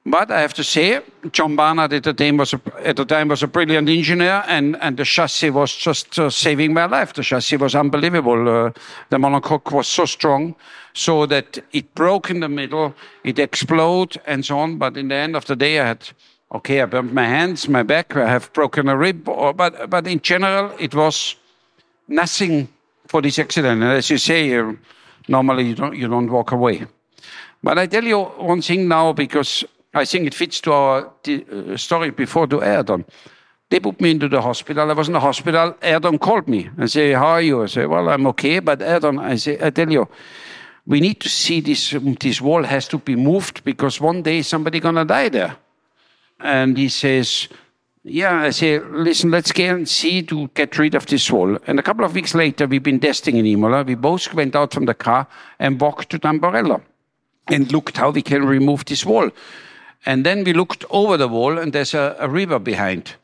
But 0.09 0.31
I 0.31 0.41
have 0.41 0.55
to 0.55 0.63
say, 0.63 1.01
John 1.33 1.57
Barnard 1.57 1.93
at 1.93 2.05
the 2.05 2.15
time 2.15 2.37
was 2.37 2.55
a, 2.55 2.61
at 2.85 2.95
the 2.95 3.05
time 3.05 3.27
was 3.27 3.43
a 3.43 3.49
brilliant 3.49 3.89
engineer, 3.89 4.45
and, 4.47 4.77
and 4.81 4.97
the 4.97 5.05
chassis 5.05 5.51
was 5.51 5.75
just 5.75 6.17
uh, 6.21 6.31
saving 6.31 6.73
my 6.73 6.87
life. 6.87 7.13
The 7.13 7.25
chassis 7.25 7.57
was 7.57 7.75
unbelievable. 7.75 8.49
Uh, 8.49 8.71
the 9.11 9.17
monocoque 9.17 9.73
was 9.73 9.89
so 9.89 10.05
strong, 10.05 10.55
so 10.95 11.27
that 11.27 11.59
it 11.73 11.93
broke 11.97 12.31
in 12.31 12.39
the 12.39 12.49
middle, 12.49 12.95
it 13.25 13.41
exploded, 13.41 14.23
and 14.27 14.45
so 14.45 14.61
on. 14.61 14.79
But 14.79 14.97
in 14.97 15.09
the 15.09 15.17
end 15.17 15.35
of 15.35 15.47
the 15.47 15.57
day, 15.57 15.81
I 15.81 15.89
had 15.89 16.09
okay, 16.53 16.81
I 16.81 16.87
bumped 16.87 17.13
my 17.13 17.27
hands, 17.27 17.69
my 17.69 17.83
back, 17.83 18.17
I 18.17 18.29
have 18.29 18.53
broken 18.53 18.89
a 18.89 18.97
rib, 18.97 19.29
or, 19.29 19.53
but 19.53 19.91
but 19.91 20.07
in 20.07 20.21
general, 20.21 20.73
it 20.79 20.95
was 20.95 21.37
nothing 22.09 22.69
for 23.07 23.23
this 23.23 23.39
accident. 23.39 23.83
And 23.83 23.93
as 23.93 24.11
you 24.11 24.19
say, 24.19 24.57
uh, 24.57 24.73
normally 25.29 25.65
you 25.69 25.75
don't 25.75 25.97
you 25.97 26.09
don't 26.09 26.31
walk 26.31 26.53
away. 26.53 26.87
But 27.63 27.79
I 27.79 27.87
tell 27.87 28.05
you 28.05 28.23
one 28.23 28.63
thing 28.63 28.89
now 28.89 29.13
because 29.13 29.65
I 29.95 30.05
think 30.05 30.27
it 30.27 30.35
fits 30.35 30.61
to 30.63 30.73
our 30.73 31.13
uh, 31.27 31.77
story 31.77 32.11
before 32.11 32.47
to 32.49 32.63
Ayrton. 32.63 33.05
They 33.71 33.81
put 33.81 34.01
me 34.01 34.13
into 34.13 34.29
the 34.29 34.41
hospital. 34.41 34.89
I 34.89 34.93
was 34.93 35.09
in 35.09 35.15
the 35.15 35.21
hospital. 35.21 35.75
Ayrton 35.83 36.19
called 36.19 36.47
me 36.47 36.71
and 36.79 36.91
say, 36.91 37.13
"How 37.13 37.27
are 37.27 37.43
you?" 37.43 37.63
I 37.63 37.67
say, 37.67 37.87
"Well, 37.87 38.09
I'm 38.09 38.27
okay." 38.29 38.61
But 38.61 38.83
Ayrton, 38.83 39.19
I 39.19 39.37
say, 39.37 39.59
I 39.61 39.71
tell 39.71 39.91
you, 39.91 40.07
we 40.87 41.01
need 41.01 41.21
to 41.21 41.29
see 41.29 41.61
this. 41.61 41.95
This 42.21 42.41
wall 42.41 42.63
has 42.63 42.87
to 42.89 42.99
be 42.99 43.17
moved 43.17 43.65
because 43.65 44.01
one 44.01 44.23
day 44.23 44.43
somebody 44.43 44.79
gonna 44.79 45.05
die 45.05 45.31
there. 45.31 45.57
And 46.41 46.77
he 46.77 46.89
says, 46.89 47.49
"Yeah." 48.03 48.43
I 48.43 48.51
say, 48.51 48.79
"Listen, 48.79 49.31
let's 49.31 49.53
get 49.53 49.75
and 49.75 49.89
see 49.89 50.23
to 50.23 50.49
get 50.55 50.79
rid 50.79 50.95
of 50.95 51.07
this 51.07 51.31
wall." 51.31 51.59
And 51.67 51.79
a 51.79 51.83
couple 51.83 52.05
of 52.05 52.15
weeks 52.15 52.35
later, 52.35 52.67
we've 52.67 52.83
been 52.83 53.01
testing 53.01 53.37
in 53.37 53.47
Imola. 53.47 53.83
We 53.85 53.95
both 53.95 54.33
went 54.35 54.55
out 54.55 54.75
from 54.75 54.87
the 54.87 54.95
car 54.95 55.27
and 55.59 55.81
walked 55.81 56.11
to 56.11 56.19
Tamburello 56.19 56.83
and 57.49 57.73
looked 57.73 57.97
how 57.97 58.11
we 58.11 58.23
can 58.23 58.45
remove 58.45 58.85
this 58.85 59.05
wall. 59.07 59.31
And 60.05 60.25
then 60.25 60.45
we 60.45 60.53
looked 60.53 60.85
over 60.91 61.17
the 61.17 61.29
wall, 61.29 61.59
and 61.59 61.73
there's 61.73 61.95
a, 61.95 62.17
a 62.19 62.29
river 62.29 62.59
behind. 62.59 63.15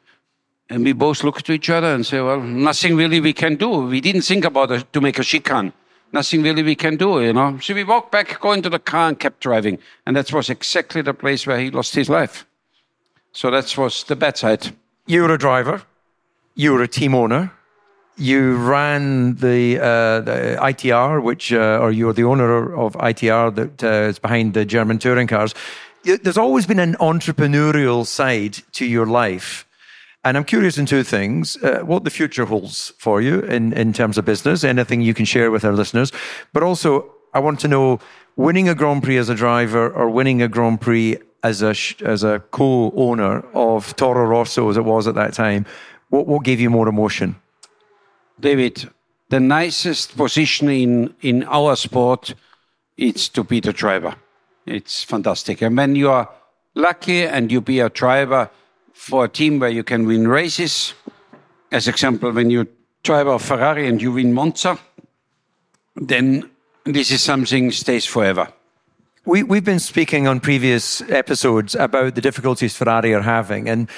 And 0.68 0.84
we 0.84 0.92
both 0.92 1.22
looked 1.22 1.44
to 1.46 1.52
each 1.52 1.68
other 1.70 1.94
and 1.94 2.06
said, 2.06 2.22
Well, 2.22 2.40
nothing 2.40 2.96
really 2.96 3.20
we 3.20 3.32
can 3.32 3.56
do. 3.56 3.68
We 3.86 4.00
didn't 4.00 4.22
think 4.22 4.44
about 4.44 4.70
it 4.70 4.92
to 4.92 5.00
make 5.00 5.18
a 5.18 5.24
chicane. 5.24 5.72
Nothing 6.12 6.42
really 6.42 6.62
we 6.62 6.74
can 6.74 6.96
do, 6.96 7.22
you 7.22 7.32
know. 7.32 7.58
So 7.60 7.74
we 7.74 7.84
walked 7.84 8.12
back, 8.12 8.38
go 8.40 8.52
into 8.52 8.68
the 8.68 8.78
car, 8.78 9.08
and 9.08 9.18
kept 9.18 9.40
driving. 9.40 9.78
And 10.06 10.16
that 10.16 10.32
was 10.32 10.50
exactly 10.50 11.02
the 11.02 11.14
place 11.14 11.46
where 11.46 11.58
he 11.58 11.70
lost 11.70 11.94
his 11.94 12.08
life. 12.08 12.46
So 13.32 13.50
that 13.50 13.76
was 13.76 14.04
the 14.04 14.16
bad 14.16 14.36
side. 14.36 14.74
You 15.06 15.22
were 15.22 15.34
a 15.34 15.38
driver, 15.38 15.82
you 16.54 16.72
were 16.72 16.82
a 16.82 16.88
team 16.88 17.14
owner, 17.14 17.52
you 18.16 18.56
ran 18.56 19.36
the, 19.36 19.78
uh, 19.78 20.20
the 20.20 20.58
ITR, 20.60 21.22
which, 21.22 21.52
uh, 21.52 21.78
or 21.80 21.90
you're 21.90 22.12
the 22.12 22.24
owner 22.24 22.74
of 22.74 22.94
ITR 22.94 23.54
that 23.54 23.82
uh, 23.82 24.08
is 24.08 24.18
behind 24.18 24.54
the 24.54 24.64
German 24.64 24.98
touring 24.98 25.26
cars 25.26 25.54
there's 26.04 26.38
always 26.38 26.66
been 26.66 26.78
an 26.78 26.94
entrepreneurial 26.94 28.06
side 28.06 28.58
to 28.72 28.84
your 28.84 29.06
life. 29.06 29.66
And 30.24 30.36
I'm 30.36 30.44
curious 30.44 30.78
in 30.78 30.86
two 30.86 31.02
things 31.02 31.56
uh, 31.62 31.80
what 31.80 32.04
the 32.04 32.10
future 32.10 32.44
holds 32.44 32.92
for 32.98 33.20
you 33.20 33.40
in, 33.40 33.72
in 33.72 33.92
terms 33.92 34.18
of 34.18 34.24
business, 34.24 34.62
anything 34.62 35.00
you 35.00 35.14
can 35.14 35.24
share 35.24 35.50
with 35.50 35.64
our 35.64 35.72
listeners. 35.72 36.12
But 36.52 36.62
also, 36.62 37.12
I 37.34 37.40
want 37.40 37.60
to 37.60 37.68
know 37.68 37.98
winning 38.36 38.68
a 38.68 38.74
Grand 38.74 39.02
Prix 39.02 39.18
as 39.18 39.28
a 39.28 39.34
driver 39.34 39.90
or 39.90 40.08
winning 40.08 40.40
a 40.40 40.48
Grand 40.48 40.80
Prix 40.80 41.18
as 41.42 41.62
a, 41.62 41.74
as 42.04 42.24
a 42.24 42.40
co 42.50 42.92
owner 42.96 43.44
of 43.54 43.94
Toro 43.96 44.24
Rosso, 44.24 44.68
as 44.70 44.76
it 44.76 44.84
was 44.84 45.06
at 45.06 45.14
that 45.14 45.34
time, 45.34 45.66
what, 46.10 46.26
what 46.26 46.44
gave 46.44 46.60
you 46.60 46.70
more 46.70 46.88
emotion? 46.88 47.36
David, 48.38 48.88
the 49.28 49.40
nicest 49.40 50.16
position 50.16 50.68
in, 50.68 51.14
in 51.20 51.44
our 51.44 51.76
sport 51.76 52.34
is 52.96 53.28
to 53.30 53.44
be 53.44 53.60
the 53.60 53.72
driver. 53.72 54.14
It's 54.66 55.02
fantastic. 55.02 55.62
And 55.62 55.76
when 55.76 55.96
you 55.96 56.10
are 56.10 56.28
lucky 56.74 57.24
and 57.24 57.50
you 57.50 57.60
be 57.60 57.80
a 57.80 57.88
driver 57.88 58.50
for 58.92 59.24
a 59.24 59.28
team 59.28 59.58
where 59.58 59.70
you 59.70 59.82
can 59.82 60.06
win 60.06 60.28
races, 60.28 60.94
as 61.70 61.88
example, 61.88 62.30
when 62.30 62.50
you 62.50 62.68
drive 63.02 63.26
a 63.26 63.38
Ferrari 63.38 63.88
and 63.88 64.00
you 64.00 64.12
win 64.12 64.32
Monza, 64.32 64.78
then 65.96 66.50
this 66.84 67.10
is 67.10 67.22
something 67.22 67.70
stays 67.72 68.04
forever. 68.04 68.52
We, 69.24 69.44
we've 69.44 69.64
been 69.64 69.78
speaking 69.78 70.26
on 70.26 70.40
previous 70.40 71.00
episodes 71.02 71.76
about 71.76 72.16
the 72.16 72.20
difficulties 72.20 72.76
Ferrari 72.76 73.14
are 73.14 73.22
having, 73.22 73.68
and 73.68 73.88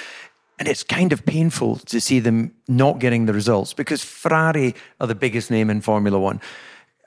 and 0.59 0.69
it's 0.69 0.83
kind 0.83 1.15
of 1.15 1.25
painful 1.25 1.77
to 1.77 1.99
see 1.99 2.21
them 2.21 2.53
not 2.69 2.99
getting 2.99 3.25
the 3.25 3.33
results 3.33 3.73
because 3.73 4.05
Ferrari 4.05 4.75
are 5.01 5.07
the 5.07 5.15
biggest 5.15 5.51
name 5.51 5.71
in 5.71 5.81
Formula 5.81 6.19
One. 6.19 6.43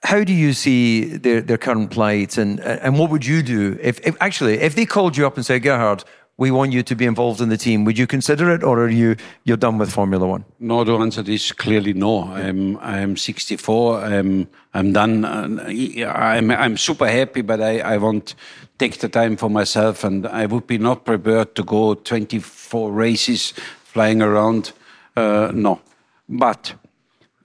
How 0.04 0.24
do 0.24 0.34
you 0.34 0.54
see 0.54 1.06
their, 1.06 1.42
their 1.42 1.58
current 1.60 1.92
plight 1.92 2.38
and, 2.38 2.60
and 2.60 2.98
what 3.00 3.12
would 3.12 3.26
you 3.26 3.44
do 3.44 3.78
if, 3.82 4.06
if, 4.06 4.18
actually 4.20 4.56
if 4.56 4.76
they 4.76 4.86
called 4.86 5.16
you 5.16 5.26
up 5.26 5.38
and 5.38 5.46
said 5.46 5.64
gerhard 5.64 6.04
we 6.38 6.52
want 6.52 6.72
you 6.72 6.84
to 6.84 6.96
be 6.96 7.06
involved 7.06 7.42
in 7.42 7.50
the 7.50 7.58
team. 7.58 7.84
Would 7.86 7.98
you 7.98 8.06
consider 8.06 8.52
it 8.52 8.64
or 8.64 8.80
are 8.84 8.90
you 8.90 9.16
you're 9.44 9.58
done 9.58 9.78
with 9.80 9.92
formula 9.92 10.28
one? 10.28 10.46
No 10.60 10.84
the 10.84 10.94
answer 10.94 11.24
is 11.28 11.52
clearly 11.52 11.94
no. 11.94 12.24
I'm 12.26 12.78
i'm 12.78 13.18
64 13.18 14.04
i'm 14.04 14.48
i'm 14.74 14.94
done. 14.94 15.26
I'm 15.26 16.52
i'm 16.52 16.78
super 16.78 17.08
happy 17.08 17.42
but 17.42 17.62
i 17.62 17.80
i 17.80 17.98
want 17.98 18.36
take 18.78 19.00
the 19.00 19.10
time 19.10 19.36
for 19.36 19.50
myself 19.50 20.04
and 20.04 20.28
i 20.28 20.46
would 20.46 20.68
be 20.68 20.78
not 20.78 21.06
prepared 21.06 21.56
to 21.56 21.64
go 21.64 21.96
24 21.96 22.92
races 22.92 23.54
flying 23.84 24.22
around. 24.22 24.74
Uh, 25.16 25.52
no. 25.54 25.82
But 26.30 26.76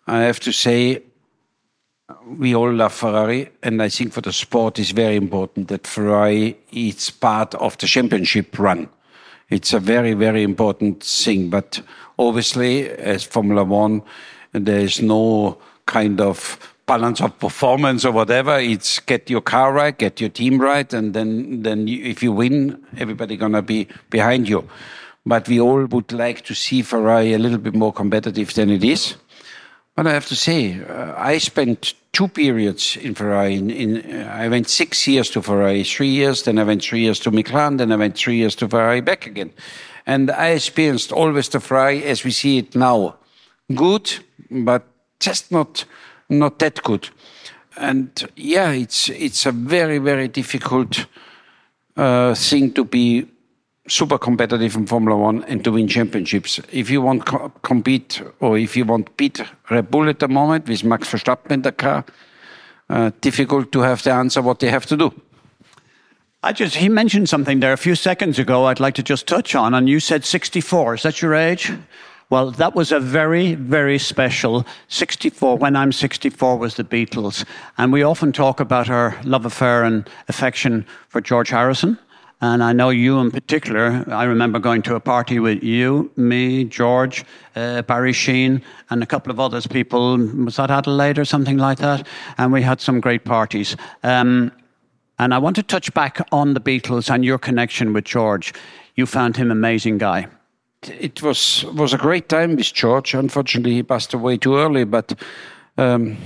i 0.07 0.20
have 0.20 0.40
to 0.40 0.53
say 0.53 1.03
we 2.26 2.55
all 2.55 2.72
love 2.72 2.92
Ferrari, 2.92 3.48
and 3.62 3.82
I 3.82 3.88
think 3.88 4.12
for 4.12 4.20
the 4.20 4.32
sport 4.32 4.78
it's 4.78 4.90
very 4.90 5.16
important 5.16 5.68
that 5.68 5.86
Ferrari 5.86 6.57
is 6.72 7.11
part 7.11 7.55
of 7.57 7.78
the 7.78 7.86
championship 7.86 8.59
run. 8.59 8.88
It's 9.50 9.72
a 9.72 9.80
very, 9.80 10.14
very 10.14 10.42
important 10.42 11.03
thing. 11.03 11.50
But 11.50 11.82
obviously, 12.18 12.88
as 12.88 13.22
Formula 13.24 13.64
One, 13.64 14.03
there 14.53 14.80
is 14.80 15.03
no 15.03 15.59
kind 15.86 16.20
of 16.20 16.59
balance 16.86 17.20
of 17.20 17.38
performance 17.38 18.05
or 18.05 18.12
whatever. 18.12 18.59
It's 18.59 18.98
get 19.00 19.28
your 19.30 19.40
car 19.40 19.72
right, 19.72 19.96
get 19.96 20.20
your 20.20 20.30
team 20.30 20.61
right, 20.61 20.92
and 20.92 21.14
then 21.14 21.62
then 21.62 21.88
if 21.88 22.22
you 22.22 22.32
win, 22.32 22.82
everybody 22.96 23.36
gonna 23.36 23.62
be 23.62 23.88
behind 24.11 24.48
you. 24.48 24.68
But 25.24 25.48
we 25.48 25.61
all 25.61 25.84
would 25.84 26.12
like 26.12 26.42
to 26.46 26.55
see 26.55 26.82
Ferrari 26.82 27.32
a 27.32 27.38
little 27.38 27.59
bit 27.59 27.74
more 27.74 27.92
competitive 27.92 28.53
than 28.55 28.70
it 28.70 28.82
is. 28.82 29.14
But 29.95 30.07
I 30.07 30.12
have 30.12 30.26
to 30.28 30.36
say, 30.36 30.80
uh, 30.82 31.14
I 31.16 31.38
spent 31.38 31.95
two 32.12 32.28
periods 32.28 32.97
in 32.97 33.14
Ferrari. 33.14 33.57
In, 33.57 33.70
in 33.70 34.20
uh, 34.20 34.28
I 34.32 34.49
went 34.49 34.68
six 34.68 35.07
years 35.07 35.30
to 35.30 35.43
Ferrari, 35.43 35.84
three 35.84 36.09
years, 36.09 36.43
then 36.43 36.59
I 36.59 36.64
went 36.64 36.82
three 36.82 37.01
years 37.01 37.20
to 37.20 37.30
McLaren, 37.30 37.78
then 37.78 37.93
I 37.93 37.97
went 37.97 38.16
three 38.16 38.36
years 38.36 38.55
to 38.57 38.68
Ferrari 38.68 39.01
back 39.01 39.26
again. 39.26 39.53
And 40.07 40.30
I 40.30 40.49
experienced 40.49 41.12
always 41.12 41.49
the 41.49 41.61
Ferrari 41.61 42.05
as 42.05 42.24
we 42.24 42.30
see 42.30 42.59
it 42.59 42.74
now. 42.74 43.16
Good, 43.74 44.18
but 44.51 44.84
just 45.20 45.53
not 45.53 45.84
not 46.28 46.59
that 46.59 46.82
good. 46.82 47.11
And 47.76 48.11
yeah, 48.36 48.72
it's 48.72 49.09
it's 49.09 49.47
a 49.47 49.53
very 49.53 49.99
very 49.99 50.28
difficult 50.28 51.07
uh, 51.97 52.34
thing 52.34 52.72
to 52.72 52.84
be 52.84 53.26
super 53.88 54.18
competitive 54.18 54.76
in 54.76 54.86
Formula 54.86 55.16
One 55.16 55.44
and 55.44 55.64
to 55.64 55.72
win 55.72 55.88
championships. 55.88 56.60
If 56.70 56.90
you 56.90 57.02
want 57.02 57.26
co 57.26 57.50
compete 57.62 58.22
or 58.40 58.58
if 58.58 58.76
you 58.76 58.84
want 58.84 59.16
beat 59.16 59.42
Red 59.70 59.90
Bull 59.90 60.08
at 60.08 60.18
the 60.18 60.28
moment 60.28 60.68
with 60.68 60.84
Max 60.84 61.08
Verstappen 61.08 61.50
in 61.50 61.62
the 61.62 61.72
car, 61.72 62.04
uh, 62.88 63.10
difficult 63.20 63.72
to 63.72 63.80
have 63.80 64.02
the 64.02 64.12
answer 64.12 64.42
what 64.42 64.60
they 64.60 64.70
have 64.70 64.86
to 64.86 64.96
do. 64.96 65.12
I 66.44 66.52
just 66.52 66.76
he 66.76 66.88
mentioned 66.88 67.28
something 67.28 67.60
there 67.60 67.72
a 67.72 67.76
few 67.76 67.94
seconds 67.94 68.38
ago. 68.38 68.66
I'd 68.66 68.80
like 68.80 68.94
to 68.96 69.02
just 69.02 69.26
touch 69.26 69.54
on, 69.54 69.74
and 69.74 69.88
you 69.88 70.00
said 70.00 70.24
64. 70.24 70.94
Is 70.94 71.02
that 71.02 71.22
your 71.22 71.34
age? 71.34 71.72
Well, 72.30 72.50
that 72.52 72.74
was 72.74 72.92
a 72.92 72.98
very, 72.98 73.54
very 73.56 73.98
special 73.98 74.66
64. 74.88 75.58
When 75.58 75.76
I'm 75.76 75.92
64 75.92 76.56
was 76.56 76.76
the 76.76 76.82
Beatles. 76.84 77.44
And 77.76 77.92
we 77.92 78.02
often 78.02 78.32
talk 78.32 78.58
about 78.58 78.88
our 78.88 79.20
love 79.24 79.44
affair 79.44 79.84
and 79.84 80.08
affection 80.28 80.86
for 81.08 81.20
George 81.20 81.50
Harrison. 81.50 81.98
And 82.43 82.61
I 82.61 82.72
know 82.72 82.90
you 82.90 83.20
in 83.20 83.30
particular, 83.30 84.05
I 84.09 84.24
remember 84.24 84.59
going 84.59 84.82
to 84.82 84.97
a 84.97 85.01
party 85.01 85.38
with 85.38 85.62
you, 85.62 86.11
me, 86.16 86.64
George, 86.64 87.24
uh, 87.55 87.82
Barry 87.82 88.12
Sheene, 88.12 88.61
and 88.90 89.01
a 89.01 89.07
couple 89.07 89.30
of 89.30 89.38
others 89.38 89.68
people. 89.68 90.18
Was 90.18 90.57
that 90.57 90.68
Adelaide 90.68 91.20
or 91.20 91.24
something 91.24 91.57
like 91.57 91.78
that? 91.78 92.05
And 92.38 92.53
we 92.53 92.61
had 92.61 92.80
some 92.80 93.01
great 93.01 93.24
parties. 93.24 93.76
Um, 94.03 94.51
and 95.20 95.32
I 95.32 95.38
want 95.38 95.55
to 95.55 95.62
touch 95.62 95.95
back 95.95 96.18
on 96.32 96.55
the 96.55 96.61
Beatles 96.61 97.14
and 97.14 97.24
your 97.24 97.38
connection 97.38 97.93
with 97.93 98.05
George. 98.05 98.53
You 98.97 99.07
found 99.07 99.36
him 99.36 99.53
amazing 99.53 99.99
guy. 99.99 100.26
It 100.82 101.22
was 101.22 101.64
was 101.76 101.95
a 101.95 101.99
great 101.99 102.28
time 102.28 102.57
with 102.57 102.74
George. 102.74 103.14
Unfortunately, 103.14 103.74
he 103.74 103.84
passed 103.84 104.14
away 104.14 104.36
too 104.36 104.57
early, 104.57 104.82
but 104.82 105.14
um, 105.78 106.16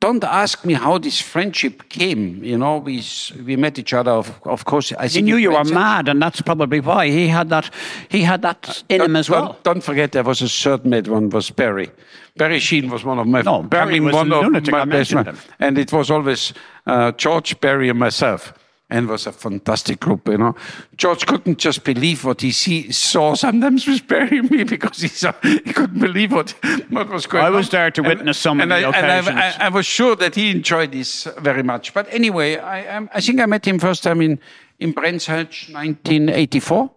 don't 0.00 0.22
ask 0.22 0.64
me 0.64 0.74
how 0.74 0.98
this 0.98 1.20
friendship 1.20 1.88
came. 1.88 2.42
You 2.44 2.56
know, 2.56 2.78
we 2.78 3.02
we 3.44 3.56
met 3.56 3.78
each 3.78 3.92
other. 3.92 4.12
Of, 4.12 4.40
of 4.44 4.64
course, 4.64 4.92
I 4.92 5.08
he 5.08 5.22
knew 5.22 5.36
you 5.36 5.50
were 5.50 5.64
mad, 5.64 6.08
and 6.08 6.22
that's 6.22 6.40
probably 6.40 6.80
why 6.80 7.08
he 7.08 7.28
had 7.28 7.48
that. 7.50 7.70
He 8.08 8.22
had 8.22 8.42
that 8.42 8.84
in 8.88 9.00
him 9.00 9.16
as 9.16 9.28
well. 9.28 9.46
Don't, 9.46 9.64
don't, 9.64 9.80
forget, 9.80 10.12
there 10.12 10.22
was 10.22 10.40
a 10.40 10.48
third 10.48 10.86
mate. 10.86 11.08
One 11.08 11.30
was 11.30 11.50
Barry. 11.50 11.90
Barry 12.36 12.58
Sheene 12.58 12.90
was 12.90 13.04
one 13.04 13.18
of 13.18 13.26
my. 13.26 13.42
No, 13.42 13.62
Barry 13.62 13.98
was 13.98 14.14
one 14.14 14.30
a 14.30 14.36
of 14.36 14.44
lunatic. 14.44 14.72
my 14.72 14.84
best 14.84 15.10
him. 15.10 15.36
And 15.58 15.76
it 15.76 15.92
was 15.92 16.10
always 16.10 16.52
uh, 16.86 17.10
George, 17.12 17.58
Barry, 17.60 17.88
and 17.88 17.98
myself. 17.98 18.52
And 18.90 19.06
was 19.06 19.26
a 19.26 19.32
fantastic 19.32 20.00
group, 20.00 20.28
you 20.28 20.38
know. 20.38 20.54
George 20.96 21.26
couldn't 21.26 21.58
just 21.58 21.84
believe 21.84 22.24
what 22.24 22.40
he 22.40 22.50
see, 22.52 22.90
saw 22.90 23.34
sometimes 23.34 24.00
Barry 24.00 24.38
and 24.38 24.50
me 24.50 24.64
because 24.64 25.02
he, 25.02 25.08
saw, 25.08 25.32
he 25.42 25.60
couldn't 25.60 26.00
believe 26.00 26.32
what, 26.32 26.54
what 26.88 27.10
was 27.10 27.26
going 27.26 27.44
on. 27.44 27.50
I 27.50 27.52
on. 27.52 27.56
was 27.56 27.68
there 27.68 27.90
to 27.90 28.00
And- 28.00 28.08
witness 28.08 28.38
some 28.38 28.60
of 28.60 28.62
and 28.62 28.70
the 28.70 28.88
I, 28.88 28.98
and. 28.98 29.28
I, 29.28 29.48
I, 29.48 29.66
I 29.66 29.68
was 29.68 29.84
sure 29.84 30.16
that 30.16 30.34
he 30.36 30.50
enjoyed 30.50 30.92
this 30.92 31.24
very 31.38 31.62
much. 31.62 31.92
But 31.92 32.06
anyway, 32.10 32.56
I, 32.56 32.80
I'm- 32.94 33.10
I 33.12 33.20
think 33.20 33.40
I 33.40 33.46
met 33.46 33.66
him 33.66 33.78
first 33.78 34.02
time 34.04 34.22
in, 34.22 34.40
in 34.78 34.92
Brands 34.92 35.26
Hatch, 35.26 35.68
1984. 35.70 36.90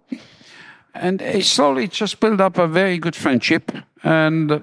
And 0.94 1.20
he 1.22 1.42
slowly 1.42 1.89
just 1.89 2.20
built 2.22 2.39
up 2.39 2.58
a 2.58 2.68
very 2.68 3.00
good 3.00 3.16
friendship. 3.18 3.70
And, 4.04 4.50
uh, 4.52 4.60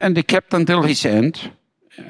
and 0.00 0.16
they 0.16 0.22
kept 0.24 0.52
until 0.54 0.82
his 0.82 1.04
end. 1.06 1.52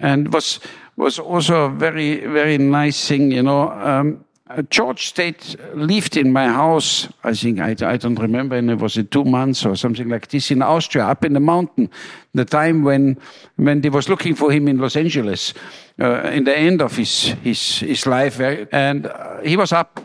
And 0.00 0.32
was 0.32 0.58
was 0.96 1.18
also 1.18 1.64
a 1.64 1.70
very 1.70 2.20
very 2.26 2.58
nice 2.58 3.08
thing, 3.08 3.32
you 3.32 3.42
know. 3.42 3.70
Um, 3.70 4.24
George 4.68 5.06
stayed 5.06 5.38
lived 5.72 6.16
in 6.16 6.32
my 6.32 6.46
house. 6.46 7.08
I 7.24 7.32
think 7.32 7.60
I, 7.60 7.74
I 7.80 7.96
don't 7.96 8.18
remember, 8.18 8.56
and 8.56 8.70
it 8.70 8.78
was 8.78 8.96
in 8.96 9.06
two 9.06 9.24
months 9.24 9.64
or 9.64 9.74
something 9.74 10.08
like 10.08 10.28
this 10.28 10.50
in 10.50 10.62
Austria, 10.62 11.06
up 11.06 11.24
in 11.24 11.32
the 11.32 11.40
mountain. 11.40 11.90
The 12.34 12.44
time 12.44 12.84
when 12.84 13.18
when 13.56 13.80
they 13.80 13.88
was 13.88 14.08
looking 14.08 14.34
for 14.34 14.52
him 14.52 14.68
in 14.68 14.78
Los 14.78 14.96
Angeles, 14.96 15.54
uh, 16.00 16.30
in 16.32 16.44
the 16.44 16.56
end 16.56 16.82
of 16.82 16.96
his 16.96 17.34
his 17.42 17.78
his 17.78 18.06
life, 18.06 18.38
uh, 18.38 18.66
and 18.70 19.06
uh, 19.06 19.40
he 19.40 19.56
was 19.56 19.72
up 19.72 20.00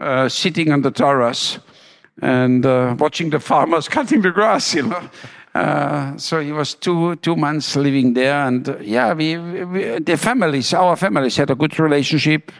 uh, 0.00 0.28
sitting 0.28 0.72
on 0.72 0.82
the 0.82 0.90
terrace 0.90 1.58
and 2.22 2.64
uh, 2.64 2.94
watching 2.98 3.30
the 3.30 3.40
farmers 3.40 3.88
cutting 3.96 4.22
the 4.22 4.30
grass, 4.30 4.74
you 4.74 4.82
know. 4.82 5.10
Uh, 5.56 6.18
so 6.18 6.38
he 6.40 6.52
was 6.52 6.74
two 6.74 7.16
two 7.16 7.34
months 7.34 7.76
living 7.76 8.12
there, 8.12 8.46
and 8.46 8.76
yeah, 8.82 9.14
we, 9.14 9.38
we 9.38 9.98
the 10.00 10.16
families, 10.18 10.74
our 10.74 10.96
families 10.96 11.36
had 11.36 11.50
a 11.50 11.54
good 11.54 11.78
relationship. 11.78 12.52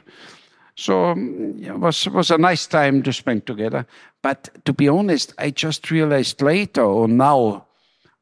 So 0.76 1.10
um, 1.10 1.58
it 1.62 1.78
was 1.78 2.08
was 2.08 2.30
a 2.30 2.38
nice 2.38 2.66
time 2.66 3.02
to 3.02 3.12
spend 3.12 3.44
together. 3.44 3.86
But 4.22 4.48
to 4.64 4.72
be 4.72 4.88
honest, 4.88 5.34
I 5.36 5.50
just 5.50 5.90
realized 5.90 6.40
later 6.40 6.84
or 6.84 7.06
now 7.06 7.66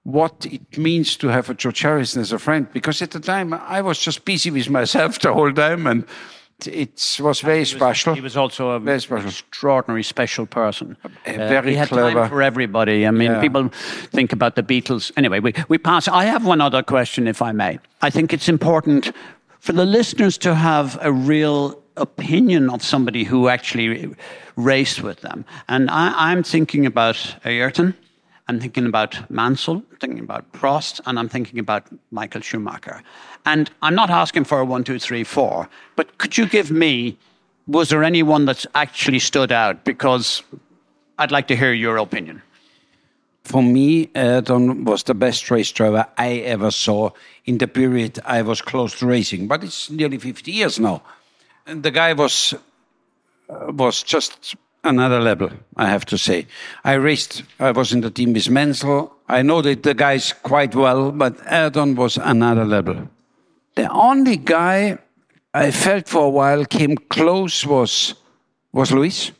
what 0.02 0.44
it 0.44 0.76
means 0.76 1.16
to 1.18 1.28
have 1.28 1.48
a 1.50 1.54
George 1.54 1.82
Harrison 1.82 2.22
as 2.22 2.32
a 2.32 2.38
friend. 2.40 2.66
Because 2.72 3.00
at 3.00 3.12
the 3.12 3.20
time 3.20 3.54
I 3.54 3.80
was 3.80 4.00
just 4.00 4.24
busy 4.24 4.50
with 4.50 4.70
myself 4.70 5.18
the 5.20 5.32
whole 5.32 5.52
time, 5.52 5.86
and 5.86 6.04
it 6.66 7.18
was 7.20 7.40
very 7.40 7.64
special. 7.64 8.14
He 8.14 8.20
was 8.20 8.36
also 8.36 8.70
a 8.70 8.80
Very 8.80 9.00
special. 9.00 9.28
extraordinary, 9.28 10.02
special 10.02 10.46
person. 10.46 10.96
Very 11.26 11.70
he 11.72 11.76
had 11.76 11.88
clever. 11.88 12.12
time 12.20 12.28
for 12.28 12.42
everybody. 12.42 13.06
I 13.06 13.10
mean, 13.10 13.32
Yeah. 13.32 13.40
people 13.40 13.68
think 14.12 14.32
about 14.32 14.54
the 14.54 14.62
Beatles. 14.62 15.12
Anyway, 15.16 15.40
we, 15.40 15.52
we 15.68 15.78
pass. 15.78 16.08
I 16.08 16.24
have 16.24 16.44
one 16.46 16.60
other 16.60 16.82
question, 16.82 17.26
if 17.28 17.40
I 17.42 17.52
may. 17.52 17.78
I 18.02 18.10
think 18.10 18.32
it's 18.32 18.48
important 18.48 19.12
for 19.60 19.72
the 19.72 19.84
listeners 19.84 20.38
to 20.38 20.54
have 20.54 20.98
a 21.02 21.10
real 21.12 21.82
opinion 21.96 22.70
of 22.70 22.82
somebody 22.82 23.24
who 23.24 23.48
actually 23.48 24.14
raced 24.56 25.02
with 25.02 25.20
them. 25.20 25.44
And 25.68 25.88
I, 25.90 26.12
I'm 26.32 26.42
thinking 26.42 26.86
about 26.86 27.36
Ayrton. 27.44 27.94
I'm 28.46 28.60
thinking 28.60 28.86
about 28.86 29.30
Mansell, 29.30 29.82
I'm 29.90 29.96
thinking 30.00 30.20
about 30.20 30.52
Prost, 30.52 31.00
and 31.06 31.18
I'm 31.18 31.28
thinking 31.28 31.58
about 31.58 31.86
Michael 32.10 32.42
Schumacher. 32.42 33.02
And 33.46 33.70
I'm 33.80 33.94
not 33.94 34.10
asking 34.10 34.44
for 34.44 34.60
a 34.60 34.64
one, 34.64 34.84
two, 34.84 34.98
three, 34.98 35.24
four, 35.24 35.68
but 35.96 36.18
could 36.18 36.36
you 36.36 36.46
give 36.46 36.70
me, 36.70 37.16
was 37.66 37.88
there 37.88 38.04
anyone 38.04 38.44
that's 38.44 38.66
actually 38.74 39.18
stood 39.18 39.50
out? 39.50 39.84
Because 39.84 40.42
I'd 41.18 41.32
like 41.32 41.48
to 41.48 41.56
hear 41.56 41.72
your 41.72 41.96
opinion. 41.96 42.42
For 43.44 43.62
me, 43.62 44.10
Ayrton 44.14 44.84
was 44.84 45.02
the 45.02 45.14
best 45.14 45.50
race 45.50 45.70
driver 45.70 46.06
I 46.16 46.36
ever 46.36 46.70
saw 46.70 47.10
in 47.44 47.58
the 47.58 47.68
period 47.68 48.18
I 48.24 48.42
was 48.42 48.62
close 48.62 48.98
to 48.98 49.06
racing. 49.06 49.48
But 49.48 49.64
it's 49.64 49.90
nearly 49.90 50.18
50 50.18 50.50
years 50.50 50.78
now. 50.78 51.02
And 51.66 51.82
the 51.82 51.90
guy 51.90 52.14
was 52.14 52.54
uh, 53.48 53.72
was 53.72 54.02
just 54.02 54.56
another 54.84 55.20
level, 55.20 55.50
I 55.76 55.88
have 55.88 56.04
to 56.06 56.18
say. 56.18 56.46
I 56.84 56.94
raced, 56.94 57.42
I 57.58 57.72
was 57.72 57.92
in 57.92 58.02
the 58.02 58.10
team 58.10 58.32
with 58.32 58.48
Mansell. 58.50 59.12
I 59.28 59.42
know 59.42 59.62
that 59.62 59.82
the 59.82 59.94
guys 59.94 60.32
quite 60.32 60.74
well, 60.74 61.10
but 61.10 61.36
Ayrton 61.50 61.96
was 61.96 62.18
another 62.18 62.64
level. 62.64 63.08
The 63.74 63.90
only 63.90 64.36
guy 64.36 64.98
I 65.52 65.70
felt 65.70 66.08
for 66.08 66.26
a 66.26 66.30
while 66.30 66.64
came 66.64 66.96
close 66.96 67.66
was 67.66 68.14
was 68.72 68.90
Lewis 68.90 69.30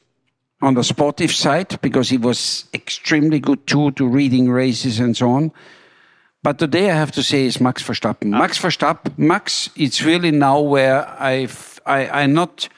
on 0.62 0.74
the 0.74 0.84
sportive 0.84 1.32
side 1.32 1.78
because 1.82 2.08
he 2.08 2.16
was 2.16 2.66
extremely 2.72 3.40
good 3.40 3.66
too 3.66 3.90
to 3.92 4.06
reading 4.06 4.48
races 4.48 5.00
and 5.00 5.16
so 5.16 5.30
on. 5.30 5.52
But 6.42 6.58
today 6.58 6.90
I 6.90 6.94
have 6.94 7.10
to 7.12 7.22
say 7.22 7.46
is 7.46 7.60
Max 7.60 7.82
Verstappen. 7.82 8.28
Max 8.28 8.58
Verstappen, 8.58 9.16
Max, 9.18 9.70
it's 9.76 10.02
really 10.02 10.30
now 10.30 10.60
where 10.60 11.08
I've, 11.20 11.80
I 11.84 12.22
I 12.22 12.26
not 12.26 12.68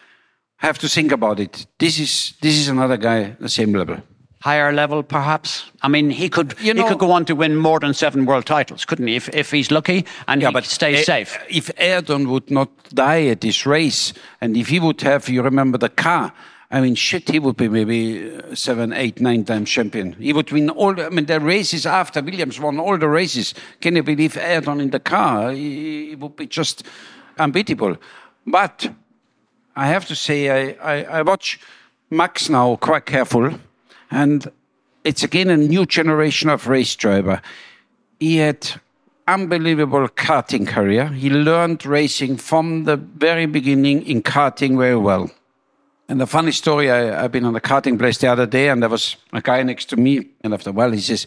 have 0.57 0.79
to 0.79 0.89
think 0.89 1.13
about 1.13 1.41
it. 1.41 1.67
This 1.79 1.99
is 1.99 2.35
this 2.41 2.57
is 2.57 2.69
another 2.69 2.97
guy 2.97 3.37
the 3.41 3.49
same 3.49 3.73
level. 3.73 3.97
Higher 4.41 4.73
level, 4.73 5.03
perhaps. 5.03 5.71
I 5.83 5.89
mean, 5.89 6.11
he 6.11 6.29
could 6.29 6.55
You 6.61 6.75
he 6.75 6.83
could 6.83 6.99
go 6.99 7.11
on 7.11 7.25
to 7.25 7.35
win 7.35 7.57
more 7.57 7.81
than 7.81 7.95
seven 7.95 8.27
world 8.27 8.47
titles, 8.47 8.85
couldn't 8.85 9.09
he? 9.09 9.17
If 9.17 9.29
if 9.35 9.51
he's 9.51 9.71
lucky 9.71 10.05
and 10.29 10.43
he 10.43 10.63
stays 10.63 11.01
eh, 11.01 11.03
safe. 11.03 11.39
If 11.49 11.71
Ayrton 11.79 12.29
would 12.29 12.51
not 12.51 12.71
die 12.95 13.27
at 13.27 13.41
this 13.41 13.67
race, 13.67 14.13
and 14.41 14.57
if 14.57 14.69
he 14.69 14.79
would 14.79 15.01
have, 15.03 15.29
you 15.29 15.43
remember 15.43 15.79
the 15.79 15.89
car. 15.89 16.33
I 16.71 16.81
mean, 16.81 16.97
shit, 16.97 17.31
he 17.31 17.39
would 17.39 17.57
be 17.57 17.69
maybe 17.69 18.37
uh, 18.37 18.55
seven, 18.55 18.93
eight, 18.93 19.21
nine 19.21 19.45
times 19.45 19.71
champion. 19.71 20.15
He 20.15 20.33
would 20.33 20.51
win 20.51 20.71
all. 20.71 20.95
The, 20.95 21.07
I 21.07 21.11
mean, 21.11 21.27
the 21.27 21.41
races 21.41 21.87
after 21.87 22.23
Williams 22.23 22.61
won 22.61 22.79
all 22.79 22.99
the 22.99 23.09
races. 23.09 23.55
Can 23.81 23.97
you 23.97 24.03
believe 24.03 24.37
Ayrton 24.37 24.81
in 24.81 24.91
the 24.91 25.01
car? 25.01 25.53
He, 25.53 26.09
he 26.09 26.17
would 26.17 26.37
be 26.37 26.47
just 26.47 26.83
unbeatable. 27.39 27.97
But 28.47 28.91
I 29.77 29.89
have 29.89 30.07
to 30.07 30.17
say, 30.17 30.49
I, 30.49 30.95
I, 30.95 31.05
I 31.19 31.23
watch 31.23 31.61
Max 32.09 32.49
now 32.49 32.77
quite 32.77 33.05
careful, 33.05 33.59
and 34.11 34.51
it's 35.05 35.23
again 35.23 35.51
a 35.51 35.57
new 35.57 35.85
generation 35.85 36.49
of 36.49 36.67
race 36.67 36.97
driver. 36.97 37.43
He 38.19 38.39
had 38.39 38.81
unbelievable 39.29 40.09
karting 40.09 40.67
career. 40.67 41.09
He 41.09 41.29
learned 41.29 41.85
racing 41.85 42.39
from 42.39 42.85
the 42.85 42.97
very 42.97 43.45
beginning 43.45 44.07
in 44.07 44.23
karting 44.23 44.79
very 44.79 44.97
well. 44.97 45.31
And 46.09 46.21
the 46.21 46.27
funny 46.27 46.53
story, 46.53 46.91
I, 46.91 47.25
I've 47.25 47.33
been 47.33 47.45
on 47.45 47.55
a 47.55 47.61
karting 47.61 47.99
place 47.99 48.17
the 48.17 48.29
other 48.29 48.47
day, 48.47 48.71
and 48.71 48.83
there 48.83 48.89
was 48.89 49.17
a 49.35 49.43
guy 49.43 49.63
next 49.63 49.91
to 49.91 49.97
me, 49.97 50.29
and 50.43 50.55
after 50.55 50.71
a 50.71 50.73
while 50.73 50.93
he 50.93 51.01
says, 51.01 51.27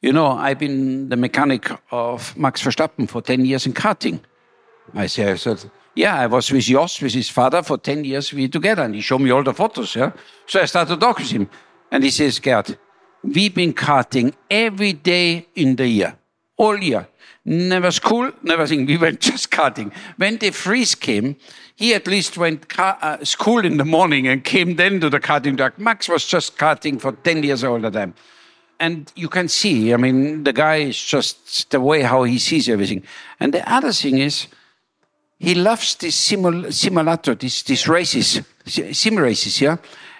"You 0.00 0.12
know, 0.12 0.28
I've 0.28 0.60
been 0.60 1.08
the 1.08 1.16
mechanic 1.16 1.68
of 1.90 2.36
Max 2.36 2.62
Verstappen 2.62 3.08
for 3.08 3.20
ten 3.20 3.44
years 3.44 3.66
in 3.66 3.72
karting." 3.72 4.20
I 4.94 5.06
say, 5.06 5.32
I 5.32 5.36
said, 5.36 5.70
yeah, 5.94 6.18
I 6.18 6.26
was 6.26 6.50
with 6.50 6.64
Jos, 6.64 7.00
with 7.00 7.12
his 7.12 7.28
father, 7.28 7.62
for 7.62 7.78
10 7.78 8.04
years 8.04 8.32
we 8.32 8.48
together. 8.48 8.82
And 8.82 8.94
he 8.94 9.00
showed 9.00 9.20
me 9.20 9.30
all 9.30 9.42
the 9.42 9.54
photos, 9.54 9.96
yeah. 9.96 10.12
So 10.46 10.60
I 10.60 10.64
started 10.66 10.94
to 10.94 11.00
talk 11.00 11.18
with 11.18 11.30
him. 11.30 11.48
And 11.90 12.04
he 12.04 12.10
says, 12.10 12.38
Gerd, 12.38 12.78
we've 13.22 13.54
been 13.54 13.72
karting 13.72 14.32
every 14.50 14.92
day 14.92 15.46
in 15.54 15.76
the 15.76 15.88
year, 15.88 16.16
all 16.56 16.78
year. 16.78 17.08
Never 17.44 17.90
school, 17.90 18.30
never 18.42 18.66
thing. 18.66 18.86
We 18.86 18.96
went 18.96 19.20
just 19.30 19.50
karting. 19.50 19.92
When 20.16 20.38
the 20.38 20.50
freeze 20.50 20.94
came, 20.94 21.36
he 21.74 21.94
at 21.94 22.06
least 22.06 22.36
went 22.36 22.78
uh, 22.78 23.24
school 23.24 23.64
in 23.64 23.76
the 23.78 23.84
morning 23.84 24.28
and 24.28 24.44
came 24.44 24.76
then 24.76 25.00
to 25.00 25.10
the 25.10 25.20
karting 25.20 25.56
track. 25.56 25.78
Max 25.78 26.08
was 26.08 26.24
just 26.26 26.56
karting 26.56 27.00
for 27.00 27.12
10 27.12 27.42
years 27.42 27.64
all 27.64 27.78
the 27.78 27.90
time 27.90 28.14
and 28.80 29.12
you 29.14 29.28
can 29.28 29.46
see, 29.46 29.92
I 29.92 29.98
mean, 29.98 30.44
the 30.44 30.54
guy 30.54 30.76
is 30.76 31.00
just 31.00 31.70
the 31.70 31.80
way 31.80 32.00
how 32.00 32.24
he 32.24 32.38
sees 32.38 32.68
everything. 32.68 33.04
And 33.38 33.52
the 33.52 33.70
other 33.70 33.92
thing 33.92 34.18
is, 34.18 34.46
he 35.40 35.54
loves 35.54 35.94
this 35.96 36.14
simul- 36.16 36.70
simulator, 36.70 37.34
these, 37.34 37.62
these 37.62 37.88
races, 37.88 38.42
sim 38.66 39.16
races, 39.16 39.60
yeah? 39.60 39.78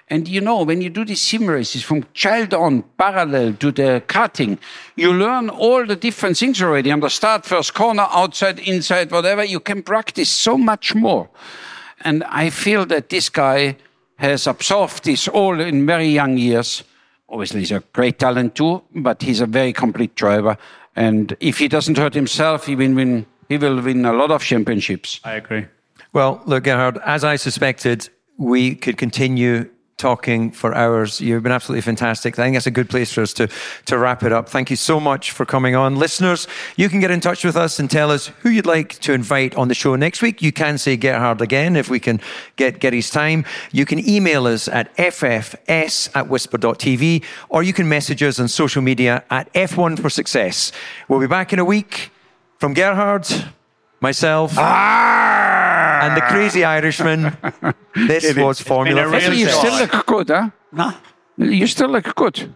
And 0.09 0.27
you 0.27 0.41
know, 0.41 0.63
when 0.65 0.81
you 0.81 0.89
do 0.89 1.05
these 1.05 1.21
sim 1.21 1.47
races 1.47 1.85
from 1.85 2.07
child 2.15 2.55
on, 2.55 2.83
parallel 2.99 3.53
to 3.55 3.71
the 3.71 4.03
karting, 4.09 4.59
you 4.97 5.13
learn 5.13 5.51
all 5.51 5.85
the 5.87 5.95
different 5.95 6.39
things 6.39 6.63
already. 6.63 6.91
On 6.91 7.01
the 7.01 7.11
start, 7.11 7.45
first 7.45 7.75
corner, 7.75 8.07
outside, 8.11 8.59
inside, 8.61 9.13
whatever, 9.13 9.45
you 9.45 9.61
can 9.61 9.83
practice 9.83 10.31
so 10.31 10.57
much 10.57 10.95
more. 10.95 11.29
And 12.01 12.25
I 12.25 12.49
feel 12.49 12.87
that 12.87 13.11
this 13.11 13.29
guy 13.29 13.77
has 14.17 14.47
absorbed 14.47 15.05
this 15.05 15.29
all 15.29 15.61
in 15.61 15.87
very 15.87 16.09
young 16.09 16.39
years. 16.39 16.83
Obviously, 17.29 17.61
he's 17.61 17.73
a 17.73 17.85
great 17.93 18.19
talent 18.19 18.55
too, 18.55 18.83
but 18.95 19.21
he's 19.21 19.41
a 19.41 19.47
very 19.47 19.75
complete 19.75 20.15
driver. 20.15 20.57
And 20.97 21.37
if 21.41 21.59
he 21.59 21.69
doesn't 21.69 21.99
hurt 21.99 22.15
himself, 22.15 22.67
he 22.67 22.75
will 22.75 22.95
win. 22.95 23.27
He 23.51 23.59
will 23.59 23.83
win 23.83 24.05
a 24.05 24.13
lot 24.13 24.31
of 24.31 24.45
championships. 24.45 25.21
I 25.25 25.33
agree. 25.33 25.67
Well, 26.13 26.41
look, 26.47 26.65
Gerhard, 26.65 26.99
as 27.05 27.25
I 27.25 27.35
suspected, 27.35 28.09
we 28.39 28.77
could 28.77 28.97
continue 28.97 29.69
talking 29.97 30.53
for 30.53 30.73
hours. 30.73 31.21
You've 31.21 31.43
been 31.43 31.51
absolutely 31.51 31.83
fantastic. 31.83 32.39
I 32.39 32.45
think 32.45 32.55
that's 32.55 32.69
a 32.69 32.71
good 32.71 32.89
place 32.89 33.13
for 33.13 33.23
us 33.23 33.33
to, 33.35 33.49
to 33.87 33.99
wrap 33.99 34.23
it 34.23 34.33
up. 34.33 34.49
Thank 34.49 34.71
you 34.71 34.77
so 34.77 35.01
much 35.01 35.33
for 35.33 35.45
coming 35.45 35.75
on. 35.75 35.97
Listeners, 35.97 36.47
you 36.77 36.89
can 36.89 37.01
get 37.01 37.11
in 37.11 37.19
touch 37.21 37.45
with 37.45 37.57
us 37.57 37.81
and 37.81 37.91
tell 37.91 38.13
us 38.13 38.29
who 38.43 38.51
you'd 38.51 38.67
like 38.67 39.01
to 39.01 39.13
invite 39.13 39.57
on 39.57 39.67
the 39.67 39.75
show 39.75 39.97
next 39.97 40.23
week. 40.23 40.41
You 40.41 40.53
can 40.53 40.79
say 40.79 40.97
Gerhard 40.97 41.43
again 41.43 41.75
if 41.75 41.91
we 41.91 41.99
can 41.99 42.21
get, 42.55 42.79
get 42.79 42.93
his 42.93 43.11
time. 43.11 43.45
You 43.73 43.85
can 43.85 43.99
email 44.09 44.47
us 44.47 44.69
at 44.69 44.97
ffs 44.97 46.09
at 46.15 46.29
whisper.tv 46.29 47.25
or 47.49 47.65
you 47.65 47.73
can 47.73 47.89
message 47.89 48.23
us 48.23 48.39
on 48.39 48.47
social 48.47 48.81
media 48.81 49.25
at 49.29 49.53
F1 49.55 49.99
for 49.99 50.09
Success. 50.09 50.71
We'll 51.09 51.19
be 51.19 51.27
back 51.27 51.53
in 51.53 51.59
a 51.59 51.65
week 51.65 52.13
from 52.61 52.75
Gerhard, 52.75 53.27
myself. 54.01 54.55
Ah! 54.57 56.01
And 56.03 56.17
the 56.17 56.21
crazy 56.21 56.63
Irishman. 56.65 57.37
This 57.93 58.37
was 58.37 58.61
Formula 58.61 59.03
been 59.03 59.15
a 59.15 59.21
for 59.21 59.31
real 59.31 59.39
You 59.39 59.47
Success. 59.47 59.61
still 59.61 59.79
look 59.81 60.07
good, 60.07 60.29
huh? 60.29 60.51
Huh? 60.77 60.93
You 61.37 61.67
still 61.67 61.89
look 61.89 62.15
good. 62.15 62.35
Do 62.35 62.53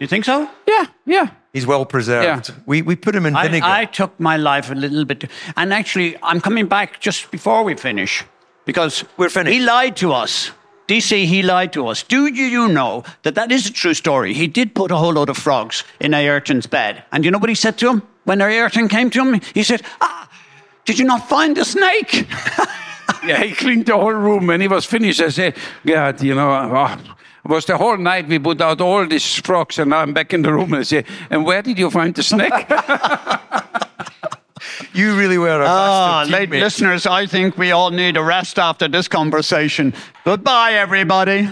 you 0.00 0.08
think 0.08 0.24
so? 0.24 0.48
Yeah, 0.66 0.86
yeah. 1.06 1.30
He's 1.52 1.66
well 1.66 1.86
preserved. 1.86 2.48
Yeah. 2.48 2.54
We, 2.66 2.82
we 2.82 2.96
put 2.96 3.14
him 3.14 3.24
in 3.26 3.36
I, 3.36 3.44
vinegar. 3.44 3.64
I 3.64 3.84
took 3.84 4.18
my 4.18 4.36
life 4.36 4.72
a 4.72 4.74
little 4.74 5.04
bit, 5.04 5.30
and 5.56 5.72
actually, 5.72 6.16
I'm 6.20 6.40
coming 6.40 6.66
back 6.66 6.98
just 7.00 7.30
before 7.30 7.62
we 7.62 7.76
finish 7.76 8.24
because 8.64 9.04
We're 9.16 9.28
finished. 9.28 9.54
He 9.54 9.60
lied 9.64 9.96
to 9.98 10.12
us. 10.12 10.50
DC, 10.88 11.26
he 11.26 11.42
lied 11.42 11.72
to 11.74 11.86
us. 11.86 12.02
Do 12.02 12.26
you, 12.26 12.44
you 12.44 12.68
know 12.68 13.04
that 13.22 13.36
that 13.36 13.52
is 13.52 13.66
a 13.66 13.72
true 13.72 13.94
story? 13.94 14.34
He 14.34 14.48
did 14.48 14.74
put 14.74 14.90
a 14.90 14.96
whole 14.96 15.12
load 15.12 15.28
of 15.28 15.36
frogs 15.36 15.84
in 16.00 16.12
Ayrton's 16.12 16.66
bed, 16.66 17.04
and 17.12 17.24
you 17.24 17.30
know 17.30 17.38
what 17.38 17.48
he 17.48 17.54
said 17.54 17.78
to 17.78 17.88
him 17.88 18.02
when 18.24 18.40
Ayrton 18.40 18.88
came 18.88 19.10
to 19.10 19.24
him? 19.24 19.40
He 19.54 19.62
said, 19.62 19.82
"Ah, 20.00 20.28
did 20.84 20.98
you 20.98 21.04
not 21.04 21.28
find 21.28 21.56
the 21.56 21.64
snake?" 21.64 22.26
Yeah, 23.24 23.42
he 23.42 23.54
cleaned 23.54 23.86
the 23.86 23.96
whole 23.96 24.12
room 24.12 24.50
and 24.50 24.60
he 24.60 24.68
was 24.68 24.84
finished. 24.84 25.20
I 25.20 25.28
said, 25.28 25.56
God, 25.86 26.20
you 26.22 26.34
know, 26.34 26.50
oh, 26.50 26.96
it 27.44 27.48
was 27.48 27.64
the 27.66 27.76
whole 27.76 27.96
night 27.96 28.26
we 28.26 28.38
put 28.38 28.60
out 28.60 28.80
all 28.80 29.06
these 29.06 29.36
frogs 29.36 29.78
and 29.78 29.90
now 29.90 29.98
I'm 29.98 30.12
back 30.12 30.32
in 30.34 30.42
the 30.42 30.52
room 30.52 30.72
and 30.72 30.80
I 30.80 30.82
say, 30.82 31.04
and 31.30 31.44
where 31.44 31.62
did 31.62 31.78
you 31.78 31.90
find 31.90 32.14
the 32.14 32.22
snake? 32.22 32.52
you 34.92 35.16
really 35.16 35.38
were 35.38 35.62
a 35.62 35.66
Ah, 35.68 36.24
late 36.28 36.50
listeners, 36.50 37.06
I 37.06 37.26
think 37.26 37.56
we 37.58 37.70
all 37.70 37.90
need 37.90 38.16
a 38.16 38.22
rest 38.22 38.58
after 38.58 38.88
this 38.88 39.06
conversation. 39.08 39.94
Goodbye, 40.24 40.74
everybody. 40.74 41.48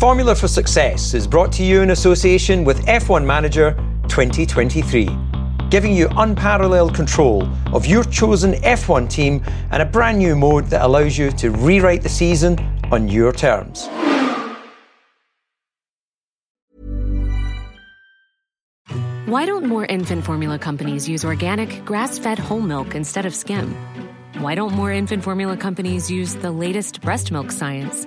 Formula 0.00 0.34
for 0.34 0.48
Success 0.48 1.12
is 1.12 1.26
brought 1.26 1.52
to 1.52 1.62
you 1.62 1.82
in 1.82 1.90
association 1.90 2.64
with 2.64 2.86
F1 2.86 3.22
Manager 3.22 3.72
2023, 4.08 5.06
giving 5.68 5.94
you 5.94 6.08
unparalleled 6.16 6.94
control 6.94 7.46
of 7.74 7.84
your 7.84 8.02
chosen 8.04 8.54
F1 8.62 9.10
team 9.10 9.44
and 9.70 9.82
a 9.82 9.84
brand 9.84 10.16
new 10.16 10.34
mode 10.34 10.64
that 10.68 10.80
allows 10.80 11.18
you 11.18 11.30
to 11.32 11.50
rewrite 11.50 12.00
the 12.00 12.08
season 12.08 12.58
on 12.90 13.08
your 13.08 13.30
terms. 13.30 13.88
Why 19.26 19.44
don't 19.44 19.66
more 19.66 19.84
infant 19.84 20.24
formula 20.24 20.58
companies 20.58 21.10
use 21.10 21.26
organic, 21.26 21.84
grass 21.84 22.18
fed 22.18 22.38
whole 22.38 22.62
milk 22.62 22.94
instead 22.94 23.26
of 23.26 23.34
skim? 23.34 23.76
Why 24.38 24.54
don't 24.54 24.72
more 24.72 24.90
infant 24.90 25.22
formula 25.22 25.58
companies 25.58 26.10
use 26.10 26.36
the 26.36 26.52
latest 26.52 27.02
breast 27.02 27.30
milk 27.30 27.52
science? 27.52 28.06